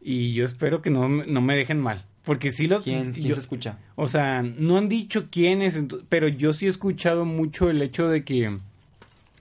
y 0.00 0.32
yo 0.32 0.44
espero 0.44 0.80
que 0.82 0.90
no, 0.90 1.08
me- 1.08 1.26
no 1.26 1.40
me 1.42 1.54
dejen 1.56 1.80
mal. 1.80 2.04
Porque 2.24 2.52
sí 2.52 2.68
los... 2.68 2.82
¿Quién, 2.82 3.12
quién 3.12 3.26
yo- 3.28 3.34
se 3.34 3.40
escucha? 3.40 3.78
O 3.96 4.06
sea, 4.08 4.42
no 4.42 4.78
han 4.78 4.88
dicho 4.88 5.28
quiénes, 5.30 5.84
pero 6.08 6.28
yo 6.28 6.52
sí 6.52 6.66
he 6.66 6.68
escuchado 6.68 7.24
mucho 7.24 7.68
el 7.68 7.82
hecho 7.82 8.08
de 8.08 8.24
que 8.24 8.56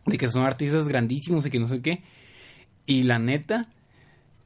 de 0.08 0.18
que 0.18 0.28
son 0.30 0.44
artistas 0.44 0.88
grandísimos 0.88 1.46
y 1.46 1.52
que 1.52 1.60
no 1.60 1.68
sé 1.68 1.80
qué. 1.84 2.02
Y 2.88 3.04
la 3.04 3.20
neta, 3.20 3.68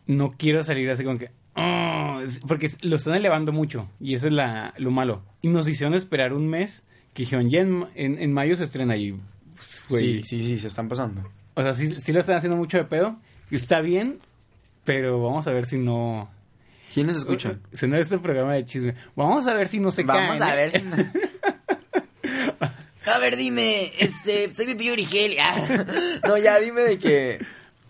no 0.05 0.31
quiero 0.37 0.61
salir 0.63 0.89
así 0.89 1.05
como 1.05 1.17
que... 1.17 1.29
"Oh", 1.55 2.19
es- 2.25 2.39
porque 2.45 2.69
lo 2.81 2.97
están 2.97 3.15
elevando 3.15 3.53
mucho 3.53 3.87
y 4.01 4.15
eso 4.15 4.27
es 4.27 4.33
la, 4.33 4.73
lo 4.77 4.91
malo. 4.91 5.23
Y 5.41 5.47
nos 5.47 5.67
hicieron 5.69 5.93
esperar 5.93 6.33
un 6.33 6.47
mes 6.49 6.85
que 7.15 7.25
ya 7.25 7.39
en, 7.39 8.33
mayo 8.33 8.55
se 8.55 8.65
estrena 8.65 8.95
y... 8.95 9.13
pues, 9.55 9.81
güey, 9.89 10.23
Sí, 10.23 10.41
sí, 10.41 10.47
sí, 10.47 10.59
se 10.59 10.67
están 10.67 10.87
pasando. 10.87 11.23
O 11.55 11.61
sea, 11.63 11.73
sí, 11.73 11.95
sí 12.01 12.11
lo 12.11 12.19
están 12.19 12.35
haciendo 12.35 12.57
mucho 12.57 12.77
de 12.77 12.83
pedo. 12.83 13.15
Y 13.49 13.55
está 13.55 13.79
bien, 13.81 14.19
pero 14.83 15.21
vamos 15.23 15.47
a 15.47 15.51
ver 15.51 15.65
si 15.65 15.77
no... 15.77 16.29
¿Quiénes 16.93 17.17
escuchan? 17.17 17.61
Suena 17.73 17.97
este 17.99 18.17
programa 18.19 18.53
de 18.53 18.65
chisme. 18.65 18.95
Vamos 19.15 19.47
a 19.47 19.53
ver 19.53 19.67
si 19.67 19.79
no 19.79 19.91
se 19.91 20.03
Vamos 20.03 20.37
caen, 20.37 20.43
a 20.43 20.53
¿eh? 20.53 20.57
ver 20.57 20.71
si... 20.71 20.81
no- 20.81 20.95
a 23.13 23.19
ver, 23.19 23.37
dime, 23.37 23.91
este, 23.99 24.53
soy 24.53 24.65
Pepillo 24.67 24.93
Origel. 24.93 25.35
No, 26.27 26.37
ya, 26.37 26.59
dime 26.59 26.81
de 26.81 26.99
que... 26.99 27.39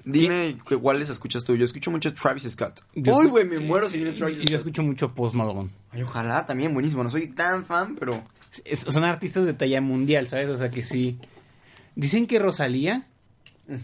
Dime 0.04 0.58
que 0.68 0.78
cuáles 0.78 1.10
escuchas 1.10 1.44
tú. 1.44 1.56
Yo 1.56 1.66
escucho 1.66 1.90
mucho 1.90 2.14
Travis 2.14 2.44
Scott. 2.44 2.82
Yo 2.94 3.16
Uy, 3.18 3.28
güey, 3.28 3.46
me 3.46 3.58
muero 3.60 3.90
si 3.90 3.98
viene 3.98 4.12
Travis 4.14 4.38
Y 4.38 4.42
yo 4.42 4.48
Scott. 4.50 4.58
escucho 4.60 4.84
mucho 4.84 5.16
Post 5.16 5.34
Malone. 5.34 5.72
Ay, 5.90 6.04
ojalá, 6.04 6.46
también 6.46 6.74
buenísimo. 6.76 7.04
No 7.04 7.10
soy 7.10 7.26
tan 7.28 7.66
fan, 7.66 7.96
pero... 7.96 8.24
Es- 8.64 8.82
son 8.82 9.04
artistas 9.04 9.46
de 9.46 9.54
talla 9.54 9.82
mundial, 9.82 10.28
¿sabes? 10.28 10.48
O 10.50 10.58
sea 10.58 10.70
que 10.70 10.84
sí. 10.84 11.18
Dicen 11.96 12.28
que 12.28 12.40
Rosalía 12.40 13.08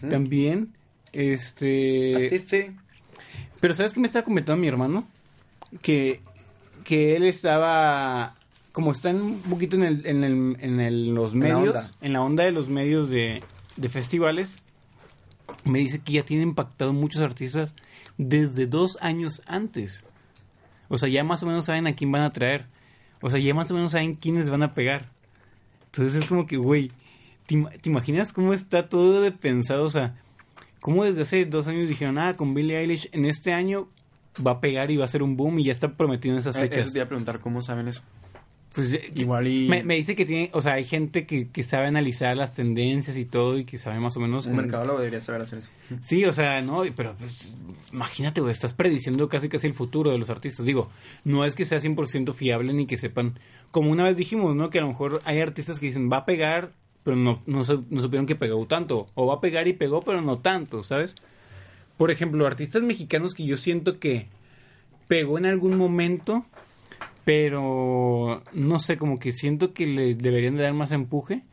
también. 0.08 0.72
Este. 1.12 2.26
Así, 2.26 2.38
sí. 2.38 2.76
Pero 3.60 3.74
¿sabes 3.74 3.92
qué 3.94 4.00
me 4.00 4.06
estaba 4.06 4.24
comentando 4.24 4.60
mi 4.60 4.68
hermano? 4.68 5.06
Que, 5.82 6.20
que 6.84 7.16
él 7.16 7.24
estaba. 7.24 8.34
Como 8.72 8.90
está 8.92 9.10
un 9.10 9.40
poquito 9.42 9.76
en, 9.76 9.82
el, 9.84 10.06
en, 10.06 10.24
el, 10.24 10.56
en 10.60 10.80
el- 10.80 11.14
los 11.14 11.32
la 11.34 11.38
medios, 11.40 11.94
en 12.00 12.12
la 12.14 12.22
onda 12.22 12.44
de 12.44 12.52
los 12.52 12.68
medios 12.68 13.10
de, 13.10 13.42
de 13.76 13.88
festivales, 13.90 14.56
me 15.64 15.78
dice 15.80 15.98
que 16.00 16.14
ya 16.14 16.22
tiene 16.22 16.42
impactado 16.44 16.92
muchos 16.94 17.20
artistas 17.20 17.74
desde 18.16 18.66
dos 18.66 18.96
años 19.02 19.42
antes. 19.46 20.04
O 20.88 20.96
sea, 20.98 21.08
ya 21.10 21.22
más 21.24 21.42
o 21.42 21.46
menos 21.46 21.66
saben 21.66 21.86
a 21.86 21.94
quién 21.94 22.10
van 22.12 22.22
a 22.22 22.32
traer. 22.32 22.64
O 23.22 23.30
sea, 23.30 23.40
ya 23.40 23.54
más 23.54 23.70
o 23.70 23.74
menos 23.74 23.92
saben 23.92 24.16
quiénes 24.16 24.50
van 24.50 24.62
a 24.62 24.74
pegar. 24.74 25.06
Entonces 25.86 26.22
es 26.22 26.28
como 26.28 26.46
que, 26.46 26.56
güey, 26.58 26.90
¿te, 27.46 27.54
ima- 27.54 27.70
te 27.80 27.88
imaginas 27.88 28.32
cómo 28.34 28.52
está 28.52 28.88
todo 28.88 29.20
de 29.22 29.32
pensado? 29.32 29.84
O 29.84 29.90
sea, 29.90 30.16
cómo 30.80 31.04
desde 31.04 31.22
hace 31.22 31.44
dos 31.46 31.68
años 31.68 31.88
dijeron, 31.88 32.18
ah, 32.18 32.36
con 32.36 32.52
Billie 32.54 32.76
Eilish 32.78 33.08
en 33.12 33.24
este 33.24 33.52
año 33.52 33.88
va 34.44 34.52
a 34.52 34.60
pegar 34.60 34.90
y 34.90 34.96
va 34.96 35.04
a 35.04 35.08
ser 35.08 35.22
un 35.22 35.36
boom 35.36 35.58
y 35.60 35.64
ya 35.64 35.72
está 35.72 35.96
prometido 35.96 36.34
en 36.34 36.40
esas 36.40 36.56
Eh, 36.56 36.62
fechas. 36.62 36.80
Eso 36.86 36.92
te 36.92 36.98
iba 36.98 37.04
a 37.04 37.08
preguntar, 37.08 37.40
¿cómo 37.40 37.62
saben 37.62 37.88
eso? 37.88 38.02
Pues 38.74 38.94
eh, 38.94 39.12
Igual 39.14 39.46
y... 39.48 39.68
me, 39.68 39.82
me 39.82 39.96
dice 39.96 40.14
que 40.14 40.24
tiene, 40.24 40.50
o 40.52 40.62
sea, 40.62 40.74
hay 40.74 40.84
gente 40.84 41.26
que, 41.26 41.48
que 41.48 41.62
sabe 41.62 41.86
analizar 41.86 42.36
las 42.36 42.54
tendencias 42.54 43.16
y 43.16 43.24
todo 43.24 43.58
y 43.58 43.64
que 43.64 43.76
sabe 43.78 44.00
más 44.00 44.16
o 44.16 44.20
menos. 44.20 44.46
Un 44.46 44.56
mercadólogo 44.56 44.98
debería 44.98 45.20
saber 45.20 45.42
hacer 45.42 45.58
eso. 45.58 45.70
Sí, 46.00 46.24
o 46.24 46.32
sea, 46.32 46.60
no, 46.62 46.82
pero 46.96 47.14
pues, 47.18 47.54
imagínate, 47.92 48.40
güey, 48.40 48.52
estás 48.52 48.72
prediciendo 48.72 49.28
casi 49.28 49.48
casi 49.48 49.66
el 49.66 49.74
futuro 49.74 50.10
de 50.10 50.18
los 50.18 50.30
artistas. 50.30 50.64
Digo, 50.64 50.90
no 51.24 51.44
es 51.44 51.54
que 51.54 51.64
sea 51.64 51.78
100% 51.78 52.32
fiable 52.32 52.72
ni 52.72 52.86
que 52.86 52.96
sepan, 52.96 53.38
como 53.70 53.90
una 53.90 54.04
vez 54.04 54.16
dijimos, 54.16 54.56
¿no? 54.56 54.70
Que 54.70 54.78
a 54.78 54.82
lo 54.82 54.88
mejor 54.88 55.20
hay 55.24 55.40
artistas 55.40 55.78
que 55.78 55.86
dicen, 55.86 56.10
va 56.10 56.18
a 56.18 56.24
pegar, 56.24 56.72
pero 57.04 57.16
no, 57.16 57.42
no, 57.46 57.62
no 57.90 58.02
supieron 58.02 58.26
que 58.26 58.36
pegó 58.36 58.66
tanto. 58.66 59.08
O 59.14 59.26
va 59.26 59.34
a 59.34 59.40
pegar 59.40 59.68
y 59.68 59.74
pegó, 59.74 60.00
pero 60.00 60.22
no 60.22 60.38
tanto, 60.38 60.82
¿sabes? 60.82 61.14
Por 61.98 62.10
ejemplo, 62.10 62.46
artistas 62.46 62.82
mexicanos 62.82 63.34
que 63.34 63.44
yo 63.44 63.56
siento 63.56 63.98
que 63.98 64.28
pegó 65.08 65.36
en 65.36 65.46
algún 65.46 65.76
momento, 65.76 66.46
pero 67.24 68.42
no 68.52 68.78
sé, 68.78 68.96
como 68.96 69.18
que 69.18 69.32
siento 69.32 69.72
que 69.72 69.86
le 69.86 70.14
deberían 70.14 70.56
de 70.56 70.64
dar 70.64 70.74
más 70.74 70.92
empuje, 70.92 71.44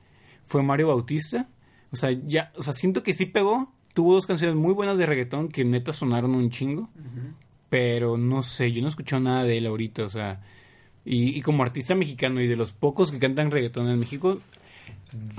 fue 0.46 0.64
Mario 0.64 0.88
Bautista. 0.88 1.48
O 1.91 1.96
sea, 1.96 2.12
ya, 2.12 2.52
o 2.56 2.64
sea, 2.64 2.74
siento 2.74 3.04
que 3.04 3.14
sí 3.14 3.26
pegó. 3.26 3.74
Tuvo 3.94 4.14
dos 4.14 4.28
canciones 4.28 4.56
muy 4.56 4.74
buenas 4.74 4.98
de 4.98 5.06
reggaetón 5.06 5.50
que 5.50 5.66
neta 5.66 5.94
sonaron 5.94 6.36
un 6.36 6.50
chingo. 6.50 6.89
Pero 7.70 8.18
no 8.18 8.41
sé, 8.41 8.72
yo 8.72 8.82
no 8.82 8.88
he 8.88 8.89
escuchado 8.89 9.22
nada 9.22 9.44
de 9.44 9.58
él 9.58 9.68
ahorita, 9.68 10.04
o 10.04 10.10
sea. 10.10 10.41
Y, 11.06 11.38
y 11.38 11.41
como 11.41 11.64
artista 11.64 11.96
mexicano 11.96 12.41
y 12.41 12.48
de 12.48 12.56
los 12.56 12.72
pocos 12.72 13.12
que 13.12 13.20
cantan 13.20 13.52
reggaetón 13.52 13.89
en 13.89 14.00
México, 14.00 14.39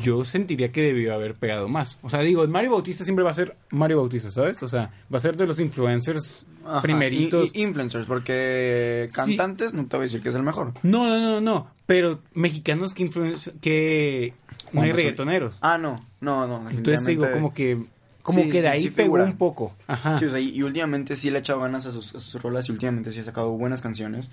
yo 0.02 0.24
sentiría 0.24 0.72
que 0.72 0.82
debió 0.82 1.14
haber 1.14 1.34
pegado 1.34 1.68
más. 1.68 1.98
O 2.02 2.10
sea, 2.10 2.20
digo, 2.20 2.46
Mario 2.48 2.72
Bautista 2.72 3.04
siempre 3.04 3.24
va 3.24 3.30
a 3.30 3.34
ser 3.34 3.56
Mario 3.70 3.98
Bautista, 3.98 4.30
¿sabes? 4.30 4.62
O 4.62 4.68
sea, 4.68 4.90
va 5.12 5.16
a 5.18 5.20
ser 5.20 5.36
de 5.36 5.46
los 5.46 5.60
influencers 5.60 6.46
Ajá, 6.66 6.82
primeritos. 6.82 7.50
y- 7.54 7.60
y 7.60 7.62
influencers, 7.62 8.06
porque 8.06 9.08
Sí. 9.10 9.14
cantantes 9.36 9.72
no 9.74 9.86
te 9.86 9.96
voy 9.96 10.04
a 10.04 10.06
decir 10.06 10.22
que 10.22 10.28
es 10.30 10.34
el 10.34 10.42
mejor. 10.42 10.72
No, 10.82 11.08
no, 11.08 11.18
no, 11.20 11.40
no. 11.40 11.70
Pero 11.86 12.20
mexicanos 12.34 12.94
que 12.94 13.08
que 13.60 14.34
no 14.72 14.82
hay 14.82 14.92
reggaetoneros. 14.92 15.54
Ah, 15.60 15.78
no, 15.78 15.96
no, 16.20 16.46
no. 16.46 16.70
Entonces 16.70 17.04
te 17.04 17.10
digo, 17.12 17.26
como 17.32 17.52
que, 17.54 17.78
como 18.22 18.42
Sí, 18.42 18.48
que 18.50 18.56
de 18.62 18.62
sí, 18.62 18.66
ahí 18.68 18.82
sí 18.84 18.90
pegó 18.90 19.14
un 19.16 19.36
poco. 19.36 19.74
Ajá. 19.86 20.18
Sí, 20.18 20.26
o 20.26 20.30
sea, 20.30 20.38
y, 20.40 20.50
y 20.50 20.62
últimamente 20.62 21.16
sí 21.16 21.30
le 21.30 21.38
ha 21.38 21.40
echado 21.40 21.60
ganas 21.60 21.86
a 21.86 21.90
sus, 21.90 22.14
a 22.14 22.20
sus 22.20 22.40
rolas 22.42 22.68
y 22.68 22.72
últimamente 22.72 23.10
sí 23.12 23.20
ha 23.20 23.24
sacado 23.24 23.50
buenas 23.52 23.82
canciones. 23.82 24.30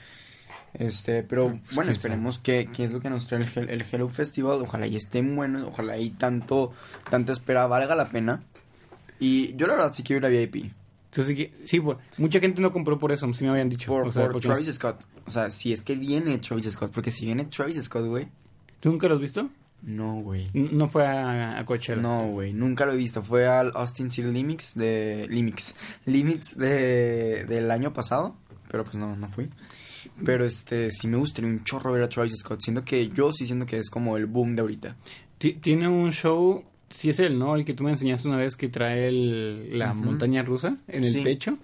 Este, 0.78 1.24
pero 1.24 1.50
Pues, 1.50 1.74
bueno, 1.76 1.92
esperemos 1.92 2.38
que, 2.40 2.70
que 2.72 2.84
es 2.84 2.92
lo 2.92 3.00
que 3.00 3.10
nos 3.10 3.28
trae 3.28 3.46
el, 3.56 3.70
el 3.70 3.86
Hello 3.92 4.08
Festival. 4.10 4.62
Ojalá 4.62 4.86
y 4.88 4.96
estén 4.96 5.36
buenos, 5.36 5.64
ojalá 5.64 5.98
y 5.98 6.12
tanto, 6.12 6.72
tanta 7.10 7.34
espera 7.34 7.66
valga 7.68 7.96
la 7.96 8.10
pena. 8.10 8.40
Y 9.20 9.56
yo 9.56 9.66
la 9.68 9.74
verdad 9.74 9.94
sí 9.94 10.04
quiero 10.04 10.20
ir 10.28 10.36
a 10.38 10.40
VIP. 10.40 10.72
Entonces, 11.12 11.50
sí, 11.66 11.80
por- 11.80 11.98
mucha 12.18 12.40
gente 12.40 12.62
no 12.62 12.72
compró 12.72 13.00
por 13.00 13.12
eso, 13.12 13.32
sí 13.34 13.44
me 13.44 13.50
habían 13.52 13.70
dicho. 13.70 13.88
Por, 13.92 14.08
o 14.08 14.12
sea, 14.12 14.24
por 14.24 14.34
porque 14.34 14.48
Travis 14.50 14.72
Scott. 14.76 15.04
O 15.26 15.32
sea, 15.32 15.50
si 15.50 15.74
es 15.74 15.82
que 15.82 15.96
viene 15.96 16.38
Travis 16.38 16.70
Scott. 16.72 16.92
Porque 16.94 17.12
si 17.12 17.26
viene 17.26 17.46
Travis 17.46 17.82
Scott, 17.84 18.06
güey. 18.06 18.28
¿Tú 18.80 18.92
nunca 18.92 19.08
lo 19.08 19.16
has 19.16 19.22
visto? 19.22 19.50
No, 19.82 20.16
güey. 20.22 20.50
No 20.54 20.88
fue 20.88 21.08
a, 21.08 21.58
a 21.58 21.66
Coachella. 21.66 22.00
No, 22.02 22.28
güey, 22.28 22.54
nunca 22.54 22.86
lo 22.86 22.94
he 22.94 22.98
visto. 22.98 23.24
Fue 23.24 23.48
al 23.48 23.72
Austin 23.74 24.12
City 24.12 24.28
Limits 24.28 24.76
de 24.76 25.28
Limits, 25.30 25.76
Limits 26.06 26.58
de 26.58 27.46
del 27.46 27.72
año 27.72 27.94
pasado, 27.94 28.36
pero 28.70 28.84
pues 28.84 28.96
no 28.96 29.16
no 29.16 29.28
fui. 29.30 29.50
Pero 30.26 30.46
este 30.46 30.92
sí 30.92 31.08
me 31.08 31.18
gustaría 31.18 31.50
un 31.50 31.64
chorro 31.64 31.92
ver 31.94 32.04
a 32.04 32.10
Travis 32.10 32.36
Scott, 32.38 32.62
siento 32.62 32.84
que 32.84 33.10
yo 33.10 33.32
sí 33.32 33.46
siento 33.46 33.66
que 33.66 33.78
es 33.78 33.90
como 33.90 34.18
el 34.18 34.26
boom 34.26 34.56
de 34.56 34.62
ahorita. 34.62 34.96
Ti- 35.38 35.54
Tiene 35.54 35.88
un 35.88 36.12
show, 36.12 36.64
sí 36.90 37.10
es 37.10 37.20
él, 37.20 37.38
¿no? 37.38 37.56
El 37.56 37.64
que 37.66 37.74
tú 37.74 37.84
me 37.84 37.92
enseñaste 37.92 38.28
una 38.28 38.38
vez 38.38 38.56
que 38.56 38.70
trae 38.70 39.08
el- 39.08 39.78
la 39.78 39.94
montaña 39.94 40.42
rusa 40.44 40.78
en 40.88 41.04
el 41.04 41.10
Sí. 41.12 41.22
pecho. 41.22 41.58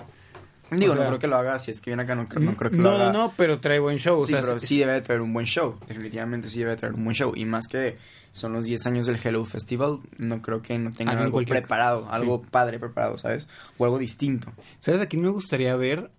Digo, 0.72 0.94
O 0.94 0.96
sea- 0.96 1.04
no 1.04 1.10
creo 1.10 1.20
que 1.20 1.28
lo 1.28 1.36
haga, 1.36 1.60
si 1.60 1.70
es 1.72 1.82
que 1.82 1.92
viene 1.92 2.02
acá 2.04 2.16
no, 2.16 2.26
creo- 2.26 2.40
no 2.44 2.56
creo 2.58 2.72
que 2.72 2.78
no, 2.78 2.84
lo 2.84 2.90
haga. 2.92 3.12
no, 3.12 3.28
no, 3.28 3.34
pero 3.38 3.60
trae 3.60 3.80
buen 3.80 3.98
show. 4.00 4.20
O 4.22 4.26
sí, 4.26 4.32
sea, 4.32 4.42
pero 4.42 4.58
es- 4.58 4.64
sí 4.64 4.80
debe 4.80 4.94
de 4.94 5.02
traer 5.02 5.22
un 5.22 5.32
buen 5.34 5.46
show, 5.46 5.78
definitivamente 5.88 6.48
sí 6.48 6.60
debe 6.60 6.72
de 6.72 6.78
traer 6.78 6.94
un 6.96 7.04
buen 7.04 7.16
show. 7.16 7.34
Y 7.36 7.46
más 7.46 7.68
que 7.68 7.98
son 8.32 8.54
los 8.54 8.66
10 8.66 8.88
años 8.88 9.06
del 9.06 9.20
Hello 9.24 9.46
Festival, 9.46 10.00
no 10.18 10.42
creo 10.42 10.64
que 10.64 10.80
no 10.80 10.90
tengan 10.92 11.20
algo 11.20 11.34
cualquier- 11.34 11.60
preparado, 11.60 12.08
algo 12.10 12.42
padre 12.42 12.80
preparado, 12.80 13.20
¿sabes? 13.20 13.48
O 13.78 13.86
algo 13.86 14.00
distinto. 14.00 14.52
¿Sabes 14.80 15.00
a 15.02 15.06
quién 15.06 15.22
me 15.22 15.30
gustaría 15.30 15.76
ver? 15.76 16.10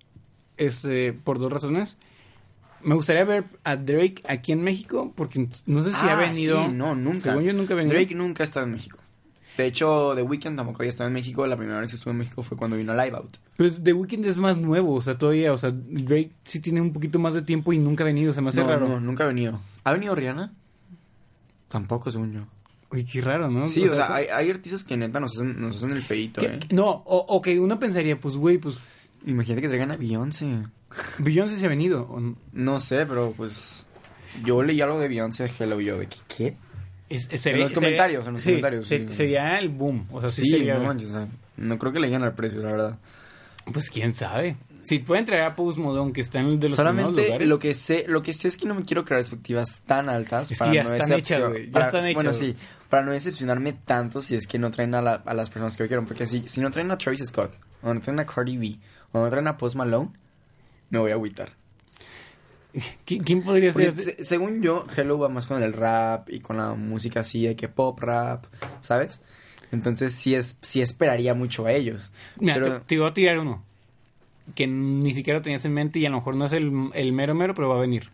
Este, 0.57 1.12
por 1.12 1.41
dos 1.41 1.53
razones. 1.53 1.99
Me 2.85 2.95
gustaría 2.95 3.24
ver 3.24 3.45
a 3.64 3.76
Drake 3.76 4.22
aquí 4.28 4.53
en 4.53 4.62
México, 4.62 5.12
porque 5.16 5.49
no 5.66 5.82
sé 5.82 5.93
si 5.93 6.05
ha 6.07 6.12
Ah, 6.18 6.20
venido. 6.20 6.64
sí, 6.66 6.72
no, 6.72 6.95
nunca. 6.95 7.20
Según 7.20 7.43
yo 7.45 7.53
nunca 7.53 7.74
ha 7.74 7.76
venido. 7.76 7.95
Drake 7.97 8.14
nunca 8.14 8.43
ha 8.43 8.47
estado 8.47 8.66
en 8.66 8.72
México. 8.72 8.99
De 9.57 9.66
hecho, 9.66 10.14
The 10.16 10.22
Weeknd 10.22 10.57
tampoco 10.57 10.78
había 10.82 10.91
estado 10.91 11.07
en 11.09 11.14
México. 11.14 11.47
La 11.47 11.57
primera 11.57 11.78
vez 11.80 11.91
que 11.91 11.97
estuvo 11.97 12.11
en 12.11 12.18
México 12.18 12.43
fue 12.43 12.57
cuando 12.59 12.76
vino 12.76 12.93
a 12.93 13.05
Live 13.05 13.16
Out. 13.16 13.37
Pero 13.57 13.72
The 13.72 13.93
Weeknd 13.93 14.26
es 14.26 14.37
más 14.37 14.57
nuevo, 14.59 14.95
o 14.95 15.01
sea, 15.01 15.16
todavía, 15.16 15.53
o 15.53 15.59
sea, 15.59 15.70
Drake 15.72 16.30
sí 16.43 16.59
tiene 16.61 16.80
un 16.80 16.93
poquito 16.93 17.18
más 17.20 17.35
de 17.35 17.43
tiempo 17.43 17.72
y 17.72 17.78
nunca 17.78 18.03
ha 18.03 18.07
venido, 18.07 18.32
se 18.32 18.41
me 18.43 18.49
hace 18.49 18.62
no, 18.62 18.68
raro. 18.68 18.89
no, 18.89 19.01
nunca 19.01 19.22
ha 19.24 19.28
venido. 19.28 19.61
¿Ha 19.85 19.93
venido 19.93 20.14
Rihanna? 20.16 20.53
Tampoco, 21.68 22.11
según 22.11 22.32
yo. 22.32 22.41
Uy, 22.91 23.05
qué 23.05 23.20
raro, 23.20 23.51
¿no? 23.51 23.66
Sí, 23.66 23.85
o 23.87 23.95
sea, 23.95 24.14
hay, 24.14 24.26
hay 24.26 24.51
artistas 24.51 24.85
que 24.85 24.97
neta 24.97 25.18
nos 25.20 25.32
hacen, 25.37 25.61
nos 25.61 25.76
hacen 25.76 25.91
el 25.93 26.03
feito, 26.03 26.41
¿qué- 26.41 26.47
¿eh? 26.47 26.61
No, 26.70 26.89
o, 26.91 27.24
ok, 27.37 27.49
uno 27.59 27.78
pensaría, 27.78 28.18
pues, 28.18 28.37
güey, 28.37 28.59
pues, 28.59 28.80
Imagínate 29.26 29.62
que 29.62 29.68
traigan 29.68 29.91
a 29.91 29.97
Beyoncé. 29.97 30.47
Beyoncé 31.18 31.57
se 31.57 31.66
ha 31.66 31.68
venido. 31.68 32.03
o 32.11 32.34
No 32.53 32.78
sé, 32.80 33.07
pero 33.07 33.32
pues... 33.36 33.86
Yo 34.45 34.62
leí 34.62 34.80
algo 34.80 34.99
de 34.99 35.07
Beyoncé 35.09 35.49
Hello 35.59 35.80
yo 35.80 35.97
de 35.99 36.07
que, 36.09 36.16
¿qué? 36.28 36.57
es- 37.09 37.28
es- 37.30 37.47
En 37.47 37.61
los 37.61 37.72
comentarios, 37.72 38.26
en 38.26 38.32
los 38.32 38.42
sí, 38.42 38.49
comentarios, 38.51 38.88
se- 38.88 39.07
sí. 39.09 39.14
Sería 39.14 39.59
el 39.59 39.68
boom, 39.68 40.07
o 40.11 40.20
sea, 40.20 40.28
sí, 40.28 40.42
Sí, 40.42 40.51
sería... 40.51 40.74
no 40.74 40.82
manches, 40.84 41.11
o 41.11 41.12
sea, 41.12 41.28
no 41.57 41.78
creo 41.78 41.92
que 41.92 42.01
le 42.01 42.09
lleguen 42.09 42.24
al 42.24 42.34
precio, 42.34 42.61
la 42.61 42.72
verdad. 42.72 42.99
Pues, 43.72 43.90
quién 43.90 44.12
sabe. 44.12 44.57
Si 44.82 44.99
pueden 44.99 45.24
traer 45.24 45.45
a 45.45 45.55
Post 45.57 45.78
Malone, 45.78 46.12
que 46.12 46.20
está 46.20 46.40
en 46.40 46.47
el 46.47 46.61
de 46.61 46.66
los 46.68 46.76
Solamente 46.76 47.24
lugares. 47.26 47.49
lo 47.49 47.59
que 47.59 47.72
sé, 47.74 48.05
lo 48.09 48.22
que 48.22 48.34
sé 48.34 48.49
es 48.49 48.57
que 48.59 48.66
no 48.66 48.74
me 48.74 48.82
quiero 48.84 49.05
crear 49.05 49.20
expectativas 49.20 49.82
tan 49.86 50.09
altas 50.11 50.51
Es 50.51 50.59
que 50.59 50.74
ya 50.74 50.82
están 50.82 50.99
decepcion- 51.09 51.18
hechas, 51.18 51.49
güey, 51.49 51.66
ya 51.66 51.72
para- 51.72 51.86
están 51.86 52.01
Bueno, 52.12 52.30
hechas, 52.30 52.38
sí, 52.38 52.57
para 52.90 53.03
no 53.05 53.12
decepcionarme 53.12 53.72
tanto 53.72 54.20
si 54.20 54.34
es 54.34 54.47
que 54.47 54.59
no 54.59 54.70
traen 54.72 54.95
a, 54.97 55.01
la- 55.01 55.22
a 55.24 55.32
las 55.32 55.49
personas 55.49 55.76
que 55.76 55.84
yo 55.84 55.88
quiero, 55.88 56.05
porque 56.05 56.26
si, 56.26 56.47
si 56.49 56.61
no 56.61 56.70
traen 56.70 56.90
a 56.90 56.99
Travis 56.99 57.24
Scott, 57.24 57.53
o 57.82 57.95
no 57.95 58.01
traen 58.01 58.18
a 58.20 58.26
Cardi 58.26 58.59
B, 58.59 58.76
o 59.12 59.20
no 59.24 59.30
traen 59.30 59.47
a 59.47 59.57
Post 59.57 59.76
Malone, 59.76 60.11
me 60.91 60.99
voy 60.99 61.11
a 61.11 61.14
agüitar. 61.14 61.51
¿Qui- 63.07 63.22
¿Quién 63.24 63.43
podría 63.43 63.72
Porque 63.72 63.93
ser? 63.93 64.16
se- 64.16 64.24
según 64.24 64.61
yo, 64.61 64.85
Hello 64.97 65.18
va 65.18 65.28
más 65.28 65.47
con 65.47 65.62
el 65.62 65.72
rap 65.72 66.28
y 66.30 66.41
con 66.41 66.57
la 66.57 66.74
música 66.74 67.20
así 67.20 67.47
de 67.47 67.55
que 67.55 67.68
pop 67.68 68.01
rap, 68.01 68.47
¿sabes? 68.80 69.20
Entonces 69.70 70.12
sí 70.12 70.35
es 70.35 70.59
sí 70.61 70.80
esperaría 70.82 71.35
mucho 71.35 71.66
a 71.66 71.72
ellos. 71.72 72.12
Mira, 72.39 72.55
pero 72.55 72.78
te, 72.80 72.87
te 72.87 72.95
iba 72.97 73.09
a 73.09 73.14
tirar 73.14 73.39
uno. 73.39 73.62
Que 74.55 74.66
ni 74.66 75.14
siquiera 75.14 75.41
tenías 75.41 75.64
en 75.64 75.72
mente 75.72 75.99
y 76.01 76.07
a 76.07 76.11
lo 76.11 76.16
mejor 76.16 76.35
no 76.37 76.45
es 76.47 76.53
el, 76.53 76.91
el 76.95 77.12
mero 77.12 77.35
mero, 77.35 77.55
pero 77.55 77.68
va 77.68 77.76
a 77.76 77.80
venir. 77.80 78.11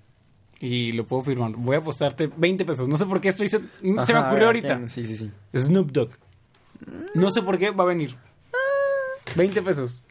Y 0.61 0.93
lo 0.93 1.07
puedo 1.07 1.23
firmar. 1.23 1.53
Voy 1.57 1.77
a 1.77 1.79
apostarte 1.79 2.31
20 2.37 2.64
pesos. 2.66 2.87
No 2.87 2.97
sé 2.99 3.07
por 3.07 3.21
qué 3.23 3.29
estoy... 3.31 3.49
Se, 3.49 3.59
se 3.61 3.64
me 3.83 3.93
ocurrió 4.21 4.45
¿a 4.45 4.47
ahorita. 4.49 4.77
quién? 4.77 4.89
Sí, 4.89 5.07
sí, 5.07 5.16
sí. 5.16 5.31
Snoop 5.57 5.91
Dogg. 5.91 6.11
No 7.14 7.31
sé 7.31 7.41
por 7.43 7.57
qué 7.59 7.71
va 7.71 7.85
a 7.85 7.87
venir. 7.87 8.14
20 9.37 9.62
pesos. 9.62 10.05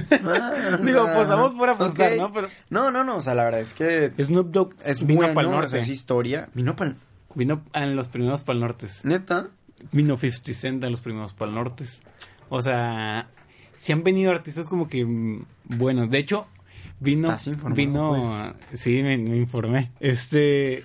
Digo, 0.84 1.00
apostamos 1.02 1.54
por 1.54 1.68
apostar. 1.68 2.16
¿no? 2.16 2.32
Pero 2.32 2.48
No, 2.70 2.90
no, 2.90 3.04
no, 3.04 3.16
o 3.16 3.20
sea, 3.20 3.34
la 3.34 3.44
verdad 3.44 3.60
es 3.60 3.74
que 3.74 4.12
Snoop 4.22 4.50
Dogg 4.50 4.74
es 4.84 5.04
vino 5.06 5.20
bueno, 5.20 5.34
para 5.34 5.48
el 5.48 5.54
o 5.54 5.56
norte. 5.56 5.70
sea, 5.70 5.80
es 5.80 5.88
historia. 5.88 6.48
Vino 6.54 6.76
para 6.76 6.94
Vino 7.34 7.62
en 7.74 7.94
los 7.94 8.08
primeros 8.08 8.42
para 8.42 8.54
el 8.54 8.60
norte. 8.60 8.86
Neta. 9.04 9.48
Vino 9.92 10.16
50 10.16 10.54
Cent 10.54 10.82
en 10.84 10.90
los 10.90 11.00
primeros 11.00 11.34
para 11.34 11.50
el 11.50 11.56
norte. 11.56 11.84
O 12.48 12.62
sea, 12.62 13.28
si 13.76 13.92
han 13.92 14.02
venido 14.02 14.30
artistas 14.32 14.66
como 14.66 14.88
que 14.88 15.04
mm, 15.04 15.44
buenos. 15.64 16.10
De 16.10 16.18
hecho, 16.18 16.46
vino. 17.00 17.28
¿Estás 17.28 17.46
informado, 17.48 18.14
vino. 18.14 18.54
Sí, 18.74 19.02
me, 19.02 19.16
me 19.18 19.36
informé. 19.36 19.92
Este. 20.00 20.84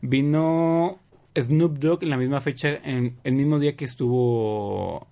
Vino 0.00 0.98
Snoop 1.40 1.78
Dogg 1.78 2.02
en 2.02 2.10
la 2.10 2.16
misma 2.16 2.40
fecha, 2.40 2.70
en 2.70 3.16
el 3.22 3.34
mismo 3.34 3.58
día 3.60 3.76
que 3.76 3.84
estuvo 3.84 5.06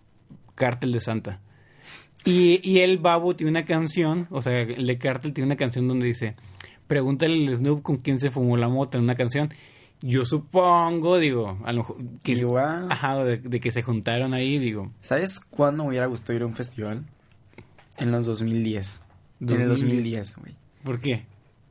Cártel 0.57 0.92
de 0.92 1.01
Santa. 1.01 1.40
Y, 2.25 2.61
y 2.68 2.81
el 2.81 2.99
Babo 2.99 3.35
tiene 3.35 3.51
una 3.51 3.64
canción, 3.64 4.27
o 4.31 4.43
sea, 4.43 4.61
el 4.61 4.87
de 4.87 4.99
Cártel 4.99 5.33
tiene 5.33 5.47
una 5.47 5.57
canción 5.57 5.89
donde 5.89 6.07
dice: 6.07 6.35
Pregúntale 6.87 7.49
al 7.49 7.57
Snoop 7.59 7.83
con 7.83 7.97
quién 7.99 8.21
se 8.21 8.31
fumó 8.31 8.57
la 8.57 8.68
moto 8.68 8.99
en 8.99 9.05
una 9.05 9.14
canción. 9.14 9.53
Yo 10.03 10.25
supongo, 10.25 11.18
digo, 11.18 11.59
a 11.64 11.73
lo 11.73 11.79
mejor. 11.79 11.97
Que, 12.23 12.33
Igual. 12.33 12.91
Ajá, 12.91 13.23
de, 13.25 13.37
de 13.39 13.61
que 13.61 13.71
se 13.71 13.83
juntaron 13.83 14.33
ahí, 14.35 14.59
digo. 14.59 14.91
¿Sabes 15.03 15.41
cuándo 15.41 15.83
me 15.85 15.91
hubiera 15.91 16.07
gustado 16.07 16.35
ir 16.37 16.43
a 16.43 16.47
un 16.47 16.55
festival? 16.55 17.05
En 17.99 18.11
los 18.11 18.25
2010. 18.27 19.03
En 19.43 19.51
el 19.61 19.68
2010, 19.68 20.37
güey. 20.37 20.55
¿Por 20.85 21.01
qué? 21.01 21.25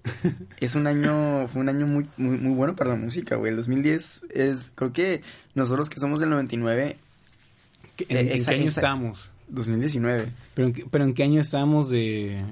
Es 0.60 0.76
un 0.76 0.88
año, 0.88 1.48
fue 1.48 1.62
un 1.62 1.70
año 1.70 1.86
muy, 1.88 2.06
muy, 2.18 2.38
muy 2.38 2.54
bueno 2.54 2.76
para 2.76 2.92
la 2.92 2.96
música, 2.96 3.36
güey. 3.36 3.52
El 3.52 3.58
2010 3.58 4.22
es, 4.34 4.72
creo 4.76 4.94
que 4.94 5.22
nosotros 5.56 5.90
que 5.90 6.00
somos 6.00 6.20
del 6.20 6.30
99, 6.30 6.98
¿Qué- 7.96 8.06
¿En, 8.10 8.18
Eh, 8.18 8.20
en 8.22 8.28
esa- 8.32 8.52
qué 8.52 8.58
año 8.58 8.66
esa- 8.68 8.80
estábamos? 8.82 9.30
2019, 9.50 10.32
¿Pero 10.54 10.68
en, 10.68 10.74
qué, 10.74 10.86
¿Pero 10.90 11.04
en 11.04 11.14
qué 11.14 11.24
año 11.24 11.42
estábamos 11.42 11.90
de 11.90 12.44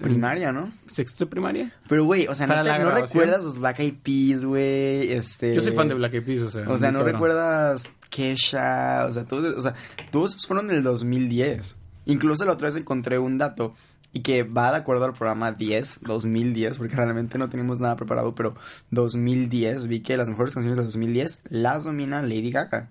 primaria, 0.00 0.52
¿no? 0.52 0.72
sexto 0.86 1.24
de 1.24 1.30
primaria? 1.30 1.72
Pero, 1.88 2.04
güey, 2.04 2.26
o 2.28 2.34
sea, 2.34 2.46
¿no, 2.46 2.62
te- 2.62 2.78
no 2.78 2.90
recuerdas 2.92 3.44
los 3.44 3.58
Black 3.58 3.80
Eyed 3.80 3.94
Peas, 4.02 4.44
güey? 4.44 5.12
Este... 5.12 5.54
Yo 5.54 5.60
soy 5.60 5.72
fan 5.72 5.88
de 5.88 5.94
Black 5.94 6.14
Eyed 6.14 6.24
Peas, 6.24 6.42
o 6.42 6.48
sea. 6.50 6.68
O 6.68 6.78
sea, 6.78 6.92
¿no 6.92 6.98
cabrón. 7.00 7.14
recuerdas 7.14 7.92
Kesha? 8.10 9.06
O 9.08 9.12
sea, 9.12 9.24
todos, 9.24 9.56
o 9.56 9.62
sea, 9.62 9.74
todos 10.10 10.46
fueron 10.46 10.68
del 10.68 10.82
2010. 10.82 11.76
Incluso 12.06 12.44
la 12.44 12.52
otra 12.52 12.68
vez 12.68 12.76
encontré 12.76 13.18
un 13.18 13.38
dato 13.38 13.74
y 14.12 14.20
que 14.20 14.42
va 14.42 14.70
de 14.70 14.76
acuerdo 14.78 15.04
al 15.06 15.14
programa 15.14 15.52
10, 15.52 16.00
2010, 16.02 16.78
porque 16.78 16.94
realmente 16.96 17.38
no 17.38 17.48
tenemos 17.48 17.80
nada 17.80 17.96
preparado, 17.96 18.34
pero 18.34 18.54
2010 18.90 19.86
vi 19.86 20.00
que 20.00 20.16
las 20.16 20.28
mejores 20.28 20.52
canciones 20.54 20.78
de 20.78 20.84
2010 20.84 21.42
las 21.48 21.84
domina 21.84 22.20
Lady 22.22 22.50
Gaga. 22.50 22.90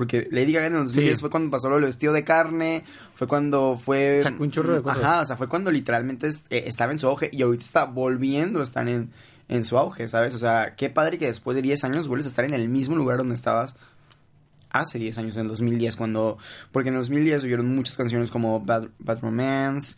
Porque 0.00 0.28
Lady 0.30 0.54
Gaga 0.54 0.68
en 0.68 0.72
el 0.76 0.84
2010 0.84 1.18
Sí. 1.18 1.20
fue 1.20 1.28
cuando 1.28 1.50
pasó 1.50 1.68
lo 1.68 1.74
del 1.74 1.84
vestido 1.84 2.14
de 2.14 2.24
carne, 2.24 2.84
fue 3.14 3.26
cuando 3.26 3.78
fue... 3.78 4.22
Un 4.38 4.50
chorro 4.50 4.74
de 4.74 4.80
cosas. 4.80 5.04
Ajá, 5.04 5.20
o 5.20 5.24
sea, 5.26 5.36
fue 5.36 5.46
cuando 5.46 5.70
literalmente 5.70 6.26
es- 6.26 6.42
eh, 6.48 6.64
estaba 6.66 6.90
en 6.92 6.98
su 6.98 7.06
auge 7.06 7.28
y 7.34 7.42
ahorita 7.42 7.62
está 7.62 7.84
volviendo 7.84 8.60
a 8.60 8.62
estar 8.62 8.88
en, 8.88 9.10
en 9.48 9.66
su 9.66 9.76
auge, 9.76 10.08
¿sabes? 10.08 10.34
O 10.34 10.38
sea, 10.38 10.74
qué 10.74 10.88
padre 10.88 11.18
que 11.18 11.26
después 11.26 11.54
de 11.54 11.60
10 11.60 11.84
años 11.84 12.08
vuelves 12.08 12.24
a 12.24 12.30
estar 12.30 12.46
en 12.46 12.54
el 12.54 12.66
mismo 12.70 12.96
lugar 12.96 13.18
donde 13.18 13.34
estabas 13.34 13.74
hace 14.72 14.98
10 15.00 15.18
años, 15.18 15.34
en 15.36 15.42
el 15.42 15.48
2010, 15.48 15.96
cuando... 15.96 16.38
Porque 16.72 16.88
en 16.90 16.94
el 16.94 17.00
2010 17.00 17.42
hubieron 17.44 17.74
muchas 17.74 17.96
canciones 17.96 18.30
como 18.30 18.60
Bad, 18.60 18.86
Bad 19.00 19.20
Romance, 19.20 19.96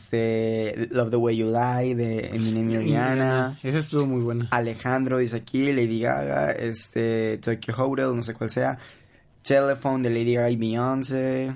este... 0.00 0.88
Love 0.90 1.10
the 1.10 1.16
Way 1.16 1.36
You 1.36 1.46
Lie, 1.52 1.94
de 1.94 2.30
Eminem 2.34 2.70
y 2.70 2.76
Rihanna... 2.78 3.60
Esa 3.62 3.78
estuvo 3.78 4.06
muy 4.06 4.22
buena. 4.22 4.48
Alejandro 4.50 5.18
dice 5.18 5.36
aquí, 5.36 5.70
Lady 5.72 6.00
Gaga, 6.00 6.50
este... 6.52 7.38
Tokyo 7.38 7.74
Hotel, 7.76 8.16
no 8.16 8.22
sé 8.22 8.34
cuál 8.34 8.50
sea... 8.50 8.78
Telephone 9.46 10.02
de 10.02 10.10
Lady 10.10 10.34
Gaga 10.34 10.50
y 10.50 10.56
Beyoncé... 10.56 11.54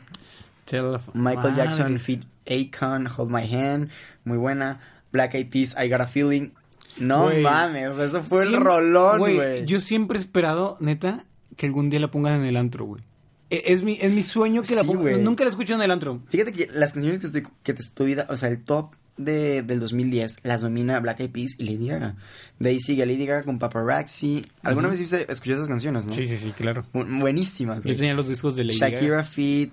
Michael. 1.14 1.57
Jackson, 1.57 1.99
Feet 1.99 2.22
Akon, 2.47 3.09
Hold 3.09 3.30
My 3.30 3.43
Hand, 3.53 3.91
muy 4.24 4.38
buena. 4.38 4.78
Black 5.12 5.34
Eyed 5.34 5.51
Peas, 5.51 5.76
I 5.82 5.88
Got 5.88 6.01
a 6.03 6.07
Feeling. 6.07 6.51
No 6.99 7.24
Güey. 7.24 7.43
mames, 7.43 7.99
eso 7.99 8.22
fue 8.22 8.45
el 8.45 8.55
rolón, 8.55 9.18
güey. 9.18 9.64
Yo 9.66 9.80
siempre 9.80 10.18
he 10.18 10.20
esperado, 10.20 10.76
neta, 10.80 11.24
que 11.57 11.66
algún 11.66 11.91
día 11.91 11.99
la 12.01 12.11
pongan 12.11 12.34
en 12.34 12.47
el 12.47 12.57
antro, 12.57 12.84
güey. 12.84 13.03
E- 13.49 13.62
Es 13.72 13.82
mi, 13.82 13.99
es 14.01 14.12
mi 14.12 14.22
sueño 14.22 14.62
que 14.62 14.76
la 14.76 14.84
pongan. 14.84 15.24
Nunca 15.24 15.43
la 15.45 15.51
escucho 15.51 15.74
en 15.74 15.82
el 15.82 15.91
antro. 15.91 16.20
Fíjate 16.28 16.53
que 16.53 16.68
las 16.72 16.93
canciones 16.93 17.18
que, 17.20 17.26
estoy, 17.26 17.43
que 17.64 17.74
te 17.74 17.82
estoy, 17.82 18.14
da- 18.14 18.26
o 18.28 18.36
sea, 18.36 18.49
el 18.49 18.62
top 18.62 18.95
de, 19.24 19.62
del 19.62 19.80
2010 19.80 20.38
las 20.42 20.60
domina 20.62 20.98
Black 21.00 21.20
Eyed 21.20 21.30
Peas 21.30 21.54
y 21.58 21.64
Lady 21.64 21.88
Gaga. 21.88 22.16
De 22.58 22.70
ahí 22.70 22.80
sigue 22.80 23.04
Lady 23.06 23.26
Gaga 23.26 23.42
con 23.44 23.58
Paparazzi. 23.58 24.44
¿Alguna 24.62 24.88
vez 24.88 25.00
viste- 25.00 25.30
escuché 25.30 25.54
esas 25.54 25.68
canciones, 25.68 26.06
no? 26.06 26.14
Sí, 26.14 26.26
sí, 26.26 26.36
sí, 26.38 26.52
claro. 26.52 26.84
Bu- 26.92 27.20
Buenísimas, 27.20 27.78
Yo 27.78 27.82
güey. 27.84 27.96
tenía 27.96 28.14
los 28.14 28.28
discos 28.28 28.56
de 28.56 28.64
Lady 28.64 28.78
Shakira 28.78 29.16
Gaga. 29.16 29.24
Feet. 29.24 29.70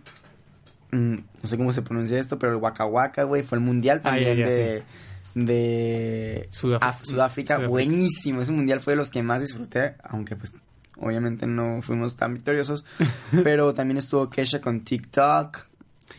mm, 0.91 1.13
no 1.43 1.49
sé 1.49 1.57
cómo 1.57 1.71
se 1.73 1.81
pronuncia 1.81 2.19
esto, 2.19 2.37
pero 2.39 2.53
el 2.53 2.59
Waka 2.61 2.85
Waka, 2.85 3.23
güey, 3.23 3.43
fue 3.43 3.57
el 3.57 3.63
mundial 3.63 3.99
Ah, 4.03 4.09
también 4.11 4.37
ya, 4.37 4.43
ya, 4.45 4.49
de, 4.49 4.83
de 5.35 6.49
Sudaf- 6.51 6.79
Af- 6.79 7.03
Sudáfrica, 7.03 7.55
Sudáfrica. 7.55 7.67
buenísimo. 7.67 8.41
Ese 8.41 8.51
mundial 8.51 8.79
fue 8.79 8.93
de 8.93 8.97
los 8.97 9.11
que 9.11 9.21
más 9.23 9.41
disfruté, 9.41 9.95
aunque 10.03 10.35
pues 10.35 10.55
obviamente 10.99 11.45
no 11.45 11.81
fuimos 11.81 12.15
tan 12.15 12.33
victoriosos. 12.33 12.85
pero 13.43 13.73
también 13.73 13.97
estuvo 13.97 14.29
Kesha 14.29 14.61
con 14.61 14.81
TikTok. 14.81 15.66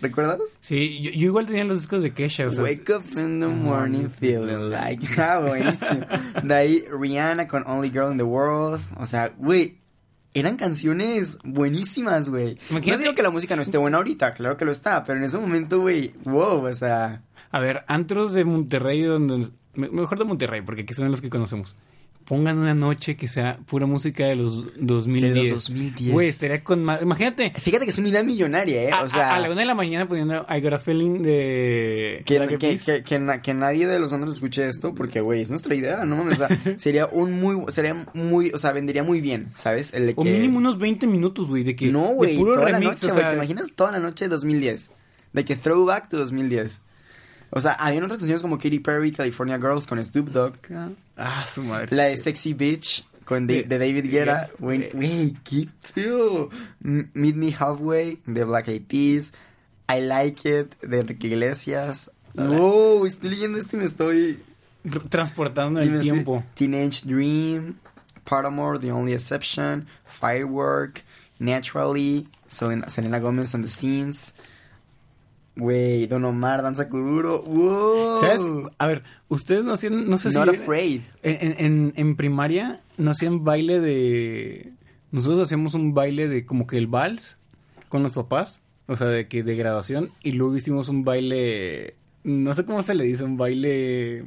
¿Recuerdas? 0.01 0.39
Sí, 0.61 1.01
yo, 1.01 1.11
yo 1.11 1.27
igual 1.27 1.47
tenía 1.47 1.65
los 1.65 1.79
discos 1.79 2.03
de 2.03 2.13
Kesha, 2.13 2.47
o 2.47 2.51
sea, 2.51 2.63
Wake 2.63 2.89
up 2.97 3.03
in 3.19 3.41
the 3.41 3.47
morning 3.47 4.09
feeling 4.09 4.71
like. 4.71 5.05
Ah, 5.19 5.41
buenísimo. 5.41 6.07
De 6.45 6.55
ahí 6.55 6.85
Rihanna 6.91 7.49
con 7.49 7.65
Only 7.67 7.91
Girl 7.91 8.13
in 8.13 8.19
the 8.19 8.23
World. 8.25 8.81
O 8.97 9.07
sea, 9.07 9.33
güey. 9.37 9.77
Eran 10.35 10.57
canciones 10.57 11.39
buenísimas, 11.43 12.29
güey. 12.29 12.59
No 12.71 12.99
digo 12.99 13.15
que 13.15 13.23
la 13.23 13.31
música 13.31 13.57
no 13.57 13.63
esté 13.63 13.79
buena 13.79 13.97
ahorita, 13.97 14.35
claro 14.35 14.57
que 14.57 14.65
lo 14.67 14.71
está, 14.71 15.03
pero 15.05 15.19
en 15.19 15.25
ese 15.25 15.39
momento, 15.39 15.81
güey, 15.81 16.13
wow, 16.25 16.65
o 16.67 16.73
sea, 16.75 17.23
A 17.51 17.59
ver, 17.59 17.83
antros 17.89 18.35
de 18.35 18.45
Monterrey, 18.45 19.03
donde, 19.03 19.49
me- 19.75 19.89
mejor 19.89 20.19
de 20.19 20.25
Monterrey, 20.27 20.61
porque 20.61 20.83
aquí 20.83 20.93
son 20.95 21.11
los 21.11 21.23
que 21.23 21.31
conocemos. 21.31 21.75
Pongan 22.29 22.59
una 22.59 22.75
noche 22.75 23.17
que 23.17 23.27
sea 23.27 23.57
pura 23.67 23.87
música 23.87 24.27
de 24.27 24.37
los 24.37 24.67
2010. 24.77 25.35
De 25.35 25.41
los 25.51 25.65
2010. 25.69 26.13
Güey, 26.13 26.29
estaría 26.29 26.63
con 26.63 26.85
más... 26.85 27.01
Imagínate, 27.01 27.51
fíjate 27.59 27.87
que 27.87 27.91
es 27.91 27.97
una 27.99 28.09
idea 28.11 28.23
millonaria, 28.23 28.83
¿eh? 28.83 28.91
a, 28.93 29.03
O 29.05 29.09
sea, 29.09 29.31
a- 29.31 29.37
a 29.37 29.41
la 29.41 29.51
una 29.51 29.61
de 29.61 29.67
la 29.67 29.75
mañana 29.75 30.07
poniendo 30.07 30.45
I 30.47 30.61
Got 30.61 30.75
a 30.75 30.79
Feeling 30.79 31.23
de... 31.23 32.23
que, 32.27 32.59
que, 32.59 32.79
que, 32.79 33.03
que 33.03 33.19
na- 33.19 33.41
que 33.41 33.55
nadie 33.55 33.87
de 33.87 33.99
los 33.99 34.13
otros 34.13 34.35
escuche 34.35 34.67
esto, 34.69 34.95
porque, 34.95 35.23
güey, 35.23 35.41
es 35.41 35.49
nuestra 35.49 35.75
idea, 35.75 36.05
¿no? 36.05 36.23
O 36.23 36.35
sea, 36.35 36.49
sería 36.77 37.07
un 37.07 37.33
muy, 37.33 37.65
sería 37.69 37.97
muy, 38.13 38.51
o 38.53 38.59
sea, 38.59 38.73
vendería 38.73 39.03
muy 39.03 39.23
bien, 39.23 39.49
¿sabes? 39.57 39.95
El 39.95 40.05
de 40.07 40.13
O 40.15 40.23
que... 40.23 40.31
mínimo 40.31 40.59
unos 40.59 40.79
20 40.79 41.07
minutos, 41.07 41.49
güey, 41.49 41.65
de 41.65 41.75
que... 41.77 41.87
No, 41.87 42.09
güey, 42.09 42.37
toda 42.37 42.57
la 42.71 42.79
remix, 42.79 42.85
noche, 42.93 43.07
o 43.07 43.11
güey. 43.11 43.21
sea, 43.23 43.31
¿Te 43.31 43.37
imaginas 43.37 43.73
toda 43.75 43.93
la 43.93 44.01
noche 44.01 44.27
de 44.27 44.29
2010? 44.29 44.91
De 45.33 45.45
que 45.47 45.57
throwback 45.57 46.11
to 46.11 46.19
2010. 46.19 46.83
O 47.51 47.61
sea, 47.61 47.73
habían 47.73 48.05
otras 48.05 48.19
canciones 48.19 48.43
como 48.43 48.59
Katy 48.59 48.81
Perry, 48.81 49.13
California 49.13 49.57
Girls 49.57 49.87
con 49.87 50.03
Snoop 50.05 50.29
Dogg. 50.31 50.55
Ah, 51.17 51.47
su 51.47 51.63
madre. 51.63 51.97
La 51.97 52.05
de 52.05 52.17
Sexy 52.17 52.53
Bitch 52.55 53.05
con 53.25 53.47
de, 53.47 53.63
de 53.65 53.79
David 53.79 54.11
Guerra. 54.11 54.51
Güey, 54.59 55.35
qué 55.45 55.69
feo. 55.83 56.51
M- 56.85 57.09
Meet 57.15 57.37
Me 57.37 57.53
Halfway 57.53 58.21
de 58.27 58.45
Black 58.45 58.69
Eyed 58.69 58.83
Peas. 58.87 59.33
I 59.91 60.01
Like 60.01 60.49
It 60.49 60.75
de 60.83 61.01
Enrique 61.01 61.29
Iglesias. 61.29 62.11
Wow, 62.35 63.07
estoy 63.07 63.31
leyendo 63.31 63.59
esto 63.59 63.77
y 63.77 63.81
me 63.81 63.87
estoy... 63.87 64.43
Transportando 65.09 65.81
el 65.81 66.01
tiempo. 66.01 66.45
Teenage 66.55 67.03
Dream, 67.05 67.77
Paramore, 68.25 68.79
The 68.79 68.93
Only 68.93 69.13
Exception, 69.15 69.87
Firework, 70.07 71.03
Naturally, 71.39 72.29
Selena, 72.47 72.89
Selena 72.89 73.19
Gomez 73.19 73.55
and 73.55 73.65
the 73.65 73.71
Scenes. 73.71 74.35
Güey, 75.59 76.07
Don 76.07 76.25
Omar, 76.25 76.63
Danza 76.63 76.89
Kuduro. 76.89 77.43
Wow. 77.43 78.21
¿Sabes? 78.21 78.47
A 78.79 78.87
ver, 78.87 79.03
ustedes 79.29 79.65
no 79.65 79.73
hacían... 79.73 80.09
No 80.09 80.17
sé 80.17 80.31
Not 80.31 80.51
si... 80.51 80.57
Afraid. 80.57 81.01
En, 81.23 81.51
en- 81.51 81.65
en, 81.67 81.93
en 81.97 82.17
primaria 82.17 82.81
no 82.97 83.11
hacían 83.11 83.43
baile 83.45 83.81
de... 83.81 84.73
Nosotros 85.11 85.41
hacíamos 85.41 85.75
un 85.75 85.95
baile 85.95 86.29
de 86.29 86.47
como 86.47 86.67
que 86.67 86.79
el 86.79 86.87
vals 86.87 87.37
con 87.89 88.03
los 88.05 88.13
papás, 88.13 88.61
o 88.87 88.97
sea, 88.97 89.09
de 89.09 89.27
que 89.27 89.43
de 89.43 89.57
graduación, 89.57 90.11
y 90.23 90.33
luego 90.33 90.55
hicimos 90.57 90.89
un 90.89 91.03
baile, 91.05 91.95
no 92.23 92.55
sé 92.55 92.65
cómo 92.65 92.83
se 92.83 92.95
le 92.95 93.05
dice, 93.05 93.25
un 93.25 93.37
baile... 93.37 94.25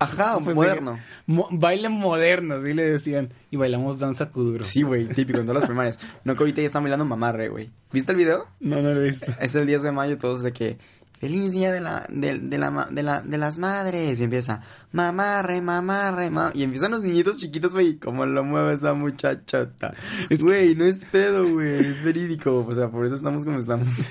Ajá, 0.00 0.38
pues, 0.42 0.56
moderno. 0.56 0.94
de- 0.94 1.00
mo- 1.26 1.48
baile 1.52 1.88
moderno, 1.88 2.54
así 2.54 2.72
le 2.74 2.90
decían, 2.90 3.28
y 3.50 3.56
bailamos 3.56 3.98
danza 3.98 4.30
kuduro. 4.30 4.64
Sí, 4.64 4.82
güey, 4.82 5.06
típico 5.08 5.38
en 5.38 5.46
todas 5.46 5.62
las 5.62 5.66
primarias. 5.66 5.98
No 6.24 6.34
que 6.34 6.42
ahorita 6.42 6.60
ya 6.62 6.66
están 6.66 6.82
bailando 6.82 7.04
mamarre, 7.04 7.48
güey. 7.48 7.70
¿Viste 7.92 8.12
el 8.12 8.18
video? 8.18 8.46
No, 8.60 8.80
no 8.82 8.92
lo 8.94 9.00
he 9.02 9.10
visto. 9.10 9.32
Es 9.40 9.54
el 9.54 9.66
10 9.66 9.82
de 9.82 9.92
mayo, 9.92 10.18
todos 10.18 10.42
de 10.42 10.52
que... 10.52 10.78
Feliz 11.20 11.52
día 11.52 11.70
de 11.70 11.82
la, 11.82 12.06
de, 12.08 12.38
de 12.38 12.56
la, 12.56 12.88
de 12.90 13.02
la, 13.02 13.20
de 13.20 13.36
las 13.36 13.58
madres. 13.58 14.18
Y 14.18 14.24
empieza, 14.24 14.62
mamarre, 14.90 15.60
mamarre, 15.60 16.30
ma... 16.30 16.50
Y 16.54 16.62
empiezan 16.62 16.92
los 16.92 17.02
niñitos 17.02 17.36
chiquitos, 17.36 17.74
güey, 17.74 17.96
como 17.98 18.24
lo 18.24 18.42
mueve 18.42 18.72
esa 18.72 18.94
muchachota. 18.94 19.92
Güey, 20.40 20.74
no 20.74 20.84
es 20.86 21.04
pedo, 21.04 21.46
güey, 21.46 21.84
es 21.84 22.02
verídico. 22.02 22.64
O 22.66 22.72
sea, 22.74 22.88
por 22.88 23.04
eso 23.04 23.16
estamos 23.16 23.44
como 23.44 23.58
estamos. 23.58 24.10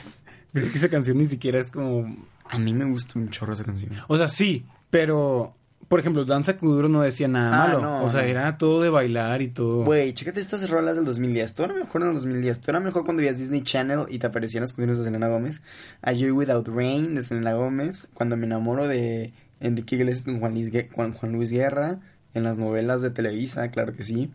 Es 0.53 0.69
que 0.71 0.77
esa 0.77 0.89
canción 0.89 1.17
ni 1.17 1.27
siquiera 1.27 1.59
es 1.59 1.71
como... 1.71 2.15
A 2.47 2.59
mí 2.59 2.73
me 2.75 2.85
gusta 2.85 3.17
un 3.17 3.29
chorro 3.29 3.53
esa 3.53 3.63
canción. 3.63 3.91
O 4.07 4.15
sea, 4.15 4.27
sí, 4.27 4.65
pero... 4.91 5.55
Por 5.89 5.99
ejemplo, 5.99 6.23
danza 6.23 6.55
kuduro 6.57 6.87
no 6.87 7.01
decía 7.01 7.27
nada 7.27 7.49
Ah, 7.63 7.67
malo. 7.67 7.81
no, 7.81 8.03
o 8.05 8.09
sea, 8.09 8.21
no. 8.21 8.27
era 8.27 8.57
todo 8.57 8.81
de 8.81 8.89
bailar 8.89 9.41
y 9.41 9.47
todo. 9.49 9.83
Güey, 9.83 10.13
chécate 10.13 10.39
estas 10.39 10.69
rolas 10.69 10.95
del 10.95 11.03
2010. 11.03 11.53
Todo 11.55 11.65
era 11.65 11.75
mejor 11.75 12.03
en 12.03 12.07
el 12.09 12.13
2010. 12.13 12.59
Todo 12.61 12.71
era 12.71 12.79
mejor 12.79 13.03
cuando 13.05 13.21
veías 13.21 13.39
Disney 13.39 13.63
Channel 13.63 14.01
y 14.07 14.19
te 14.19 14.27
aparecían 14.27 14.61
las 14.61 14.71
canciones 14.73 14.99
de 14.99 15.03
Selena 15.03 15.27
Gómez. 15.27 15.61
A 16.03 16.13
Year 16.13 16.31
Without 16.31 16.67
Rain 16.67 17.15
de 17.15 17.23
Selena 17.23 17.53
Gómez. 17.53 18.07
Cuando 18.13 18.37
me 18.37 18.45
enamoro 18.45 18.87
de 18.87 19.33
Enrique 19.59 19.95
Iglesias 19.95 20.25
con 20.25 20.39
Juan 20.39 20.53
Luis, 20.53 20.71
Gue- 20.71 20.89
Juan, 20.93 21.13
Juan 21.13 21.31
Luis 21.33 21.51
Guerra. 21.51 21.99
En 22.35 22.43
las 22.43 22.59
novelas 22.59 23.01
de 23.01 23.09
Televisa, 23.09 23.69
claro 23.71 23.91
que 23.93 24.03
sí. 24.03 24.29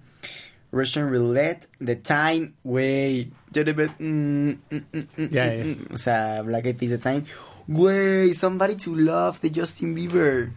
Russian 0.73 1.09
Roulette, 1.13 1.69
The 1.79 1.95
Time, 1.95 2.53
güey. 2.65 3.31
mm, 4.01 4.49
mm, 4.51 5.29
Ya 5.31 5.55
es. 5.55 5.79
O 5.93 5.99
sea, 5.99 6.43
Black 6.43 6.67
Eyed 6.67 6.77
Peas, 6.77 6.91
The 6.91 6.99
Time. 6.99 7.23
Güey, 7.69 8.35
Somebody 8.35 8.75
to 8.75 8.97
Love 8.97 9.39
de 9.41 9.53
Justin 9.61 9.95
Bieber. 9.95 10.49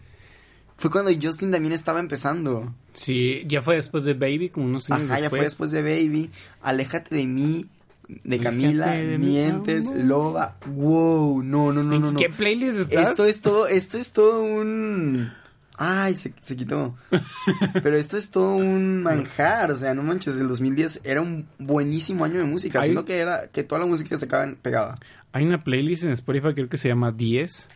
Fue 0.77 0.91
cuando 0.91 1.11
Justin 1.19 1.51
también 1.51 1.73
estaba 1.73 1.99
empezando. 1.99 2.73
Sí, 2.93 3.43
ya 3.47 3.61
fue 3.61 3.75
después 3.75 4.03
de 4.03 4.13
Baby, 4.13 4.49
como 4.49 4.67
unos 4.67 4.89
años 4.91 5.09
Ajá, 5.09 5.19
ya 5.19 5.29
fue 5.29 5.41
después 5.41 5.71
de 5.71 5.81
Baby. 5.81 6.29
Aléjate 6.61 7.15
de 7.15 7.25
mí, 7.25 7.65
de 8.07 8.39
Camila, 8.39 8.91
de 8.91 9.17
Mientes. 9.17 9.89
Loba. 9.93 10.57
Wow, 10.67 11.43
no, 11.43 11.73
no, 11.73 11.83
no, 11.83 11.95
¿En 11.95 12.01
no. 12.01 12.19
qué 12.19 12.29
playlist 12.29 12.79
estás? 12.79 13.09
Esto 13.09 13.25
es 13.25 13.41
todo, 13.41 13.67
esto 13.67 13.97
es 13.97 14.13
todo 14.13 14.43
un... 14.43 15.31
Ay, 15.79 16.15
se, 16.15 16.33
se 16.39 16.55
quitó. 16.55 16.95
Pero 17.83 17.97
esto 17.97 18.17
es 18.17 18.31
todo 18.31 18.55
un 18.55 19.03
manjar, 19.03 19.71
o 19.71 19.75
sea, 19.75 19.93
no 19.93 20.01
manches, 20.01 20.37
el 20.37 20.47
2010 20.47 21.01
era 21.03 21.21
un 21.21 21.47
buenísimo 21.59 22.25
año 22.25 22.39
de 22.39 22.45
música, 22.45 22.81
siendo 22.81 23.05
que 23.05 23.17
era 23.17 23.47
que 23.47 23.63
toda 23.63 23.81
la 23.81 23.87
música 23.87 24.17
se 24.17 24.25
acaba 24.25 24.51
pegada. 24.59 24.97
Hay 25.33 25.45
una 25.45 25.63
playlist 25.63 26.03
en 26.03 26.11
Spotify 26.11 26.53
creo 26.53 26.69
que 26.69 26.79
se 26.79 26.87
llama 26.87 27.11
10. 27.11 27.69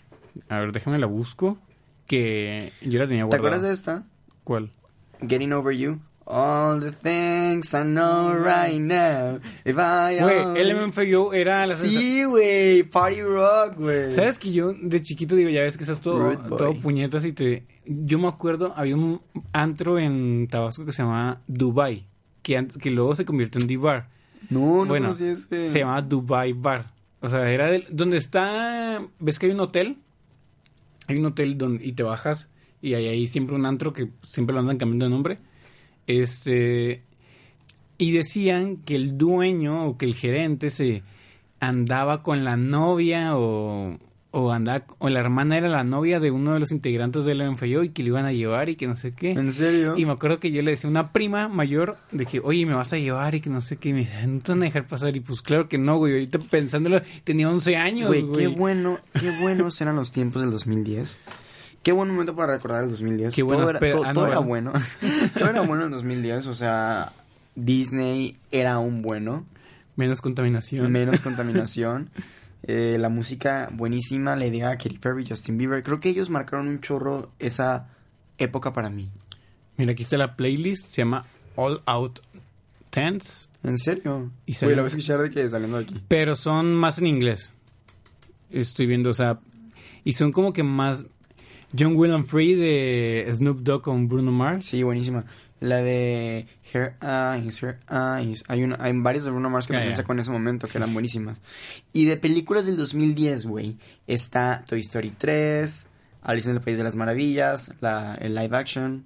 A 0.50 0.60
ver, 0.60 0.72
déjame 0.72 0.98
la 0.98 1.06
busco. 1.06 1.60
Que 2.12 2.74
yo 2.82 3.00
la 3.00 3.08
tenía 3.08 3.22
¿Te 3.22 3.28
guardada. 3.28 3.38
acuerdas 3.38 3.62
de 3.62 3.72
esta? 3.72 4.04
¿Cuál? 4.44 4.70
Getting 5.26 5.54
Over 5.54 5.74
You. 5.74 6.02
All 6.26 6.82
the 6.82 6.92
things 6.92 7.74
I 7.74 7.84
know 7.84 8.34
right 8.34 8.82
now. 8.82 9.40
If 9.64 9.78
I 9.78 10.20
Güey, 10.20 10.74
LMFAO 10.74 11.32
era 11.32 11.60
la 11.60 11.68
Sí, 11.68 12.26
güey, 12.26 12.84
party 12.84 13.22
rock, 13.22 13.78
güey. 13.78 14.12
¿Sabes 14.12 14.40
que 14.40 14.52
yo 14.52 14.74
de 14.74 15.02
chiquito 15.02 15.38
digo, 15.38 15.50
ya 15.50 15.62
ves 15.62 15.78
que 15.78 15.84
estás 15.84 16.02
todo, 16.02 16.38
todo 16.38 16.74
puñetas 16.74 17.24
y 17.24 17.32
te... 17.32 17.66
Yo 17.86 18.20
me 18.20 18.28
acuerdo, 18.28 18.74
había 18.76 18.98
un 18.98 19.22
antro 19.54 19.98
en 19.98 20.50
Tabasco 20.50 20.86
que 20.86 20.92
se 20.92 21.04
llamaba 21.04 21.40
Dubai, 21.48 22.08
que, 22.42 22.68
que 22.82 22.92
luego 22.92 23.16
se 23.16 23.24
convirtió 23.24 23.62
en 23.62 23.68
D-Bar. 23.70 24.10
No, 24.50 24.60
no 24.60 24.86
bueno, 24.86 25.06
conocí 25.06 25.28
ese. 25.28 25.70
Se 25.70 25.80
llamaba 25.80 26.02
Dubai 26.02 26.52
Bar. 26.52 26.92
O 27.22 27.30
sea, 27.30 27.50
era 27.50 27.72
del, 27.72 27.86
donde 27.90 28.18
está... 28.18 29.02
¿Ves 29.20 29.40
que 29.40 29.46
hay 29.46 29.54
un 29.54 29.62
hotel? 29.62 29.98
Hay 31.12 31.20
un 31.20 31.26
hotel 31.26 31.58
donde, 31.58 31.86
y 31.86 31.92
te 31.92 32.04
bajas 32.04 32.50
y 32.82 32.94
hay 32.94 33.08
ahí 33.08 33.28
siempre 33.28 33.56
un 33.56 33.66
antro 33.66 33.92
que 33.94 34.10
siempre 34.22 34.54
lo 34.54 34.62
andan 34.62 34.78
cambiando 34.78 35.06
de 35.06 35.12
nombre. 35.12 35.40
Este... 36.08 37.04
Y 37.98 38.12
decían 38.14 38.78
que 38.78 38.96
el 38.96 39.18
dueño 39.18 39.86
o 39.86 39.98
que 39.98 40.06
el 40.06 40.16
gerente 40.16 40.72
se 40.72 41.04
andaba 41.60 42.24
con 42.24 42.44
la 42.44 42.58
novia 42.58 43.38
o, 43.38 44.00
o 44.34 44.52
andaba 44.52 44.86
o 45.00 45.10
la 45.10 45.20
hermana 45.20 45.58
era 45.58 45.68
la 45.68 45.84
novia 45.84 46.20
de 46.22 46.32
uno 46.32 46.54
de 46.54 46.60
los 46.60 46.72
integrantes 46.72 47.26
del 47.26 47.44
MFAO 47.52 47.84
y 47.84 47.90
que 47.90 48.02
le 48.02 48.10
iban 48.10 48.26
a 48.26 48.32
llevar 48.32 48.70
y 48.70 48.76
que 48.78 48.88
no 48.88 48.96
sé 48.96 49.12
qué. 49.12 49.32
¿En 49.32 49.52
serio? 49.52 49.96
Y 49.98 50.06
me 50.06 50.14
acuerdo 50.14 50.40
que 50.40 50.52
yo 50.52 50.62
le 50.62 50.72
decía 50.72 50.88
a 50.88 50.92
una 50.92 51.12
prima 51.12 51.50
mayor 51.50 51.98
de 52.12 52.26
que, 52.26 52.40
oye, 52.40 52.66
me 52.66 52.74
vas 52.74 52.94
a 52.94 52.98
llevar 52.98 53.36
y 53.36 53.42
que 53.42 53.50
no 53.50 53.62
sé 53.62 53.76
qué. 53.78 53.90
Y 53.90 53.94
me 53.94 54.00
dice, 54.00 54.26
no 54.28 54.40
te 54.40 54.54
van 54.54 54.62
a 54.62 54.66
dejar 54.66 54.86
pasar. 54.88 55.16
Y 55.16 55.20
pues 55.20 55.42
claro 55.42 55.68
que 55.68 55.78
no, 55.78 55.98
güey. 55.98 56.14
Ahorita 56.14 56.40
pensándolo, 56.40 57.02
tenía 57.26 57.50
11 57.50 57.76
años, 57.76 58.08
Güey, 58.08 58.22
güey. 58.22 58.40
qué 58.40 58.48
bueno, 58.48 59.00
qué 59.20 59.38
buenos 59.42 59.80
eran 59.82 59.98
los 59.98 60.12
tiempos 60.14 60.42
del 60.42 60.52
2010. 60.52 61.20
Qué 61.84 61.92
buen 61.92 62.10
momento 62.10 62.36
para 62.36 62.54
recordar 62.54 62.84
el 62.86 62.90
2010. 62.92 63.36
Qué 63.36 63.42
todo 63.42 63.54
buenas 63.56 63.70
era, 63.72 63.80
todo, 63.92 64.04
ah, 64.06 64.14
todo 64.14 64.28
era 64.28 64.40
bueno. 64.40 64.72
todo 65.38 65.50
era 65.50 65.62
bueno 65.62 65.82
en 65.84 65.88
el 65.88 65.92
2010. 65.96 66.48
O 66.48 66.54
sea, 66.54 67.12
Disney 67.56 68.38
era 68.52 68.80
un 68.80 69.02
bueno. 69.02 69.46
Menos 69.98 70.22
contaminación. 70.22 70.90
Menos 70.90 71.20
contaminación. 71.20 72.10
Eh, 72.64 72.98
la 73.00 73.10
música 73.10 73.68
buenísima. 73.74 74.36
Lady 74.36 74.60
Gaga, 74.60 74.78
Katy 74.78 74.98
Perry, 75.00 75.26
Justin 75.28 75.58
Bieber. 75.58 75.82
Creo 75.82 76.00
que 76.00 76.10
ellos 76.10 76.30
marcaron 76.30 76.68
un 76.68 76.80
chorro 76.80 77.32
esa 77.40 77.90
época 78.38 78.74
para 78.74 78.90
mí. 78.90 79.10
Mira, 79.78 79.94
aquí 79.94 80.04
está 80.04 80.18
la 80.18 80.36
playlist. 80.36 80.88
Se 80.90 81.02
llama 81.02 81.26
All 81.56 81.82
Out 81.86 82.20
Tense. 82.90 83.48
¿En 83.64 83.78
serio? 83.78 84.32
Y 84.46 84.54
la 84.54 84.68
voy 84.68 84.84
a 84.84 84.88
escuchar 84.88 85.22
de 85.22 85.30
que 85.30 85.50
saliendo 85.50 85.78
de 85.78 85.84
aquí. 85.84 86.02
Pero 86.08 86.36
son 86.36 86.74
más 86.74 87.00
en 87.00 87.08
inglés. 87.08 87.54
Estoy 88.50 88.86
viendo, 88.86 89.10
o 89.10 89.14
sea. 89.14 89.40
Y 90.04 90.14
son 90.14 90.32
como 90.32 90.54
que 90.54 90.64
más. 90.64 91.06
John 91.78 91.96
William 91.96 92.26
Free 92.26 92.56
de 92.56 93.30
Snoop 93.34 93.62
Dogg 93.62 93.82
con 93.84 94.10
Bruno 94.10 94.32
Mars. 94.32 94.66
Sí, 94.66 94.84
buenísima. 94.84 95.24
La 95.62 95.78
de 95.84 96.48
Her 96.74 96.96
Eyes, 97.02 97.62
Her 97.62 97.80
Eyes. 97.88 98.44
Hay, 98.48 98.64
una, 98.64 98.78
hay 98.80 98.94
varias 98.96 99.26
de 99.26 99.30
Bruno 99.30 99.48
Mars 99.52 99.68
que 99.68 99.74
Ya, 99.74 99.80
también 99.80 99.96
sacó 99.96 100.12
en 100.14 100.20
ese 100.20 100.32
momento 100.32 100.68
que 100.68 100.78
eran 100.80 100.92
buenísimas. 100.92 101.40
Y 101.94 102.06
de 102.06 102.18
películas 102.18 102.66
del 102.66 102.78
2010, 102.78 103.46
güey, 103.46 103.78
está 104.08 104.66
Toy 104.68 104.80
Story 104.80 105.12
3, 105.12 105.88
Alice 106.24 106.50
en 106.50 106.56
el 106.56 106.64
País 106.64 106.78
de 106.78 106.84
las 106.84 106.96
Maravillas, 106.96 107.74
la, 107.80 108.16
el 108.16 108.34
live 108.34 108.58
action, 108.58 109.06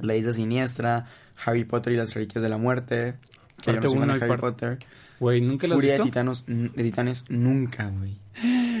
La 0.00 0.16
Isla 0.16 0.32
Siniestra, 0.32 1.06
Harry 1.44 1.64
Potter 1.64 1.92
y 1.92 1.96
las 1.96 2.14
Reliquias 2.14 2.42
de 2.42 2.48
la 2.48 2.58
Muerte, 2.58 3.14
que 3.62 3.72
yo 3.72 3.80
no 3.80 3.88
soy 3.88 3.98
fan 4.00 4.08
de 4.18 4.24
Harry 4.24 4.40
Potter. 4.40 4.78
Güey, 5.20 5.40
¿nunca 5.40 5.68
has 5.68 5.72
Furia 5.72 5.92
de 5.92 5.98
visto? 5.98 6.04
Titanos, 6.04 6.44
de 6.46 6.82
Titanes, 6.82 7.24
nunca, 7.28 7.88
güey. 7.90 8.18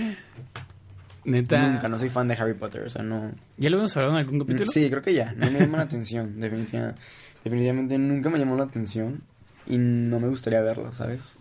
Neta. 1.24 1.68
Nunca, 1.70 1.88
no 1.88 1.98
soy 1.98 2.08
fan 2.08 2.28
de 2.28 2.34
Harry 2.34 2.54
Potter, 2.54 2.82
o 2.82 2.90
sea, 2.90 3.02
no... 3.02 3.32
¿Ya 3.56 3.70
lo 3.70 3.76
habíamos 3.76 3.96
hablado 3.96 4.14
en 4.14 4.20
algún 4.24 4.38
capítulo? 4.40 4.70
Sí, 4.70 4.88
creo 4.88 5.02
que 5.02 5.14
ya, 5.14 5.32
no 5.32 5.50
me 5.50 5.58
llama 5.60 5.78
la 5.78 5.84
atención, 5.84 6.38
definitivamente, 6.40 7.00
definitivamente 7.44 7.98
nunca 7.98 8.30
me 8.30 8.38
llamó 8.38 8.56
la 8.56 8.64
atención 8.64 9.22
y 9.66 9.76
no 9.78 10.20
me 10.20 10.28
gustaría 10.28 10.60
verlo, 10.62 10.94
¿sabes? 10.94 11.36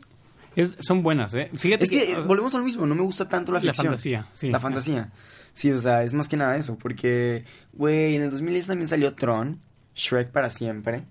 Es- 0.56 0.76
son 0.80 1.04
buenas, 1.04 1.34
¿eh? 1.36 1.50
Fíjate 1.54 1.86
Es 1.86 1.92
que 1.92 2.02
o 2.04 2.06
sea, 2.08 2.20
volvemos 2.22 2.54
a 2.56 2.58
lo 2.58 2.64
mismo, 2.64 2.86
no 2.88 2.96
me 2.96 3.04
gusta 3.04 3.30
tanto 3.30 3.52
la 3.52 3.60
la 3.60 3.62
ficción. 3.62 3.86
fantasía, 3.88 4.28
sí. 4.34 4.50
La 4.50 4.60
fantasía. 4.60 5.12
Sí, 5.54 5.72
o 5.72 5.78
sea, 5.80 6.04
es 6.04 6.14
más 6.14 6.28
que 6.30 6.38
nada 6.38 6.56
eso, 6.58 6.78
porque, 6.78 7.44
güey, 7.74 8.16
en 8.16 8.24
el 8.24 8.30
2010 8.32 8.68
también 8.68 8.88
salió 8.88 9.14
Tron, 9.14 9.60
Shrek 9.96 10.30
para 10.32 10.50
siempre. 10.50 11.04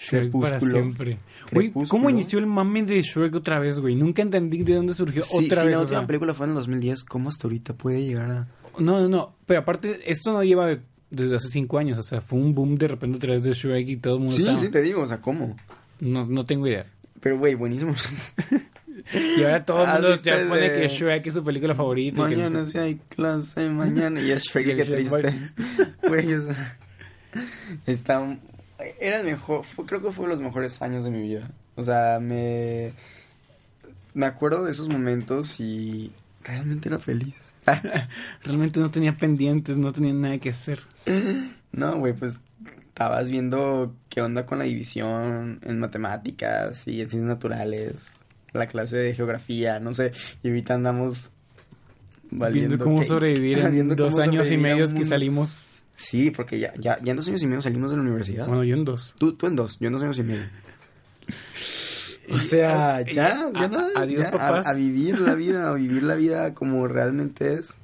Shrek 0.00 0.32
para 0.32 0.58
Crepúsculo. 0.58 0.70
siempre. 0.72 1.18
Güey, 1.52 1.72
¿cómo 1.88 2.08
inició 2.08 2.38
el 2.38 2.46
mame 2.46 2.82
de 2.84 3.02
Shrek 3.02 3.34
otra 3.34 3.58
vez, 3.58 3.78
güey? 3.80 3.94
Nunca 3.96 4.22
entendí 4.22 4.62
de 4.62 4.74
dónde 4.74 4.94
surgió 4.94 5.22
Sí, 5.22 5.44
otra 5.44 5.60
sí, 5.60 5.66
vez. 5.66 5.72
la 5.74 5.78
o 5.78 5.82
última 5.82 5.98
sea. 6.00 6.06
película 6.06 6.32
fue 6.34 6.46
en 6.46 6.50
el 6.52 6.56
2010, 6.56 7.04
¿cómo 7.04 7.28
hasta 7.28 7.46
ahorita 7.46 7.74
puede 7.74 8.02
llegar 8.04 8.30
a...? 8.30 8.48
No, 8.78 9.00
no, 9.00 9.08
no. 9.08 9.34
Pero 9.46 9.60
aparte, 9.60 10.00
esto 10.10 10.32
no 10.32 10.42
lleva 10.42 10.66
de- 10.68 10.80
desde 11.10 11.36
hace 11.36 11.48
cinco 11.48 11.78
años. 11.78 11.98
O 11.98 12.02
sea, 12.02 12.20
fue 12.20 12.38
un 12.38 12.54
boom 12.54 12.76
de 12.76 12.88
repente 12.88 13.16
otra 13.16 13.34
vez 13.34 13.42
de 13.44 13.52
Shrek 13.52 13.88
y 13.88 13.96
todo 13.96 14.14
el 14.14 14.20
mundo 14.20 14.34
Sí, 14.36 14.42
estaba- 14.42 14.58
sí 14.58 14.68
te 14.70 14.80
digo, 14.80 15.02
o 15.02 15.06
sea, 15.08 15.20
¿cómo? 15.20 15.56
No, 16.00 16.26
no 16.26 16.44
tengo 16.44 16.66
idea. 16.66 16.86
Pero, 17.20 17.38
güey, 17.38 17.54
buenísimo. 17.54 17.94
Y 19.38 19.42
ahora 19.42 19.64
todo 19.64 19.82
el 19.82 19.88
¿Has 19.88 20.00
mundo 20.00 20.16
ya 20.22 20.48
pone 20.48 20.60
de- 20.70 20.80
que 20.82 20.88
Shrek 20.88 21.26
es 21.26 21.34
su 21.34 21.42
película 21.42 21.74
favorita. 21.74 22.22
y 22.22 22.28
que 22.28 22.36
no 22.36 22.42
mañana 22.44 22.66
sé- 22.66 22.72
sí 22.72 22.78
hay 22.78 22.94
clase, 23.08 23.68
mañana. 23.70 24.20
Y 24.20 24.30
es 24.30 24.44
Shrek, 24.48 24.66
Y 24.66 24.70
el 24.70 24.76
qué 24.76 24.84
Shrek, 24.84 24.96
triste. 24.98 25.34
Güey, 26.08 26.34
o 26.34 26.40
sea, 26.42 26.78
está... 27.86 28.38
Era 29.00 29.20
el 29.20 29.26
mejor, 29.26 29.64
fue- 29.64 29.86
creo 29.86 30.02
que 30.02 30.12
fue 30.12 30.28
los 30.28 30.40
mejores 30.40 30.80
años 30.82 31.04
de 31.04 31.10
mi 31.10 31.22
vida. 31.22 31.50
O 31.76 31.82
sea, 31.84 32.18
me... 32.20 32.92
Me 34.12 34.26
acuerdo 34.26 34.64
de 34.64 34.72
esos 34.72 34.88
momentos 34.88 35.60
y 35.60 36.12
realmente 36.42 36.88
era 36.88 36.98
feliz. 36.98 37.52
Realmente 38.42 38.80
no 38.80 38.90
tenía 38.90 39.16
pendientes, 39.16 39.76
no 39.76 39.92
tenía 39.92 40.12
nada 40.12 40.38
que 40.38 40.50
hacer. 40.50 40.80
No, 41.70 41.96
güey, 41.98 42.12
pues 42.14 42.40
estabas 42.88 43.30
viendo 43.30 43.94
qué 44.08 44.20
onda 44.20 44.46
con 44.46 44.58
la 44.58 44.64
división 44.64 45.60
en 45.62 45.78
matemáticas 45.78 46.88
y 46.88 47.00
en 47.02 47.08
ciencias 47.08 47.22
naturales, 47.24 48.14
la 48.52 48.66
clase 48.66 48.96
de 48.96 49.14
geografía, 49.14 49.78
no 49.78 49.94
sé, 49.94 50.10
y 50.42 50.48
ahorita 50.48 50.74
andamos 50.74 51.30
valiendo 52.32 52.70
Viendo 52.70 52.84
cómo 52.84 52.98
que- 53.00 53.06
sobrevivir 53.06 53.58
en 53.60 53.72
viendo 53.72 53.94
dos 53.94 54.18
años 54.18 54.50
y 54.50 54.56
medio 54.56 54.92
que 54.92 55.04
salimos. 55.04 55.56
Sí, 55.94 56.30
porque 56.30 56.58
ya, 56.58 56.72
ya, 56.78 56.98
ya 57.02 57.10
en 57.10 57.16
dos 57.16 57.28
años 57.28 57.42
y 57.42 57.46
medio 57.46 57.60
salimos 57.62 57.90
de 57.90 57.96
la 57.96 58.02
universidad. 58.02 58.46
Bueno, 58.46 58.64
yo 58.64 58.74
en 58.74 58.84
dos. 58.84 59.14
Tú, 59.18 59.34
tú 59.34 59.46
en 59.46 59.56
dos, 59.56 59.78
yo 59.80 59.86
en 59.88 59.92
dos 59.92 60.02
años 60.02 60.18
y 60.18 60.22
medio. 60.22 60.46
O 62.32 62.38
sea, 62.38 63.02
Y- 63.02 63.14
ya, 63.14 63.50
ya 63.52 63.64
a- 63.64 63.68
nada, 63.68 63.88
adiós, 63.96 64.26
ya, 64.26 64.30
papás. 64.30 64.66
A, 64.66 64.74
vivir 64.74 65.18
la 65.20 65.34
vida, 65.34 65.68
a 65.68 65.74
vivir 65.74 66.02
la 66.02 66.14
vida 66.14 66.54
como 66.54 66.86
realmente 66.86 67.54
es. 67.54 67.74